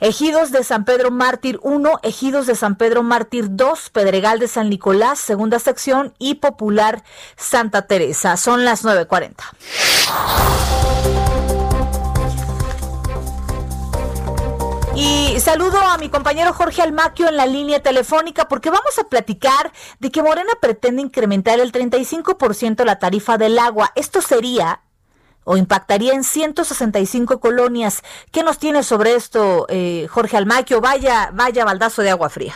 Ejidos 0.00 0.50
de 0.50 0.64
San 0.64 0.84
Pedro 0.84 1.12
Mártir 1.12 1.60
1, 1.62 2.00
Ejidos 2.02 2.48
de 2.48 2.56
San 2.56 2.74
Pedro 2.74 3.04
Mártir 3.04 3.46
2, 3.50 3.90
Pedregal 3.90 4.40
de 4.40 4.48
San 4.48 4.68
Nicolás, 4.68 5.20
segunda 5.20 5.60
sección 5.60 6.12
y 6.18 6.34
Popular 6.34 7.04
Santa 7.36 7.82
Teresa. 7.82 8.36
Son 8.36 8.64
las 8.64 8.84
9.40. 8.84 11.33
Y 14.96 15.40
saludo 15.40 15.80
a 15.80 15.98
mi 15.98 16.08
compañero 16.08 16.52
Jorge 16.52 16.80
Almaquio 16.80 17.28
en 17.28 17.36
la 17.36 17.46
línea 17.46 17.82
telefónica 17.82 18.46
porque 18.46 18.70
vamos 18.70 18.96
a 18.98 19.04
platicar 19.04 19.72
de 19.98 20.12
que 20.12 20.22
Morena 20.22 20.52
pretende 20.60 21.02
incrementar 21.02 21.58
el 21.58 21.72
35% 21.72 22.84
la 22.84 23.00
tarifa 23.00 23.36
del 23.36 23.58
agua. 23.58 23.90
Esto 23.96 24.22
sería 24.22 24.82
o 25.42 25.56
impactaría 25.56 26.14
en 26.14 26.22
165 26.22 27.40
colonias. 27.40 28.02
¿Qué 28.30 28.44
nos 28.44 28.58
tiene 28.58 28.84
sobre 28.84 29.16
esto, 29.16 29.66
eh, 29.68 30.06
Jorge 30.10 30.36
Almaquio? 30.36 30.80
Vaya, 30.80 31.30
vaya 31.32 31.64
baldazo 31.64 32.02
de 32.02 32.10
agua 32.10 32.30
fría. 32.30 32.54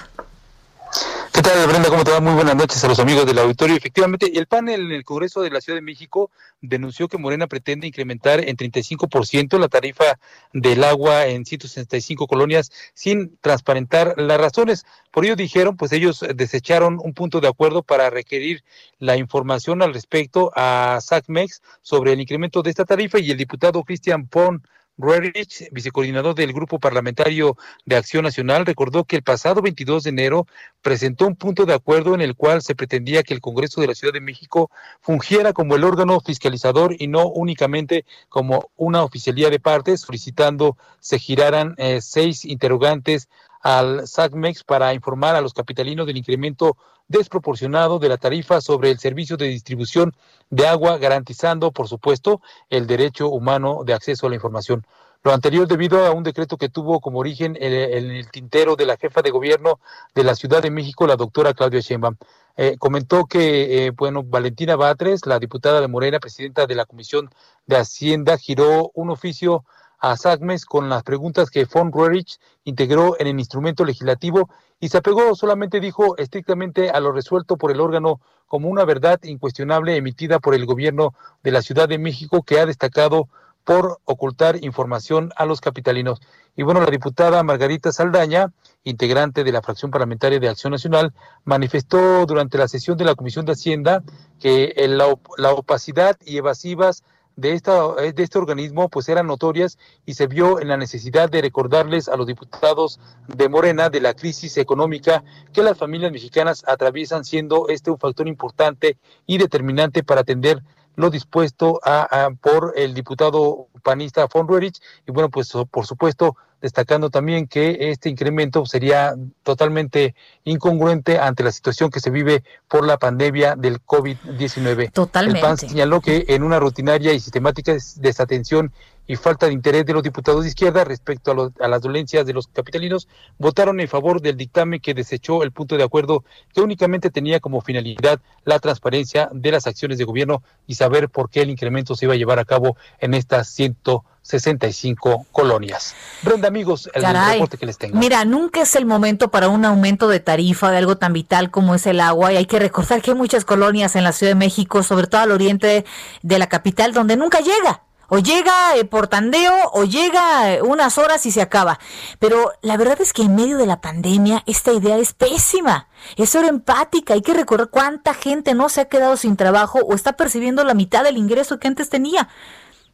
¿Qué 1.39 1.43
tal, 1.43 1.69
Brenda? 1.69 1.89
¿Cómo 1.89 2.03
te 2.03 2.11
va? 2.11 2.19
Muy 2.19 2.35
buenas 2.35 2.57
noches 2.57 2.83
a 2.83 2.89
los 2.89 2.99
amigos 2.99 3.25
del 3.25 3.39
auditorio. 3.39 3.77
Efectivamente, 3.77 4.37
el 4.37 4.49
panel 4.49 4.87
en 4.87 4.91
el 4.91 5.05
Congreso 5.05 5.41
de 5.41 5.51
la 5.51 5.61
Ciudad 5.61 5.77
de 5.77 5.83
México 5.83 6.33
denunció 6.61 7.07
que 7.07 7.17
Morena 7.17 7.47
pretende 7.47 7.87
incrementar 7.87 8.41
en 8.41 8.57
35% 8.57 9.57
la 9.57 9.69
tarifa 9.69 10.19
del 10.53 10.83
agua 10.83 11.27
en 11.27 11.47
165 11.47 12.27
colonias 12.27 12.73
sin 12.93 13.39
transparentar 13.41 14.15
las 14.17 14.41
razones. 14.41 14.85
Por 15.13 15.27
ello 15.27 15.37
dijeron, 15.37 15.77
pues 15.77 15.93
ellos 15.93 16.25
desecharon 16.35 16.99
un 17.01 17.15
punto 17.15 17.41
de 17.41 17.47
acuerdo 17.47 17.85
para 17.85 18.11
requerir 18.11 18.65
la 18.99 19.17
información 19.17 19.81
al 19.81 19.95
respecto 19.95 20.51
a 20.57 20.99
SACMEX 21.01 21.63
sobre 21.83 22.15
el 22.15 22.21
incremento 22.21 22.63
de 22.63 22.71
esta 22.71 22.85
tarifa 22.85 23.21
y 23.21 23.31
el 23.31 23.37
diputado 23.37 23.85
Cristian 23.85 24.27
Pon 24.27 24.65
Rerich, 24.99 25.69
vicecoordinador 25.71 26.35
del 26.35 26.53
Grupo 26.53 26.81
Parlamentario 26.81 27.57
de 27.87 27.97
Acción 27.97 28.25
Nacional, 28.25 28.67
recordó 28.67 29.05
que 29.05 29.17
el 29.17 29.23
pasado 29.23 29.63
22 29.63 30.03
de 30.03 30.11
enero 30.11 30.47
presentó 30.83 31.27
un 31.27 31.37
punto 31.37 31.67
de 31.67 31.75
acuerdo 31.75 32.15
en 32.15 32.21
el 32.21 32.35
cual 32.35 32.63
se 32.63 32.75
pretendía 32.75 33.23
que 33.23 33.33
el 33.33 33.41
Congreso 33.41 33.81
de 33.81 33.87
la 33.87 33.95
Ciudad 33.95 34.13
de 34.13 34.21
México 34.21 34.71
fungiera 35.01 35.53
como 35.53 35.77
el 35.77 35.85
órgano 35.85 36.21
fiscalizador 36.21 36.97
y 36.99 37.07
no 37.07 37.29
únicamente 37.29 38.05
como 38.29 38.71
una 38.77 39.05
oficialía 39.05 39.51
de 39.51 39.61
partes, 39.61 40.01
solicitando 40.01 40.77
se 40.99 41.21
giraran 41.21 41.75
eh, 41.79 42.01
seis 42.03 42.45
interrogantes 42.45 43.29
al 43.61 44.07
SACMEX 44.07 44.65
para 44.65 44.95
informar 44.95 45.35
a 45.35 45.41
los 45.41 45.53
capitalinos 45.53 46.07
del 46.07 46.17
incremento 46.17 46.77
desproporcionado 47.09 47.99
de 47.99 48.09
la 48.09 48.19
tarifa 48.19 48.61
sobre 48.61 48.91
el 48.91 48.99
servicio 48.99 49.37
de 49.37 49.47
distribución 49.47 50.15
de 50.51 50.67
agua, 50.67 50.99
garantizando, 50.99 51.73
por 51.73 51.89
supuesto, 51.89 52.41
el 52.71 52.87
derecho 52.87 53.29
humano 53.29 53.83
de 53.85 53.95
acceso 53.95 54.27
a 54.27 54.31
la 54.31 54.37
información. 54.37 54.87
Lo 55.25 55.33
anterior 55.33 55.67
debido 55.67 56.07
a 56.07 56.13
un 56.13 56.23
decreto 56.23 56.57
que 56.57 56.69
tuvo 56.69 57.01
como 57.01 57.19
origen 57.19 57.57
el, 57.61 58.31
tintero 58.31 58.77
de 58.77 58.87
la 58.87 58.97
jefa 58.97 59.21
de 59.21 59.31
gobierno 59.31 59.81
de 60.15 60.23
la 60.23 60.37
Ciudad 60.37 60.63
de 60.63 60.71
México, 60.71 61.07
la 61.07 61.17
doctora 61.17 61.55
Claudia 61.55 61.81
Sheinbaum. 61.81 62.17
Eh, 62.57 62.77
comentó 62.79 63.27
que, 63.27 63.87
eh, 63.87 63.91
bueno, 63.91 64.23
Valentina 64.23 64.77
Batres, 64.77 65.27
la 65.27 65.39
diputada 65.39 65.81
de 65.81 65.89
Morena, 65.89 66.19
presidenta 66.19 66.67
de 66.67 66.75
la 66.75 66.87
Comisión 66.87 67.31
de 67.67 67.77
Hacienda, 67.77 68.37
giró 68.37 68.91
un 68.95 69.11
oficio 69.11 69.65
a 69.99 70.17
SACMES 70.17 70.65
con 70.65 70.89
las 70.89 71.03
preguntas 71.03 71.51
que 71.51 71.65
Von 71.65 71.93
Roerich 71.93 72.39
integró 72.65 73.17
en 73.19 73.27
el 73.27 73.39
instrumento 73.39 73.85
legislativo 73.85 74.49
y 74.81 74.89
se 74.89 74.99
apegó, 74.99 75.35
solamente 75.35 75.81
dijo 75.81 76.17
estrictamente 76.19 76.91
a 76.91 77.01
lo 77.01 77.13
resuelto 77.13 77.57
por 77.57 77.73
el 77.73 77.81
órgano 77.81 78.21
como 78.47 78.69
una 78.69 78.85
verdad 78.85 79.21
incuestionable 79.25 79.97
emitida 79.97 80.39
por 80.39 80.55
el 80.55 80.67
gobierno 80.67 81.15
de 81.43 81.51
la 81.51 81.63
Ciudad 81.63 81.89
de 81.89 81.99
México 81.99 82.43
que 82.43 82.61
ha 82.61 82.67
destacado 82.67 83.29
por 83.65 83.99
ocultar 84.07 84.65
información 84.65 85.31
a 85.37 85.45
los 85.45 85.61
capitalinos. 85.61 86.23
Y 86.57 86.63
bueno, 86.63 86.81
la 86.81 86.91
diputada 86.91 87.43
Margarita 87.43 87.93
Saldaña, 87.93 88.51
integrante 88.83 89.45
de 89.45 89.53
la 89.53 89.61
fracción 89.61 89.91
parlamentaria 89.91 90.41
de 90.41 90.49
Acción 90.49 90.71
Nacional, 90.71 91.13
manifestó 91.45 92.25
durante 92.25 92.57
la 92.57 92.67
sesión 92.67 92.97
de 92.97 93.05
la 93.05 93.15
Comisión 93.15 93.45
de 93.45 93.53
Hacienda 93.53 94.03
que 94.41 94.73
la, 94.89 95.15
la 95.37 95.53
opacidad 95.53 96.17
y 96.25 96.39
evasivas 96.39 97.05
de, 97.39 97.53
esta, 97.53 97.95
de 97.95 98.23
este 98.23 98.37
organismo 98.37 98.89
pues 98.89 99.09
eran 99.09 99.29
notorias 99.29 99.79
y 100.05 100.15
se 100.15 100.27
vio 100.27 100.61
en 100.61 100.67
la 100.67 100.77
necesidad 100.77 101.31
de 101.31 101.41
recordarles 101.41 102.09
a 102.09 102.17
los 102.17 102.27
diputados 102.27 102.99
de 103.29 103.49
Morena 103.49 103.91
de 103.91 104.01
la 104.01 104.15
crisis 104.15 104.57
económica 104.57 105.23
que 105.53 105.63
las 105.63 105.79
familias 105.79 106.11
mexicanas 106.11 106.65
atraviesan 106.67 107.25
siendo 107.25 107.69
este 107.69 107.93
un 107.93 107.99
factor 107.99 108.27
importante 108.27 108.99
y 109.25 109.39
determinante 109.39 110.03
para 110.03 110.23
atender 110.23 110.65
lo 110.99 111.11
dispuesto 111.11 111.81
a, 111.85 112.31
por 112.41 112.73
el 112.77 112.93
diputado 112.93 113.69
panista 113.85 114.27
von 114.27 114.49
Ruerich 114.49 114.81
y 115.07 115.13
bueno 115.13 115.31
pues 115.31 115.53
por 115.71 115.87
supuesto 115.87 116.37
destacando 116.61 117.09
también 117.09 117.47
que 117.47 117.77
este 117.93 118.09
incremento 118.09 118.67
sería 118.67 119.15
totalmente 119.45 120.17
incongruente 120.43 121.21
ante 121.21 121.45
la 121.45 121.53
situación 121.53 121.89
que 121.91 122.01
se 122.01 122.11
vive 122.11 122.43
por 122.67 122.85
la 122.85 122.99
pandemia 122.99 123.55
del 123.55 123.81
COVID-19. 123.81 124.91
Totalmente. 124.91 125.39
El 125.39 125.45
PAN 125.45 125.57
señaló 125.57 126.01
que 126.01 126.25
en 126.27 126.43
una 126.43 126.59
rutinaria 126.59 127.13
y 127.13 127.21
sistemática 127.21 127.77
desatención 127.99 128.73
y 129.09 129.17
falta 129.17 129.47
de 129.47 129.55
interés 129.55 129.85
de 129.85 129.95
los 129.95 130.03
diputados 130.03 130.45
de 130.45 130.51
izquierda 130.51 130.85
respecto 130.85 131.33
a, 131.33 131.65
a 131.65 131.69
las 131.69 131.83
dolencias 131.83 132.25
de 132.25 132.35
los 132.35 132.47
capitalinos, 132.47 133.09
votaron 133.39 133.81
en 133.81 133.89
favor 133.89 134.21
del 134.21 134.37
dictamen 134.37 134.81
que 134.81 134.95
desechó 134.95 135.43
el 135.43 135.51
punto 135.51 135.77
de 135.77 135.83
acuerdo 135.83 136.25
que 136.55 136.61
únicamente 136.61 137.11
tenía 137.11 137.41
como 137.41 137.61
finalidad 137.61 138.21
la 138.45 138.59
transparencia 138.59 139.31
de 139.33 139.51
las 139.51 139.67
acciones 139.67 139.99
de 139.99 140.05
gobierno 140.05 140.43
y 140.67 140.75
saber 140.75 141.09
por 141.09 141.31
qué 141.31 141.43
el 141.43 141.51
incremento 141.51 141.97
se 141.97 142.05
iba 142.05 142.15
a 142.15 142.17
llevar 142.17 142.39
a 142.39 142.45
cabo 142.45 142.77
en 143.01 143.15
estas 143.15 143.49
165 143.49 145.27
colonias. 145.33 145.95
Brenda, 146.23 146.49
amigos, 146.49 146.91
el 146.93 147.03
reporte 147.05 147.57
que 147.57 147.67
les 147.67 147.79
tengo. 147.79 147.99
Mira, 147.99 148.25
nunca 148.27 148.63
es 148.63 148.77
el 148.77 148.85
momento 148.85 149.31
para 149.31 149.49
un 149.49 149.65
aumento 149.65 150.09
de 150.09 150.21
tarifa 150.21 150.71
de 150.71 150.79
algo 150.79 150.99
tan 150.99 151.15
vital 151.15 151.51
como 151.51 151.75
es 151.75 151.87
el 151.87 152.01
agua 152.01 152.33
y 152.33 152.37
hay 152.37 152.47
que 152.47 152.59
recordar 152.59 153.01
que 153.01 153.13
hay 153.13 153.17
muchas 153.17 153.47
colonias 153.47 153.97
en 153.97 154.05
la 154.05 154.13
Ciudad 154.13 154.33
de 154.33 154.39
México, 154.39 154.83
sobre 154.83 155.07
todo 155.07 155.23
al 155.23 155.33
oriente 155.33 155.87
de 156.23 156.39
la 156.39 156.49
capital, 156.49 156.93
donde 156.93 157.17
nunca 157.17 157.41
llega. 157.41 157.83
O 158.09 158.19
llega 158.19 158.77
eh, 158.77 158.85
por 158.85 159.07
tandeo 159.07 159.55
o 159.73 159.85
llega 159.85 160.55
eh, 160.55 160.63
unas 160.63 160.97
horas 160.99 161.27
y 161.27 161.31
se 161.31 161.43
acaba. 161.43 161.79
Pero 162.19 162.53
la 162.63 162.77
verdad 162.77 163.01
es 163.01 163.13
que 163.13 163.23
en 163.23 163.35
medio 163.35 163.59
de 163.59 163.67
la 163.67 163.81
pandemia 163.81 164.43
esta 164.47 164.73
idea 164.73 164.97
es 164.97 165.13
pésima. 165.13 165.89
Es 166.17 166.35
hora 166.35 166.49
empática. 166.49 167.15
Hay 167.15 167.23
que 167.23 167.35
recordar 167.35 167.69
cuánta 167.69 168.15
gente 168.15 168.55
no 168.55 168.69
se 168.69 168.81
ha 168.81 168.85
quedado 168.87 169.17
sin 169.17 169.37
trabajo 169.37 169.81
o 169.81 169.95
está 169.95 170.15
percibiendo 170.15 170.65
la 170.65 170.75
mitad 170.75 171.05
del 171.05 171.19
ingreso 171.19 171.59
que 171.59 171.69
antes 171.69 171.91
tenía. 171.91 172.29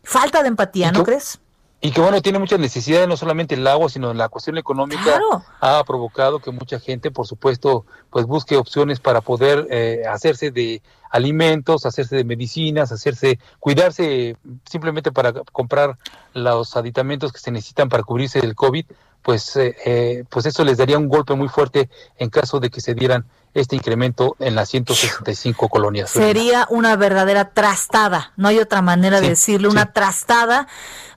Falta 0.02 0.42
de 0.42 0.48
empatía, 0.48 0.92
¿no 0.92 1.04
crees? 1.04 1.38
y 1.84 1.90
que 1.90 2.00
bueno, 2.00 2.22
tiene 2.22 2.38
muchas 2.38 2.58
necesidades, 2.58 3.06
no 3.06 3.14
solamente 3.14 3.56
el 3.56 3.66
agua, 3.66 3.90
sino 3.90 4.14
la 4.14 4.30
cuestión 4.30 4.56
económica 4.56 5.20
ha 5.60 5.84
provocado 5.84 6.38
que 6.38 6.50
mucha 6.50 6.80
gente, 6.80 7.10
por 7.10 7.26
supuesto, 7.26 7.84
pues 8.08 8.24
busque 8.24 8.56
opciones 8.56 9.00
para 9.00 9.20
poder 9.20 9.66
eh, 9.70 10.00
hacerse 10.10 10.50
de 10.50 10.80
alimentos, 11.14 11.86
hacerse 11.86 12.16
de 12.16 12.24
medicinas, 12.24 12.90
hacerse, 12.90 13.38
cuidarse 13.60 14.36
simplemente 14.68 15.12
para 15.12 15.32
comprar 15.32 15.96
los 16.34 16.76
aditamentos 16.76 17.32
que 17.32 17.38
se 17.38 17.52
necesitan 17.52 17.88
para 17.88 18.02
cubrirse 18.02 18.40
del 18.40 18.56
COVID, 18.56 18.84
pues, 19.22 19.54
eh, 19.54 19.76
eh, 19.86 20.24
pues 20.28 20.44
eso 20.46 20.64
les 20.64 20.76
daría 20.76 20.98
un 20.98 21.08
golpe 21.08 21.34
muy 21.34 21.48
fuerte 21.48 21.88
en 22.18 22.30
caso 22.30 22.58
de 22.58 22.68
que 22.68 22.80
se 22.80 22.94
dieran 22.94 23.26
este 23.54 23.76
incremento 23.76 24.34
en 24.40 24.56
las 24.56 24.68
165 24.70 25.68
colonias. 25.68 26.10
Sería 26.10 26.66
una 26.68 26.96
verdadera 26.96 27.50
trastada, 27.50 28.32
no 28.36 28.48
hay 28.48 28.58
otra 28.58 28.82
manera 28.82 29.20
de 29.20 29.28
decirlo, 29.28 29.70
una 29.70 29.92
trastada 29.92 30.66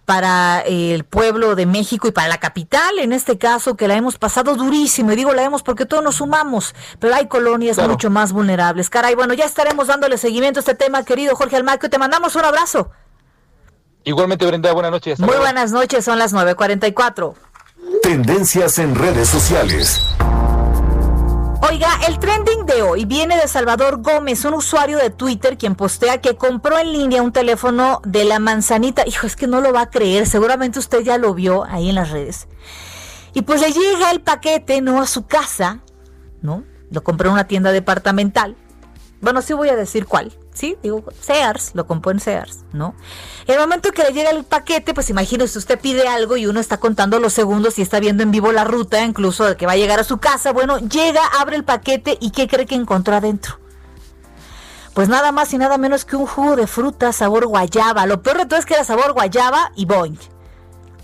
para 0.08 0.62
el 0.62 1.03
pueblo 1.03 1.55
de 1.55 1.66
México 1.66 2.08
y 2.08 2.12
para 2.12 2.30
la 2.30 2.38
capital, 2.38 2.97
en 2.97 3.12
este 3.12 3.38
caso, 3.38 3.76
que 3.76 3.89
la 3.89 3.95
hemos 3.95 4.18
pasado 4.18 4.55
durísimo. 4.55 5.12
Y 5.12 5.18
digo 5.18 5.34
la 5.34 5.43
hemos 5.43 5.64
porque 5.64 5.86
todos 5.86 6.01
nos 6.01 6.16
sumamos, 6.16 6.74
pero 6.97 7.14
hay 7.14 7.28
colonias 7.28 7.78
mucho 7.78 8.10
más 8.10 8.32
vulnerables. 8.32 8.89
Caray, 8.89 9.16
bueno, 9.16 9.34
ya 9.34 9.43
estaremos 9.43 9.88
dándole 9.88 10.18
seguimiento 10.18 10.60
a 10.60 10.62
este 10.62 10.76
tema, 10.76 11.03
querido 11.03 11.36
Jorge 11.36 11.58
Almaquio. 11.58 11.89
Te 11.89 11.97
mandamos 11.97 12.38
un 12.38 12.45
abrazo. 12.45 12.89
Igualmente, 14.05 14.45
Brenda, 14.45 14.72
buenas 14.72 14.91
noches. 14.91 15.20
Muy 15.20 15.36
buenas 15.36 15.74
noches, 15.74 16.05
son 16.05 16.18
las 16.18 16.34
9.44. 16.34 17.34
Tendencias 18.01 18.80
en 18.80 18.95
redes 18.95 19.28
sociales. 19.28 20.01
Oiga, 21.70 21.89
el 22.07 22.18
trending 22.18 22.65
de 22.65 22.82
hoy 22.82 23.03
viene 23.03 23.36
de 23.36 23.45
Salvador 23.45 24.01
Gómez, 24.01 24.45
un 24.45 24.53
usuario 24.53 24.97
de 24.99 25.09
Twitter 25.09 25.57
quien 25.57 25.76
postea 25.76 26.22
que 26.22 26.38
compró 26.38 26.80
en 26.80 26.93
línea 26.93 27.22
un 27.22 27.34
teléfono 27.34 27.99
de 28.05 28.24
la 28.24 28.39
manzanita. 28.39 29.05
Hijo, 29.05 29.28
es 29.28 29.36
que 29.36 29.47
no 29.47 29.59
lo 29.59 29.74
va 29.74 29.82
a 29.82 29.89
creer, 29.89 30.28
seguramente 30.28 30.80
usted 30.80 31.01
ya 31.01 31.18
lo 31.18 31.34
vio 31.34 31.65
ahí 31.65 31.89
en 31.89 31.95
las 31.95 32.11
redes. 32.11 32.47
Y 33.34 33.41
pues 33.41 33.59
le 33.59 33.74
llega 33.74 34.11
el 34.11 34.22
paquete, 34.22 34.80
no 34.80 35.01
a 35.01 35.07
su 35.07 35.28
casa, 35.28 35.82
¿no? 36.41 36.63
Lo 36.89 37.03
compró 37.03 37.28
en 37.30 37.34
una 37.34 37.47
tienda 37.47 37.74
departamental. 37.74 38.55
Bueno, 39.20 39.41
sí 39.41 39.51
voy 39.51 39.68
a 39.68 39.76
decir 39.76 40.05
cuál. 40.05 40.32
Sí, 40.58 40.76
digo, 40.82 41.03
Sears, 41.22 41.76
lo 41.76 41.86
compró 41.86 42.12
en 42.12 42.20
Sears, 42.20 42.66
¿no? 42.74 42.95
El 43.45 43.60
momento 43.60 43.91
que 43.91 44.01
le 44.01 44.12
llega 44.12 44.32
el 44.32 44.43
paquete, 44.43 44.95
pues 44.95 45.08
imagínese, 45.12 45.60
usted 45.60 45.80
pide 45.80 46.08
algo 46.08 46.36
y 46.36 46.47
uno 46.47 46.60
está 46.60 46.80
contando 46.80 47.20
los 47.20 47.34
segundos 47.34 47.78
y 47.78 47.84
está 47.84 47.99
viendo 47.99 48.24
en 48.24 48.32
vivo 48.32 48.51
la 48.51 48.64
ruta, 48.64 49.03
incluso 49.03 49.45
de 49.45 49.55
que 49.55 49.68
va 49.68 49.74
a 49.74 49.78
llegar 49.78 49.99
a 49.99 50.03
su 50.03 50.18
casa. 50.18 50.53
Bueno, 50.53 50.80
llega, 50.80 51.22
abre 51.39 51.58
el 51.58 51.64
paquete 51.64 52.18
y 52.20 52.32
¿qué 52.32 52.47
cree 52.47 52.66
que 52.66 52.74
encontró 52.74 53.16
adentro? 53.16 53.60
Pues 54.95 55.10
nada 55.10 55.32
más 55.32 55.53
y 55.53 55.60
nada 55.60 55.78
menos 55.78 56.05
que 56.05 56.16
un 56.16 56.26
jugo 56.26 56.55
de 56.55 56.66
fruta 56.66 57.14
sabor 57.14 57.45
guayaba. 57.45 58.08
Lo 58.08 58.24
peor 58.24 58.39
de 58.39 58.47
todo 58.47 58.58
es 58.58 58.66
que 58.66 58.74
era 58.74 58.84
sabor 58.84 59.14
guayaba 59.14 59.72
y 59.76 59.86
boing. 59.86 60.18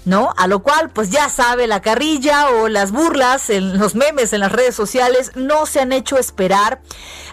¿No? 0.06 0.34
A 0.38 0.48
lo 0.48 0.62
cual, 0.64 0.90
pues 0.90 1.10
ya 1.10 1.30
sabe, 1.30 1.68
la 1.68 1.82
carrilla 1.82 2.50
o 2.50 2.68
las 2.68 2.92
burlas 2.92 3.50
en 3.50 3.78
los 3.78 3.96
memes 3.96 4.34
en 4.34 4.42
las 4.42 4.52
redes 4.52 4.76
sociales 4.76 5.32
no 5.36 5.66
se 5.66 5.80
han 5.80 5.92
hecho 5.92 6.18
esperar. 6.18 6.82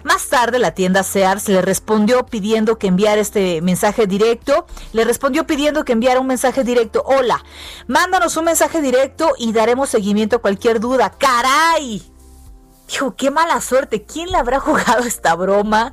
Más 0.04 0.28
tarde, 0.28 0.58
la 0.58 0.72
tienda 0.72 1.02
Sears 1.02 1.48
le 1.48 1.62
respondió 1.62 2.26
pidiendo 2.26 2.78
que 2.78 2.86
enviara 2.86 3.20
este 3.20 3.60
mensaje 3.60 4.06
directo. 4.06 4.66
Le 4.92 5.04
respondió 5.04 5.46
pidiendo 5.46 5.84
que 5.84 5.92
enviara 5.92 6.20
un 6.20 6.26
mensaje 6.26 6.64
directo. 6.64 7.02
Hola, 7.04 7.44
mándanos 7.86 8.36
un 8.36 8.44
mensaje 8.44 8.80
directo 8.80 9.32
y 9.38 9.52
daremos 9.52 9.90
seguimiento 9.90 10.36
a 10.36 10.40
cualquier 10.40 10.80
duda. 10.80 11.10
¡Caray! 11.10 12.02
Dijo, 12.88 13.14
qué 13.14 13.30
mala 13.30 13.60
suerte. 13.60 14.04
¿Quién 14.04 14.30
le 14.30 14.38
habrá 14.38 14.60
jugado 14.60 15.04
esta 15.04 15.34
broma? 15.34 15.92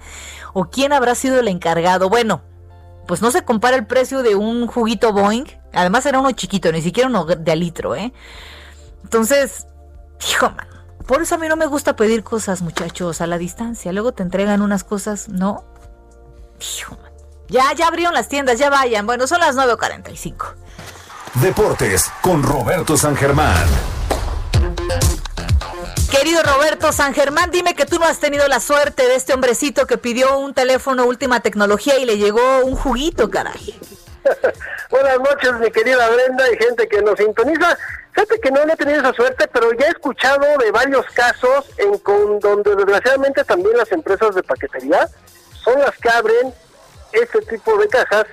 ¿O 0.54 0.66
quién 0.70 0.94
habrá 0.94 1.16
sido 1.16 1.40
el 1.40 1.48
encargado? 1.48 2.10
Bueno, 2.10 2.42
pues 3.08 3.22
no 3.22 3.32
se 3.32 3.44
compara 3.44 3.78
el 3.78 3.88
precio 3.88 4.24
de 4.24 4.36
un 4.36 4.68
juguito 4.68 5.14
Boeing. 5.14 5.46
Además 5.74 6.06
era 6.06 6.20
uno 6.20 6.32
chiquito, 6.32 6.72
ni 6.72 6.82
siquiera 6.82 7.10
uno 7.10 7.26
de 7.26 7.52
a 7.52 7.56
litro, 7.56 7.96
¿eh? 7.96 8.14
Entonces, 9.04 9.68
hijo, 10.30 10.50
man, 10.50 10.68
por 11.06 11.22
eso 11.22 11.36
a 11.36 11.38
mí 11.38 11.48
no 11.48 11.56
me 11.56 11.66
gusta 11.66 11.96
pedir 11.96 12.24
cosas, 12.24 12.62
muchachos, 12.62 13.22
a 13.22 13.28
la 13.28 13.38
distancia. 13.38 13.94
Luego 13.94 14.12
te 14.12 14.24
entregan 14.24 14.62
unas 14.62 14.84
cosas, 14.84 15.30
¿no? 15.30 15.64
Hijo, 16.60 16.98
man. 17.02 17.12
Ya, 17.48 17.74
ya 17.74 17.88
abrieron 17.88 18.14
las 18.14 18.28
tiendas, 18.28 18.60
ya 18.60 18.70
vayan. 18.70 19.06
Bueno, 19.06 19.26
son 19.26 19.40
las 19.40 19.56
9.45. 19.56 20.54
Deportes 21.36 22.12
con 22.22 22.44
Roberto 22.44 22.98
San 22.98 23.16
Germán. 23.16 23.66
Querido 26.12 26.42
Roberto 26.42 26.92
San 26.92 27.14
Germán, 27.14 27.52
dime 27.52 27.76
que 27.76 27.86
tú 27.86 28.00
no 28.00 28.06
has 28.06 28.20
tenido 28.20 28.48
la 28.48 28.60
suerte 28.60 29.08
de 29.08 29.16
este 29.16 29.34
hombrecito 29.34 29.86
que 29.88 29.98
pidió 29.98 30.40
un 30.40 30.54
teléfono 30.54 31.06
última 31.06 31.42
tecnología 31.42 32.00
y 32.00 32.06
le 32.06 32.18
llegó 32.18 32.66
un 32.66 32.76
juguito, 32.76 33.30
caray. 33.30 33.78
Buenas 34.90 35.20
noches, 35.20 35.54
mi 35.54 35.72
querida 35.72 36.10
Brenda 36.10 36.44
y 36.52 36.58
gente 36.58 36.88
que 36.88 37.02
nos 37.02 37.18
sintoniza. 37.18 37.78
Fíjate 38.12 38.40
que 38.40 38.52
no, 38.52 38.62
he 38.62 38.76
tenido 38.76 39.00
esa 39.00 39.14
suerte, 39.14 39.48
pero 39.52 39.72
ya 39.74 39.88
he 39.88 39.90
escuchado 39.90 40.46
de 40.58 40.72
varios 40.72 41.06
casos 41.08 41.66
en 41.78 41.98
con, 42.00 42.40
donde 42.40 42.76
desgraciadamente 42.76 43.44
también 43.44 43.78
las 43.78 43.92
empresas 43.92 44.34
de 44.36 44.44
paquetería 44.44 45.08
son 45.64 45.80
las 45.80 45.96
que 45.98 46.10
abren 46.10 46.54
este 47.12 47.42
tipo 47.42 47.78
de 47.78 47.88
cajas 47.88 48.26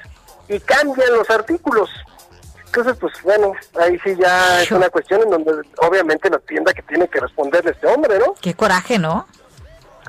y 0.49 0.59
cambian 0.61 1.13
los 1.13 1.29
artículos. 1.31 1.91
Entonces, 2.67 2.97
pues 2.99 3.13
bueno, 3.23 3.53
ahí 3.79 3.99
sí 4.03 4.17
ya 4.17 4.63
es 4.63 4.71
una 4.73 4.89
cuestión 4.89 5.23
en 5.23 5.31
donde 5.31 5.53
obviamente 5.79 6.29
la 6.29 6.39
tienda 6.41 6.73
que 6.73 6.83
tiene 6.83 7.07
que 7.09 7.21
responderle 7.21 7.71
este 7.71 7.87
hombre, 7.87 8.19
¿no? 8.19 8.35
Qué 8.41 8.55
coraje, 8.55 8.99
¿no? 8.99 9.29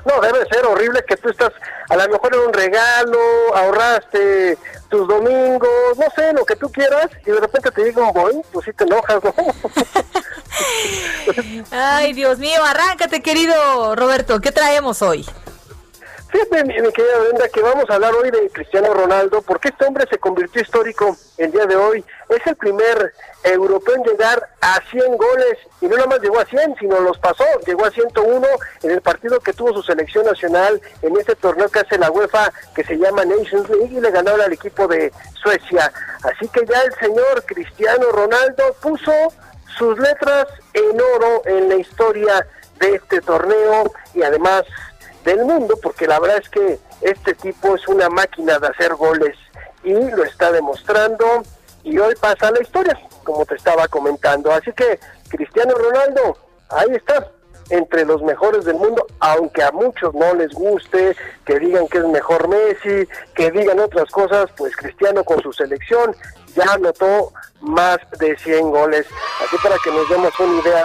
No, 0.06 0.20
debe 0.20 0.46
ser 0.46 0.64
horrible 0.64 1.04
que 1.06 1.16
tú 1.16 1.28
estás, 1.28 1.52
a 1.88 1.96
lo 1.96 2.08
mejor 2.08 2.34
en 2.34 2.40
un 2.42 2.52
regalo, 2.52 3.18
ahorraste 3.54 4.56
tus 4.88 5.08
domingos, 5.08 5.96
no 5.96 6.04
sé, 6.14 6.32
lo 6.32 6.44
que 6.44 6.54
tú 6.54 6.70
quieras, 6.70 7.08
y 7.26 7.32
de 7.32 7.40
repente 7.40 7.72
te 7.72 7.84
diga 7.84 8.02
un 8.02 8.42
pues 8.52 8.64
sí 8.64 8.72
te 8.72 8.84
enojas, 8.84 9.18
¿no? 9.24 9.32
Ay, 11.72 12.12
Dios 12.12 12.38
mío, 12.38 12.62
arráncate, 12.64 13.20
querido 13.20 13.96
Roberto, 13.96 14.40
¿qué 14.40 14.52
traemos 14.52 15.02
hoy? 15.02 15.26
Fíjate, 16.28 16.64
mi, 16.64 16.74
querida 16.74 17.18
Brenda, 17.20 17.48
que 17.48 17.62
vamos 17.62 17.88
a 17.88 17.94
hablar 17.94 18.12
hoy 18.14 18.30
de 18.32 18.50
Cristiano 18.50 18.92
Ronaldo, 18.92 19.42
porque 19.42 19.68
este 19.68 19.84
hombre 19.86 20.06
se 20.10 20.18
convirtió 20.18 20.60
histórico 20.60 21.16
el 21.38 21.52
día 21.52 21.66
de 21.66 21.76
hoy. 21.76 22.04
Es 22.28 22.44
el 22.46 22.56
primer 22.56 23.14
europeo 23.44 23.94
en 23.94 24.02
llegar 24.02 24.48
a 24.60 24.80
100 24.90 25.16
goles, 25.16 25.58
y 25.80 25.86
no 25.86 25.96
nada 25.96 26.08
más 26.08 26.20
llegó 26.20 26.40
a 26.40 26.44
100, 26.44 26.76
sino 26.80 27.00
los 27.00 27.18
pasó. 27.18 27.44
Llegó 27.64 27.84
a 27.84 27.90
101 27.92 28.46
en 28.82 28.90
el 28.90 29.00
partido 29.02 29.38
que 29.38 29.52
tuvo 29.52 29.72
su 29.72 29.82
selección 29.84 30.26
nacional 30.26 30.80
en 31.02 31.16
este 31.16 31.36
torneo 31.36 31.68
que 31.68 31.78
hace 31.78 31.96
la 31.96 32.10
UEFA, 32.10 32.52
que 32.74 32.82
se 32.82 32.98
llama 32.98 33.24
Nations 33.24 33.68
League, 33.70 33.96
y 33.96 34.00
le 34.00 34.10
ganó 34.10 34.32
al 34.32 34.52
equipo 34.52 34.88
de 34.88 35.12
Suecia. 35.40 35.92
Así 36.24 36.48
que 36.48 36.66
ya 36.66 36.80
el 36.82 36.92
señor 36.94 37.44
Cristiano 37.46 38.10
Ronaldo 38.10 38.74
puso 38.82 39.12
sus 39.78 39.96
letras 39.98 40.48
en 40.72 41.00
oro 41.00 41.42
en 41.44 41.68
la 41.68 41.76
historia 41.76 42.46
de 42.80 42.94
este 42.96 43.20
torneo 43.20 43.92
y 44.14 44.22
además 44.22 44.64
del 45.26 45.44
mundo, 45.44 45.78
porque 45.82 46.06
la 46.06 46.18
verdad 46.18 46.38
es 46.42 46.48
que 46.48 46.78
este 47.02 47.34
tipo 47.34 47.74
es 47.74 47.86
una 47.88 48.08
máquina 48.08 48.58
de 48.58 48.68
hacer 48.68 48.94
goles 48.94 49.36
y 49.84 49.92
lo 49.92 50.24
está 50.24 50.50
demostrando 50.52 51.42
y 51.82 51.98
hoy 51.98 52.14
pasa 52.14 52.50
la 52.50 52.62
historia, 52.62 52.98
como 53.24 53.44
te 53.44 53.56
estaba 53.56 53.86
comentando. 53.88 54.50
Así 54.52 54.72
que 54.72 54.98
Cristiano 55.28 55.74
Ronaldo, 55.74 56.38
ahí 56.70 56.94
está, 56.94 57.30
entre 57.70 58.04
los 58.04 58.22
mejores 58.22 58.64
del 58.64 58.76
mundo, 58.76 59.04
aunque 59.18 59.62
a 59.62 59.72
muchos 59.72 60.14
no 60.14 60.32
les 60.34 60.52
guste, 60.52 61.16
que 61.44 61.58
digan 61.58 61.88
que 61.88 61.98
es 61.98 62.04
mejor 62.04 62.48
Messi, 62.48 63.08
que 63.34 63.50
digan 63.50 63.80
otras 63.80 64.10
cosas, 64.10 64.48
pues 64.56 64.76
Cristiano 64.76 65.24
con 65.24 65.42
su 65.42 65.52
selección 65.52 66.14
ya 66.54 66.72
anotó 66.72 67.32
más 67.60 67.98
de 68.18 68.36
100 68.38 68.70
goles. 68.70 69.06
Así 69.44 69.56
para 69.62 69.76
que 69.82 69.90
nos 69.90 70.08
demos 70.08 70.38
una 70.38 70.62
idea 70.62 70.84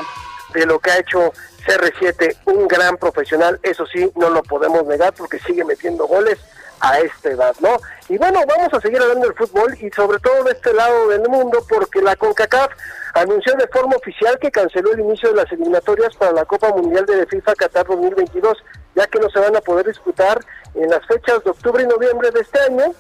de 0.53 0.65
lo 0.65 0.79
que 0.79 0.91
ha 0.91 0.99
hecho 0.99 1.31
CR7, 1.65 2.37
un 2.45 2.67
gran 2.67 2.97
profesional, 2.97 3.59
eso 3.63 3.85
sí, 3.85 4.11
no 4.15 4.29
lo 4.29 4.43
podemos 4.43 4.85
negar 4.85 5.13
porque 5.13 5.39
sigue 5.39 5.63
metiendo 5.63 6.07
goles, 6.07 6.39
a 6.81 6.99
esta 6.99 7.29
edad, 7.29 7.55
¿no? 7.59 7.77
Y 8.09 8.17
bueno, 8.17 8.41
vamos 8.47 8.73
a 8.73 8.81
seguir 8.81 8.99
hablando 8.99 9.27
del 9.27 9.35
fútbol 9.35 9.77
y 9.79 9.89
sobre 9.91 10.19
todo 10.19 10.43
de 10.43 10.51
este 10.51 10.73
lado 10.73 11.09
del 11.09 11.21
mundo 11.29 11.63
porque 11.69 12.01
la 12.01 12.15
CONCACAF 12.15 12.71
anunció 13.13 13.53
de 13.53 13.67
forma 13.67 13.95
oficial 13.95 14.37
que 14.39 14.51
canceló 14.51 14.91
el 14.93 15.01
inicio 15.01 15.29
de 15.29 15.35
las 15.35 15.51
eliminatorias 15.51 16.15
para 16.15 16.31
la 16.31 16.45
Copa 16.45 16.69
Mundial 16.69 17.05
de 17.05 17.25
FIFA 17.27 17.53
Qatar 17.53 17.85
2022, 17.85 18.57
ya 18.95 19.07
que 19.07 19.19
no 19.19 19.29
se 19.29 19.39
van 19.39 19.55
a 19.55 19.61
poder 19.61 19.85
disputar 19.85 20.39
en 20.73 20.89
las 20.89 21.05
fechas 21.05 21.43
de 21.43 21.51
octubre 21.51 21.83
y 21.83 21.87
noviembre 21.87 22.31
de 22.31 22.41
este 22.41 22.59
año. 22.59 22.93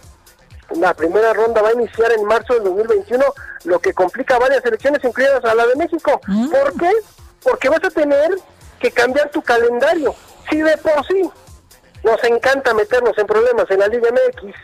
La 0.75 0.93
primera 0.93 1.33
ronda 1.33 1.61
va 1.61 1.69
a 1.69 1.73
iniciar 1.73 2.11
en 2.13 2.23
marzo 2.23 2.53
del 2.53 2.63
2021, 2.63 3.25
lo 3.65 3.79
que 3.79 3.93
complica 3.93 4.37
varias 4.37 4.63
elecciones, 4.63 5.03
incluidas 5.03 5.43
a 5.43 5.55
la 5.55 5.65
de 5.65 5.75
México. 5.75 6.21
¿Por 6.51 6.73
qué? 6.79 6.91
Porque 7.43 7.67
vas 7.67 7.83
a 7.83 7.89
tener 7.89 8.37
que 8.81 8.91
cambiar 8.91 9.29
tu 9.29 9.41
calendario. 9.41 10.15
Si 10.49 10.61
de 10.61 10.75
por 10.77 11.05
sí 11.07 11.29
nos 12.03 12.23
encanta 12.23 12.73
meternos 12.73 13.17
en 13.17 13.27
problemas 13.27 13.69
en 13.69 13.79
la 13.79 13.87
Liga 13.87 14.09
MX 14.11 14.55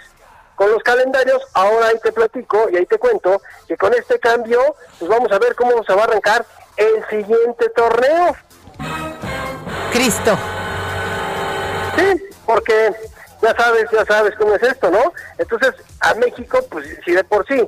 con 0.56 0.72
los 0.72 0.82
calendarios, 0.82 1.42
ahora 1.54 1.88
ahí 1.88 2.00
te 2.02 2.12
platico 2.12 2.68
y 2.72 2.78
ahí 2.78 2.86
te 2.88 2.98
cuento 2.98 3.42
que 3.68 3.78
con 3.78 3.94
este 3.94 4.20
cambio, 4.20 4.60
pues 4.98 5.10
vamos 5.10 5.32
a 5.32 5.38
ver 5.38 5.54
cómo 5.56 5.84
se 5.84 5.94
va 5.94 6.02
a 6.02 6.06
arrancar 6.06 6.46
el 6.78 7.08
siguiente 7.10 7.70
torneo. 7.70 8.36
Cristo. 9.92 10.38
Sí, 11.96 12.24
porque 12.46 12.94
ya 13.42 13.56
sabes, 13.56 13.86
ya 13.92 14.06
sabes 14.06 14.34
cómo 14.38 14.56
es 14.56 14.64
esto, 14.64 14.90
¿no? 14.90 15.14
Entonces, 15.38 15.74
a 16.00 16.16
México, 16.16 16.60
pues 16.72 16.88
si 17.06 17.12
de 17.12 17.24
por 17.24 17.46
sí 17.48 17.64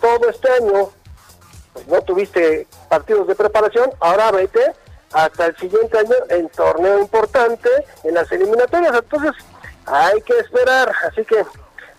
todo 0.00 0.30
este 0.30 0.50
año 0.52 0.90
pues, 1.74 1.86
no 1.88 2.00
tuviste 2.02 2.66
partidos 2.88 3.28
de 3.28 3.34
preparación, 3.34 3.90
ahora 4.00 4.30
vete 4.30 4.72
hasta 5.12 5.46
el 5.46 5.56
siguiente 5.56 5.98
año 5.98 6.14
en 6.28 6.48
torneo 6.50 7.00
importante, 7.00 7.68
en 8.04 8.14
las 8.14 8.30
eliminatorias. 8.32 8.94
Entonces, 8.94 9.32
hay 9.86 10.20
que 10.22 10.38
esperar. 10.38 10.92
Así 11.08 11.24
que, 11.24 11.44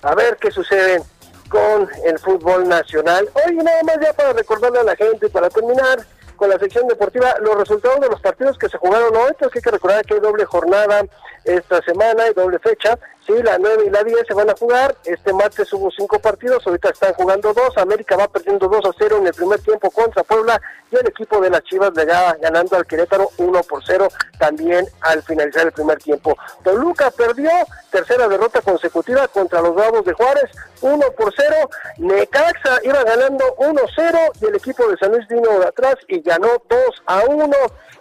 a 0.01 0.15
ver 0.15 0.37
qué 0.37 0.51
sucede 0.51 1.01
con 1.49 1.89
el 2.05 2.17
fútbol 2.19 2.67
nacional. 2.67 3.29
Hoy 3.33 3.55
nada 3.55 3.83
más 3.83 3.97
ya 4.01 4.13
para 4.13 4.33
recordarle 4.33 4.79
a 4.79 4.83
la 4.83 4.95
gente, 4.95 5.29
para 5.29 5.49
terminar 5.49 5.99
con 6.37 6.49
la 6.49 6.57
sección 6.57 6.87
deportiva, 6.87 7.35
los 7.41 7.55
resultados 7.55 7.99
de 7.99 8.07
los 8.07 8.19
partidos 8.19 8.57
que 8.57 8.67
se 8.67 8.77
jugaron 8.77 9.15
hoy, 9.15 9.31
pues 9.37 9.51
hay 9.53 9.61
que 9.61 9.69
recordar 9.69 10.03
que 10.05 10.15
hay 10.15 10.19
doble 10.21 10.45
jornada 10.45 11.03
esta 11.43 11.81
semana, 11.83 12.23
hay 12.23 12.33
doble 12.33 12.57
fecha, 12.57 12.97
sí, 13.31 13.43
la 13.43 13.57
9 13.57 13.85
y 13.87 13.89
la 13.89 14.03
10 14.03 14.27
se 14.27 14.33
van 14.33 14.49
a 14.49 14.55
jugar, 14.57 14.95
este 15.05 15.33
martes 15.33 15.71
hubo 15.73 15.89
cinco 15.91 16.19
partidos, 16.19 16.65
ahorita 16.65 16.89
están 16.89 17.13
jugando 17.13 17.53
dos, 17.53 17.77
América 17.77 18.15
va 18.15 18.27
perdiendo 18.27 18.67
2 18.67 18.85
a 18.85 18.91
0 18.97 19.17
en 19.17 19.27
el 19.27 19.33
primer 19.33 19.59
tiempo 19.61 19.89
contra 19.91 20.23
Puebla 20.23 20.59
y 20.91 20.95
el 20.95 21.07
equipo 21.07 21.39
de 21.39 21.49
las 21.49 21.63
Chivas 21.63 21.91
le 21.95 22.05
va 22.05 22.35
ganando 22.41 22.75
al 22.75 22.85
Querétaro 22.85 23.29
1 23.37 23.61
por 23.63 23.83
0 23.85 24.07
también 24.39 24.85
al 25.01 25.23
finalizar 25.23 25.65
el 25.65 25.71
primer 25.71 25.97
tiempo. 25.99 26.35
Toluca 26.63 27.11
perdió, 27.11 27.49
tercera 27.89 28.27
derrota 28.27 28.61
consecutiva 28.61 29.27
contra 29.27 29.61
los 29.61 29.75
Bravos 29.75 30.05
de 30.05 30.13
Juárez, 30.13 30.49
1 30.81 31.05
por 31.17 31.33
0, 31.35 31.55
Necaxa 31.97 32.79
iba 32.83 33.03
ganando 33.03 33.55
1-0 33.57 34.31
y 34.41 34.45
el 34.45 34.55
equipo 34.55 34.87
de 34.87 34.97
San 34.97 35.11
Luis 35.11 35.27
vino 35.27 35.59
de 35.59 35.67
atrás 35.67 35.95
y 36.07 36.21
ganó 36.21 36.47
2 36.67 36.79
a 37.05 37.23
1 37.25 37.55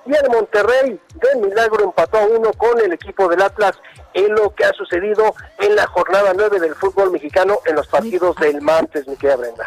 y 0.06 0.14
el 0.14 0.30
Monterrey 0.30 1.00
de 1.14 1.40
Milagro 1.40 1.84
empató 1.84 2.18
a 2.18 2.24
1 2.24 2.52
con 2.54 2.80
el 2.80 2.92
equipo 2.92 3.28
del 3.28 3.42
Atlas 3.42 3.72
en 4.14 4.34
lo 4.34 4.54
que 4.54 4.64
ha 4.64 4.72
sucedido 4.72 5.34
en 5.58 5.76
la 5.76 5.86
jornada 5.86 6.32
9 6.34 6.61
del 6.61 6.74
fútbol 6.74 7.11
mexicano 7.11 7.61
en 7.64 7.76
los 7.76 7.86
partidos 7.86 8.36
del 8.36 8.61
martes, 8.61 9.06
mi 9.06 9.16
querida 9.16 9.36
Brenda. 9.36 9.66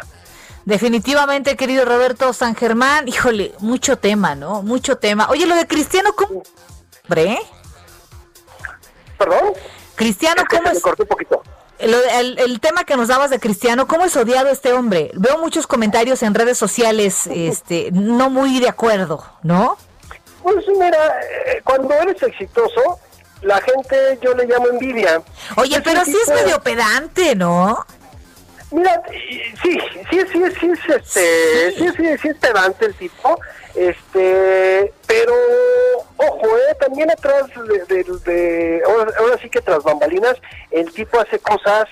Definitivamente, 0.64 1.56
querido 1.56 1.84
Roberto 1.84 2.32
San 2.32 2.54
Germán, 2.54 3.06
híjole, 3.06 3.52
mucho 3.58 3.98
tema, 3.98 4.34
¿no? 4.34 4.62
Mucho 4.62 4.96
tema. 4.96 5.28
Oye, 5.28 5.46
lo 5.46 5.54
de 5.54 5.66
Cristiano, 5.66 6.14
¿cómo? 6.14 6.42
¿Bre? 7.06 7.38
¿Perdón? 9.18 9.52
Cristiano, 9.94 10.42
¿cómo 10.48 10.70
es? 10.70 10.80
corté 10.80 11.02
un 11.02 11.08
poquito. 11.08 11.42
El, 11.78 12.38
el 12.38 12.60
tema 12.60 12.84
que 12.84 12.96
nos 12.96 13.08
dabas 13.08 13.30
de 13.30 13.40
Cristiano, 13.40 13.86
¿cómo 13.86 14.04
es 14.04 14.16
odiado 14.16 14.48
este 14.48 14.72
hombre? 14.72 15.10
Veo 15.14 15.38
muchos 15.38 15.66
comentarios 15.66 16.22
en 16.22 16.32
redes 16.32 16.56
sociales, 16.56 17.26
este, 17.26 17.90
no 17.92 18.30
muy 18.30 18.58
de 18.60 18.68
acuerdo, 18.68 19.24
¿no? 19.42 19.76
Pues 20.42 20.64
mira, 20.68 21.20
eh, 21.46 21.60
cuando 21.64 21.92
eres 21.94 22.22
exitoso, 22.22 23.00
la 23.44 23.60
gente 23.60 24.18
yo 24.22 24.34
le 24.34 24.46
llamo 24.46 24.68
envidia. 24.68 25.22
Oye, 25.56 25.76
Es 25.76 25.82
pero 25.82 26.04
sí 26.04 26.16
es 26.26 26.28
medio 26.34 26.60
pedante, 26.60 27.34
¿no? 27.34 27.84
Mira, 28.70 29.02
sí, 29.08 29.40
sí, 29.62 29.78
sí, 30.10 30.20
sí, 30.32 30.42
es 30.66 30.78
este, 30.96 31.72
sí, 31.78 31.88
sí, 31.96 32.04
sí 32.20 32.28
es 32.28 32.36
pedante 32.38 32.86
el 32.86 32.94
tipo, 32.94 33.38
este, 33.74 34.92
pero 35.06 35.32
ojo, 36.16 36.46
eh, 36.58 36.74
también 36.80 37.08
atrás 37.10 37.44
de, 37.68 37.84
de- 37.94 38.18
de- 38.24 38.82
ahora, 38.84 39.12
ahora 39.18 39.38
sí 39.40 39.48
que 39.48 39.60
tras 39.60 39.82
bambalinas, 39.84 40.36
el 40.72 40.90
tipo 40.92 41.20
hace 41.20 41.38
cosas, 41.38 41.84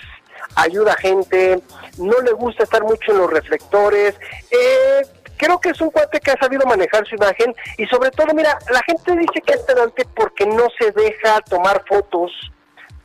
ayuda 0.56 0.94
a 0.94 0.96
gente, 0.96 1.60
no 1.98 2.20
le 2.20 2.32
gusta 2.32 2.64
estar 2.64 2.82
mucho 2.82 3.12
en 3.12 3.18
los 3.18 3.30
reflectores, 3.30 4.16
eh, 4.50 5.02
creo 5.42 5.58
que 5.60 5.70
es 5.70 5.80
un 5.80 5.90
cuate 5.90 6.20
que 6.20 6.30
ha 6.30 6.38
sabido 6.38 6.64
manejar 6.66 7.04
su 7.06 7.16
imagen 7.16 7.52
y 7.76 7.84
sobre 7.86 8.12
todo, 8.12 8.32
mira, 8.32 8.56
la 8.70 8.80
gente 8.86 9.16
dice 9.16 9.40
que 9.44 9.54
es 9.54 9.60
pedante 9.62 10.06
porque 10.14 10.46
no 10.46 10.68
se 10.78 10.92
deja 10.92 11.40
tomar 11.40 11.82
fotos 11.88 12.30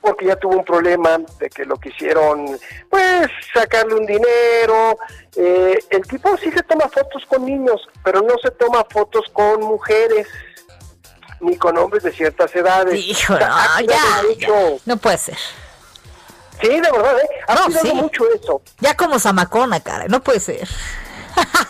porque 0.01 0.27
ya 0.27 0.35
tuvo 0.35 0.57
un 0.57 0.63
problema 0.63 1.17
de 1.39 1.49
que 1.49 1.65
lo 1.65 1.75
quisieron, 1.77 2.57
pues, 2.89 3.27
sacarle 3.53 3.95
un 3.95 4.05
dinero. 4.05 4.97
Eh, 5.35 5.79
el 5.89 6.07
tipo 6.07 6.37
sí 6.37 6.51
se 6.51 6.61
toma 6.63 6.87
fotos 6.87 7.25
con 7.27 7.43
niños, 7.45 7.81
pero 8.03 8.21
no 8.21 8.35
se 8.41 8.51
toma 8.51 8.85
fotos 8.89 9.25
con 9.33 9.59
mujeres 9.61 10.27
ni 11.41 11.57
con 11.57 11.77
hombres 11.77 12.03
de 12.03 12.11
ciertas 12.11 12.55
edades. 12.55 12.95
Hijo, 13.03 13.33
O 13.33 13.37
sea, 13.37 13.49
ha 13.51 13.81
no, 13.81 14.31
ya, 14.31 14.49
No 14.85 14.97
puede 14.97 15.17
ser. 15.17 15.37
Sí, 16.61 16.67
de 16.69 16.91
verdad, 16.91 17.19
¿eh? 17.19 17.29
Ha 17.47 17.55
No, 17.55 17.71
sí. 17.71 17.93
mucho 17.93 18.23
eso. 18.33 18.61
Ya 18.79 18.95
como 18.95 19.19
Zamacona, 19.19 19.79
cara, 19.79 20.05
no 20.07 20.21
puede 20.21 20.39
ser. 20.39 20.67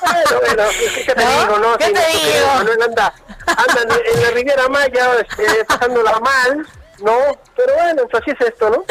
Bueno, 0.01 0.39
bueno, 0.41 0.63
¿qué 1.05 1.13
te 1.13 1.23
¿No? 1.23 1.29
digo, 1.41 1.57
no? 1.59 1.77
¿Qué 1.77 1.85
Sí, 1.87 1.93
te 1.93 1.99
querido 2.05 2.33
digo? 2.35 2.47
Manuel 2.55 2.81
anda, 2.83 3.13
anda 3.45 3.81
en- 3.81 4.21
la 4.23 4.29
Riviera 4.31 4.67
Maya, 4.69 5.09
este, 5.19 5.65
pasándola 5.65 6.19
mal, 6.19 6.67
¿no? 6.99 7.17
Pero 7.55 7.73
bueno, 7.75 8.03
pues 8.09 8.23
así 8.23 8.31
es 8.31 8.47
esto, 8.47 8.69
¿no? 8.69 8.85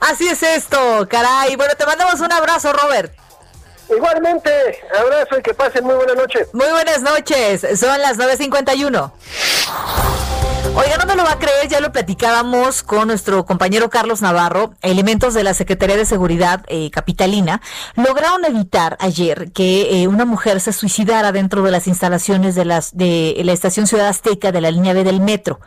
Así 0.00 0.28
es 0.28 0.42
esto, 0.42 1.06
caray. 1.10 1.56
Bueno, 1.56 1.74
te 1.76 1.86
mandamos 1.86 2.20
un 2.20 2.32
abrazo, 2.32 2.72
Robert. 2.72 3.12
Igualmente, 3.90 4.82
abrazo 4.98 5.38
y 5.38 5.42
que 5.42 5.54
pasen 5.54 5.84
muy 5.84 5.94
buena 5.94 6.14
noche. 6.14 6.46
Muy 6.52 6.68
buenas 6.68 7.00
noches, 7.00 7.62
son 7.80 7.98
las 8.02 8.18
9.51. 8.18 9.12
Oiga, 10.74 10.96
no 10.98 11.06
me 11.06 11.16
lo 11.16 11.24
va 11.24 11.32
a 11.32 11.38
creer, 11.38 11.68
ya 11.68 11.80
lo 11.80 11.92
platicábamos 11.92 12.82
con 12.82 13.08
nuestro 13.08 13.44
compañero 13.44 13.90
Carlos 13.90 14.22
Navarro, 14.22 14.74
elementos 14.82 15.34
de 15.34 15.42
la 15.42 15.54
Secretaría 15.54 15.96
de 15.96 16.04
Seguridad 16.04 16.64
eh, 16.68 16.90
Capitalina, 16.90 17.60
lograron 17.96 18.44
evitar 18.44 18.96
ayer 19.00 19.50
que 19.52 20.02
eh, 20.02 20.08
una 20.08 20.24
mujer 20.24 20.60
se 20.60 20.72
suicidara 20.72 21.32
dentro 21.32 21.62
de 21.62 21.70
las 21.70 21.88
instalaciones 21.88 22.54
de, 22.54 22.64
las, 22.64 22.96
de 22.96 23.40
la 23.44 23.52
estación 23.52 23.86
Ciudad 23.86 24.08
Azteca 24.08 24.52
de 24.52 24.60
la 24.60 24.70
línea 24.70 24.92
B 24.92 25.04
del 25.04 25.20
metro. 25.20 25.60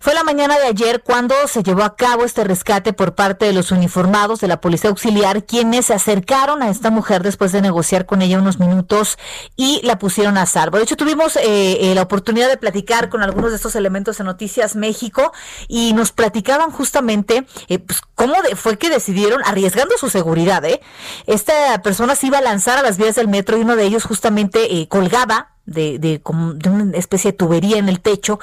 Fue 0.00 0.14
la 0.14 0.24
mañana 0.24 0.58
de 0.58 0.66
ayer 0.66 1.02
cuando 1.02 1.34
se 1.46 1.62
llevó 1.62 1.82
a 1.82 1.96
cabo 1.96 2.24
este 2.24 2.44
rescate 2.44 2.92
por 2.92 3.14
parte 3.14 3.46
de 3.46 3.52
los 3.52 3.70
uniformados 3.70 4.40
de 4.40 4.48
la 4.48 4.60
Policía 4.60 4.90
Auxiliar, 4.90 5.44
quienes 5.44 5.86
se 5.86 5.94
acercaron 5.94 6.62
a 6.62 6.70
esta 6.70 6.90
mujer 6.90 7.22
después 7.22 7.52
de 7.52 7.62
negociar 7.62 8.06
con 8.06 8.22
ella 8.22 8.38
unos 8.38 8.58
minutos 8.58 9.18
y 9.56 9.80
la 9.84 9.98
pusieron 9.98 10.38
a 10.38 10.46
salvo. 10.46 10.78
De 10.78 10.84
hecho, 10.84 10.96
tuvimos 10.96 11.36
eh, 11.36 11.42
eh, 11.90 11.94
la 11.94 12.02
oportunidad 12.02 12.48
de 12.48 12.56
platicar 12.56 13.08
con 13.08 13.22
algunos 13.22 13.50
de 13.50 13.56
estos 13.56 13.74
elementos 13.74 14.20
en 14.20 14.26
Noticias 14.26 14.76
México 14.76 15.32
y 15.66 15.92
nos 15.92 16.12
platicaban 16.12 16.70
justamente 16.70 17.46
eh, 17.68 17.78
pues, 17.78 18.00
cómo 18.14 18.34
fue 18.56 18.78
que 18.78 18.90
decidieron, 18.90 19.42
arriesgando 19.44 19.96
su 19.98 20.10
seguridad, 20.10 20.64
¿eh? 20.64 20.80
esta 21.26 21.82
persona 21.82 22.14
se 22.14 22.28
iba 22.28 22.38
a 22.38 22.42
lanzar 22.42 22.78
a 22.78 22.82
las 22.82 22.98
vías 22.98 23.14
del 23.14 23.28
metro 23.28 23.56
y 23.56 23.62
uno 23.62 23.76
de 23.76 23.84
ellos 23.84 24.04
justamente 24.04 24.74
eh, 24.74 24.88
colgaba 24.88 25.54
de, 25.68 25.98
de, 25.98 26.20
de 26.54 26.70
una 26.70 26.96
especie 26.96 27.32
de 27.32 27.36
tubería 27.36 27.78
en 27.78 27.88
el 27.88 28.00
techo 28.00 28.40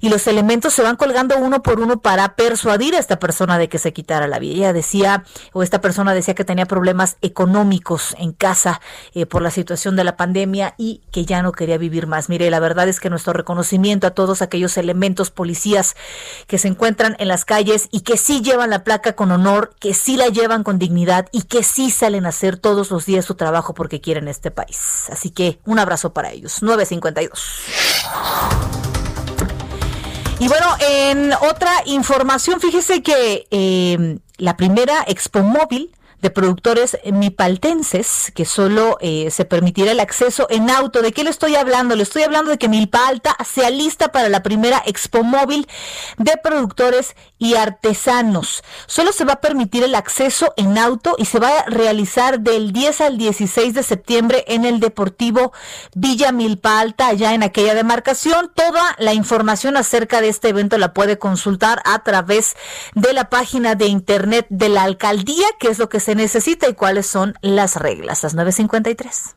y 0.00 0.08
los 0.08 0.26
elementos 0.26 0.74
se 0.74 0.82
van 0.82 0.96
colgando 0.96 1.36
uno 1.38 1.62
por 1.62 1.80
uno 1.80 2.00
para 2.00 2.36
persuadir 2.36 2.94
a 2.94 2.98
esta 2.98 3.18
persona 3.18 3.58
de 3.58 3.68
que 3.68 3.78
se 3.78 3.92
quitara 3.92 4.26
la 4.26 4.38
vida. 4.38 4.54
Ella 4.54 4.72
decía, 4.72 5.24
o 5.52 5.62
esta 5.62 5.80
persona 5.80 6.14
decía 6.14 6.34
que 6.34 6.44
tenía 6.44 6.66
problemas 6.66 7.16
económicos 7.22 8.14
en 8.18 8.32
casa 8.32 8.80
eh, 9.14 9.26
por 9.26 9.42
la 9.42 9.50
situación 9.50 9.96
de 9.96 10.04
la 10.04 10.16
pandemia 10.16 10.74
y 10.78 11.02
que 11.10 11.24
ya 11.24 11.42
no 11.42 11.52
quería 11.52 11.78
vivir 11.78 12.06
más. 12.06 12.28
Mire, 12.28 12.50
la 12.50 12.60
verdad 12.60 12.88
es 12.88 13.00
que 13.00 13.10
nuestro 13.10 13.32
reconocimiento 13.32 14.06
a 14.06 14.10
todos 14.10 14.42
aquellos 14.42 14.76
elementos 14.76 15.30
policías 15.30 15.96
que 16.46 16.58
se 16.58 16.68
encuentran 16.68 17.16
en 17.18 17.28
las 17.28 17.44
calles 17.44 17.88
y 17.90 18.00
que 18.00 18.16
sí 18.16 18.40
llevan 18.42 18.70
la 18.70 18.84
placa 18.84 19.14
con 19.14 19.30
honor, 19.30 19.74
que 19.80 19.94
sí 19.94 20.16
la 20.16 20.28
llevan 20.28 20.62
con 20.62 20.78
dignidad 20.78 21.28
y 21.32 21.42
que 21.42 21.62
sí 21.62 21.90
salen 21.90 22.26
a 22.26 22.30
hacer 22.30 22.56
todos 22.56 22.90
los 22.90 23.06
días 23.06 23.24
su 23.24 23.34
trabajo 23.34 23.74
porque 23.74 24.00
quieren 24.00 24.28
este 24.28 24.50
país. 24.50 25.08
Así 25.10 25.30
que 25.30 25.60
un 25.64 25.78
abrazo 25.78 26.12
para 26.12 26.30
ellos. 26.32 26.62
952. 26.66 27.64
Y 30.38 30.48
bueno, 30.48 30.66
en 30.80 31.32
otra 31.32 31.72
información, 31.86 32.60
fíjese 32.60 33.02
que 33.02 33.46
eh, 33.50 34.18
la 34.36 34.56
primera 34.56 35.02
Expo 35.06 35.42
Móvil 35.42 35.90
de 36.26 36.30
productores 36.30 36.98
mipaltenses 37.04 38.32
que 38.34 38.44
solo 38.44 38.98
eh, 39.00 39.30
se 39.30 39.44
permitirá 39.44 39.92
el 39.92 40.00
acceso 40.00 40.48
en 40.50 40.70
auto. 40.70 41.00
¿De 41.00 41.12
qué 41.12 41.22
le 41.22 41.30
estoy 41.30 41.54
hablando? 41.54 41.94
Le 41.94 42.02
estoy 42.02 42.24
hablando 42.24 42.50
de 42.50 42.58
que 42.58 42.68
Milpa 42.68 43.06
Alta 43.06 43.36
se 43.48 43.64
alista 43.64 44.10
para 44.10 44.28
la 44.28 44.42
primera 44.42 44.82
Expo 44.86 45.22
Móvil 45.22 45.68
de 46.18 46.36
productores 46.42 47.14
y 47.38 47.54
artesanos. 47.54 48.64
Solo 48.88 49.12
se 49.12 49.24
va 49.24 49.34
a 49.34 49.40
permitir 49.40 49.84
el 49.84 49.94
acceso 49.94 50.52
en 50.56 50.78
auto 50.78 51.14
y 51.16 51.26
se 51.26 51.38
va 51.38 51.60
a 51.60 51.66
realizar 51.66 52.40
del 52.40 52.72
10 52.72 53.02
al 53.02 53.18
16 53.18 53.74
de 53.74 53.84
septiembre 53.84 54.44
en 54.48 54.64
el 54.64 54.80
Deportivo 54.80 55.52
Villa 55.94 56.32
Milpa 56.32 56.80
Alta, 56.80 57.06
allá 57.06 57.34
en 57.34 57.44
aquella 57.44 57.76
demarcación. 57.76 58.50
Toda 58.52 58.96
la 58.98 59.14
información 59.14 59.76
acerca 59.76 60.20
de 60.20 60.28
este 60.28 60.48
evento 60.48 60.76
la 60.76 60.92
puede 60.92 61.18
consultar 61.18 61.82
a 61.84 62.02
través 62.02 62.56
de 62.96 63.12
la 63.12 63.30
página 63.30 63.76
de 63.76 63.86
internet 63.86 64.46
de 64.48 64.70
la 64.70 64.82
alcaldía, 64.82 65.46
qué 65.60 65.68
es 65.68 65.78
lo 65.78 65.88
que 65.88 66.00
se 66.00 66.15
necesita 66.16 66.68
y 66.68 66.74
cuáles 66.74 67.06
son 67.06 67.34
las 67.42 67.76
reglas. 67.76 68.22
Las 68.24 68.34
953. 68.34 69.36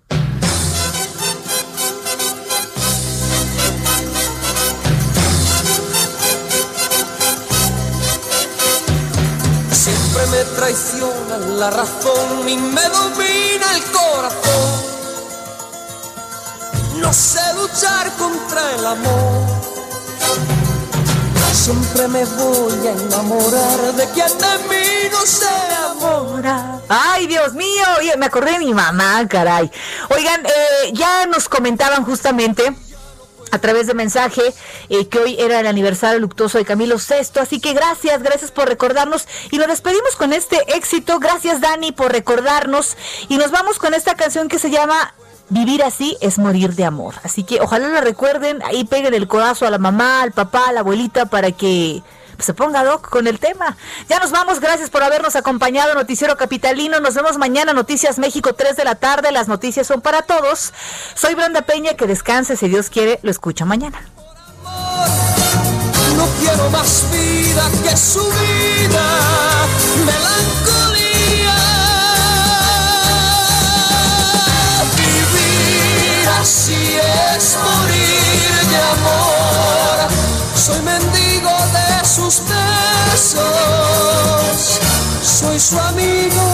Siempre 9.72 10.26
me 10.28 10.44
traiciona 10.56 11.38
la 11.38 11.70
razón 11.70 12.50
y 12.50 12.58
me 12.58 12.82
domina 12.90 13.76
el 13.76 13.84
corazón. 13.92 15.00
No 17.00 17.14
sé 17.14 17.42
luchar 17.56 18.12
contra 18.18 18.76
el 18.76 18.86
amor. 18.86 19.79
Siempre 21.54 22.08
me 22.08 22.26
voy 22.26 22.88
a 22.88 22.92
enamorar 22.92 23.94
de 23.94 24.08
quien 24.10 24.28
de 24.38 24.58
mí 24.70 25.10
no 25.12 25.26
se 25.26 25.46
enamora. 25.68 26.80
Ay, 26.88 27.28
Dios 27.28 27.54
mío, 27.54 27.86
me 28.18 28.26
acordé 28.26 28.54
de 28.54 28.60
mi 28.60 28.74
mamá, 28.74 29.28
caray. 29.28 29.70
Oigan, 30.10 30.46
eh, 30.46 30.92
ya 30.94 31.26
nos 31.28 31.50
comentaban 31.50 32.06
justamente 32.06 32.74
a 33.52 33.60
través 33.60 33.88
de 33.88 33.94
mensaje 33.94 34.54
eh, 34.90 35.08
que 35.08 35.20
hoy 35.20 35.36
era 35.40 35.60
el 35.60 35.68
aniversario 35.68 36.20
luctuoso 36.20 36.58
de 36.58 36.66
Camilo 36.66 36.98
VI. 36.98 37.40
Así 37.40 37.60
que 37.60 37.74
gracias, 37.74 38.22
gracias 38.22 38.52
por 38.52 38.68
recordarnos. 38.68 39.28
Y 39.52 39.58
nos 39.58 39.68
despedimos 39.68 40.16
con 40.16 40.34
este 40.34 40.76
éxito. 40.76 41.20
Gracias, 41.20 41.62
Dani, 41.62 41.92
por 41.92 42.12
recordarnos. 42.12 42.96
Y 43.28 43.38
nos 43.38 43.52
vamos 43.52 43.80
con 43.80 43.94
esta 43.94 44.16
canción 44.16 44.48
que 44.48 44.60
se 44.60 44.70
llama 44.70 45.14
Vivir 45.50 45.84
así 45.84 46.18
es 46.22 46.38
morir 46.38 46.76
de 46.76 46.86
amor. 46.86 47.16
Así 47.24 47.44
que 47.44 47.60
ojalá 47.60 47.88
la 47.90 48.02
recuerden, 48.02 48.62
ahí 48.64 48.84
peguen 48.84 49.14
el 49.14 49.28
codazo 49.28 49.66
a 49.66 49.72
la 49.72 49.80
mamá, 49.80 50.22
al 50.22 50.32
papá, 50.32 50.68
a 50.68 50.74
la 50.74 50.82
abuelita 50.82 51.26
para 51.26 51.52
que 51.52 52.04
se 52.38 52.54
ponga 52.54 52.84
doc 52.84 53.10
con 53.10 53.28
el 53.28 53.40
tema. 53.40 53.76
Ya 54.08 54.20
nos 54.20 54.32
vamos, 54.32 54.60
gracias 54.60 54.90
por 54.90 55.04
habernos 55.04 55.36
acompañado, 55.36 55.96
Noticiero 55.96 56.38
Capitalino. 56.38 57.00
Nos 57.00 57.16
vemos 57.16 57.38
mañana, 57.38 57.74
Noticias 57.74 58.20
México, 58.20 58.54
3 58.54 58.76
de 58.76 58.86
la 58.86 58.96
tarde. 58.96 59.32
Las 59.32 59.48
noticias 59.48 59.88
son 59.88 60.02
para 60.02 60.22
todos. 60.22 60.74
Soy 61.16 61.36
Brenda 61.36 61.64
Peña, 61.64 61.96
que 61.96 62.06
descanse, 62.06 62.56
si 62.56 62.68
Dios 62.68 62.90
quiere, 62.90 63.20
lo 63.24 63.32
escucha 63.32 63.66
mañana. 63.66 64.02
No 66.16 66.28
quiero 66.40 66.70
más 66.70 67.06
vida 67.12 67.70
que 67.84 67.98
su 67.98 68.20
vida, 68.20 69.04
melancolía. 70.06 70.99
Es 77.50 77.58
morir 77.58 78.52
de 78.70 78.78
amor. 78.96 79.98
Soy 80.56 80.82
mendigo 80.82 81.50
de 81.74 82.06
sus 82.06 82.42
besos, 82.46 83.44
soy 85.24 85.60
su 85.60 85.80
amigo. 85.80 86.46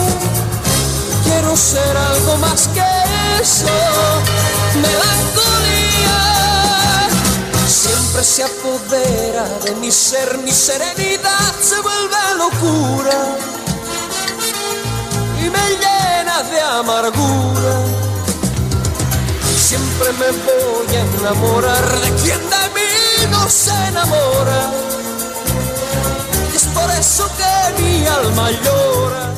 Quiero 1.24 1.58
ser 1.58 1.98
algo 1.98 2.38
más 2.38 2.70
que 2.70 2.86
eso, 3.42 3.76
melancolía 4.76 6.26
siempre 7.68 8.24
se 8.24 8.44
apodera 8.44 9.44
de 9.64 9.76
mi 9.76 9.92
ser, 9.92 10.38
mi 10.38 10.52
serenidad 10.52 11.54
se 11.62 11.80
vuelve 11.82 12.16
locura 12.38 13.38
y 15.42 15.50
me 15.50 15.70
llena 15.82 16.44
de 16.44 16.62
amargura. 16.62 18.05
Siempre 19.96 20.28
me 20.28 20.38
voy 20.44 20.96
a 20.96 21.02
enamorar 21.20 22.00
de 22.02 22.10
quien 22.22 22.40
de 22.50 22.70
mí 22.76 23.32
no 23.32 23.48
se 23.48 23.72
enamora. 23.88 24.74
Es 26.54 26.64
por 26.66 26.92
eso 26.92 27.30
que 27.38 27.82
mi 27.82 28.06
alma 28.06 28.52
llora. 28.52 29.34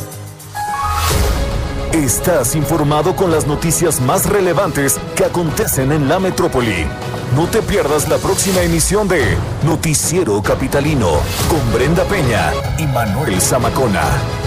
Estás 1.94 2.56
informado 2.56 3.16
con 3.16 3.30
las 3.30 3.46
noticias 3.46 4.02
más 4.02 4.26
relevantes 4.26 5.00
que 5.16 5.26
acontecen 5.26 5.92
en 5.92 6.10
la 6.10 6.20
metrópoli. 6.20 6.88
No 7.36 7.46
te 7.46 7.62
pierdas 7.62 8.10
la 8.10 8.18
próxima 8.18 8.62
emisión 8.62 9.08
de 9.08 9.38
Noticiero 9.64 10.42
Capitalino 10.42 11.20
con 11.50 11.74
Brenda 11.74 12.04
Peña 12.06 12.52
y 12.80 12.88
Manuel 12.88 13.40
Zamacona. 13.42 14.47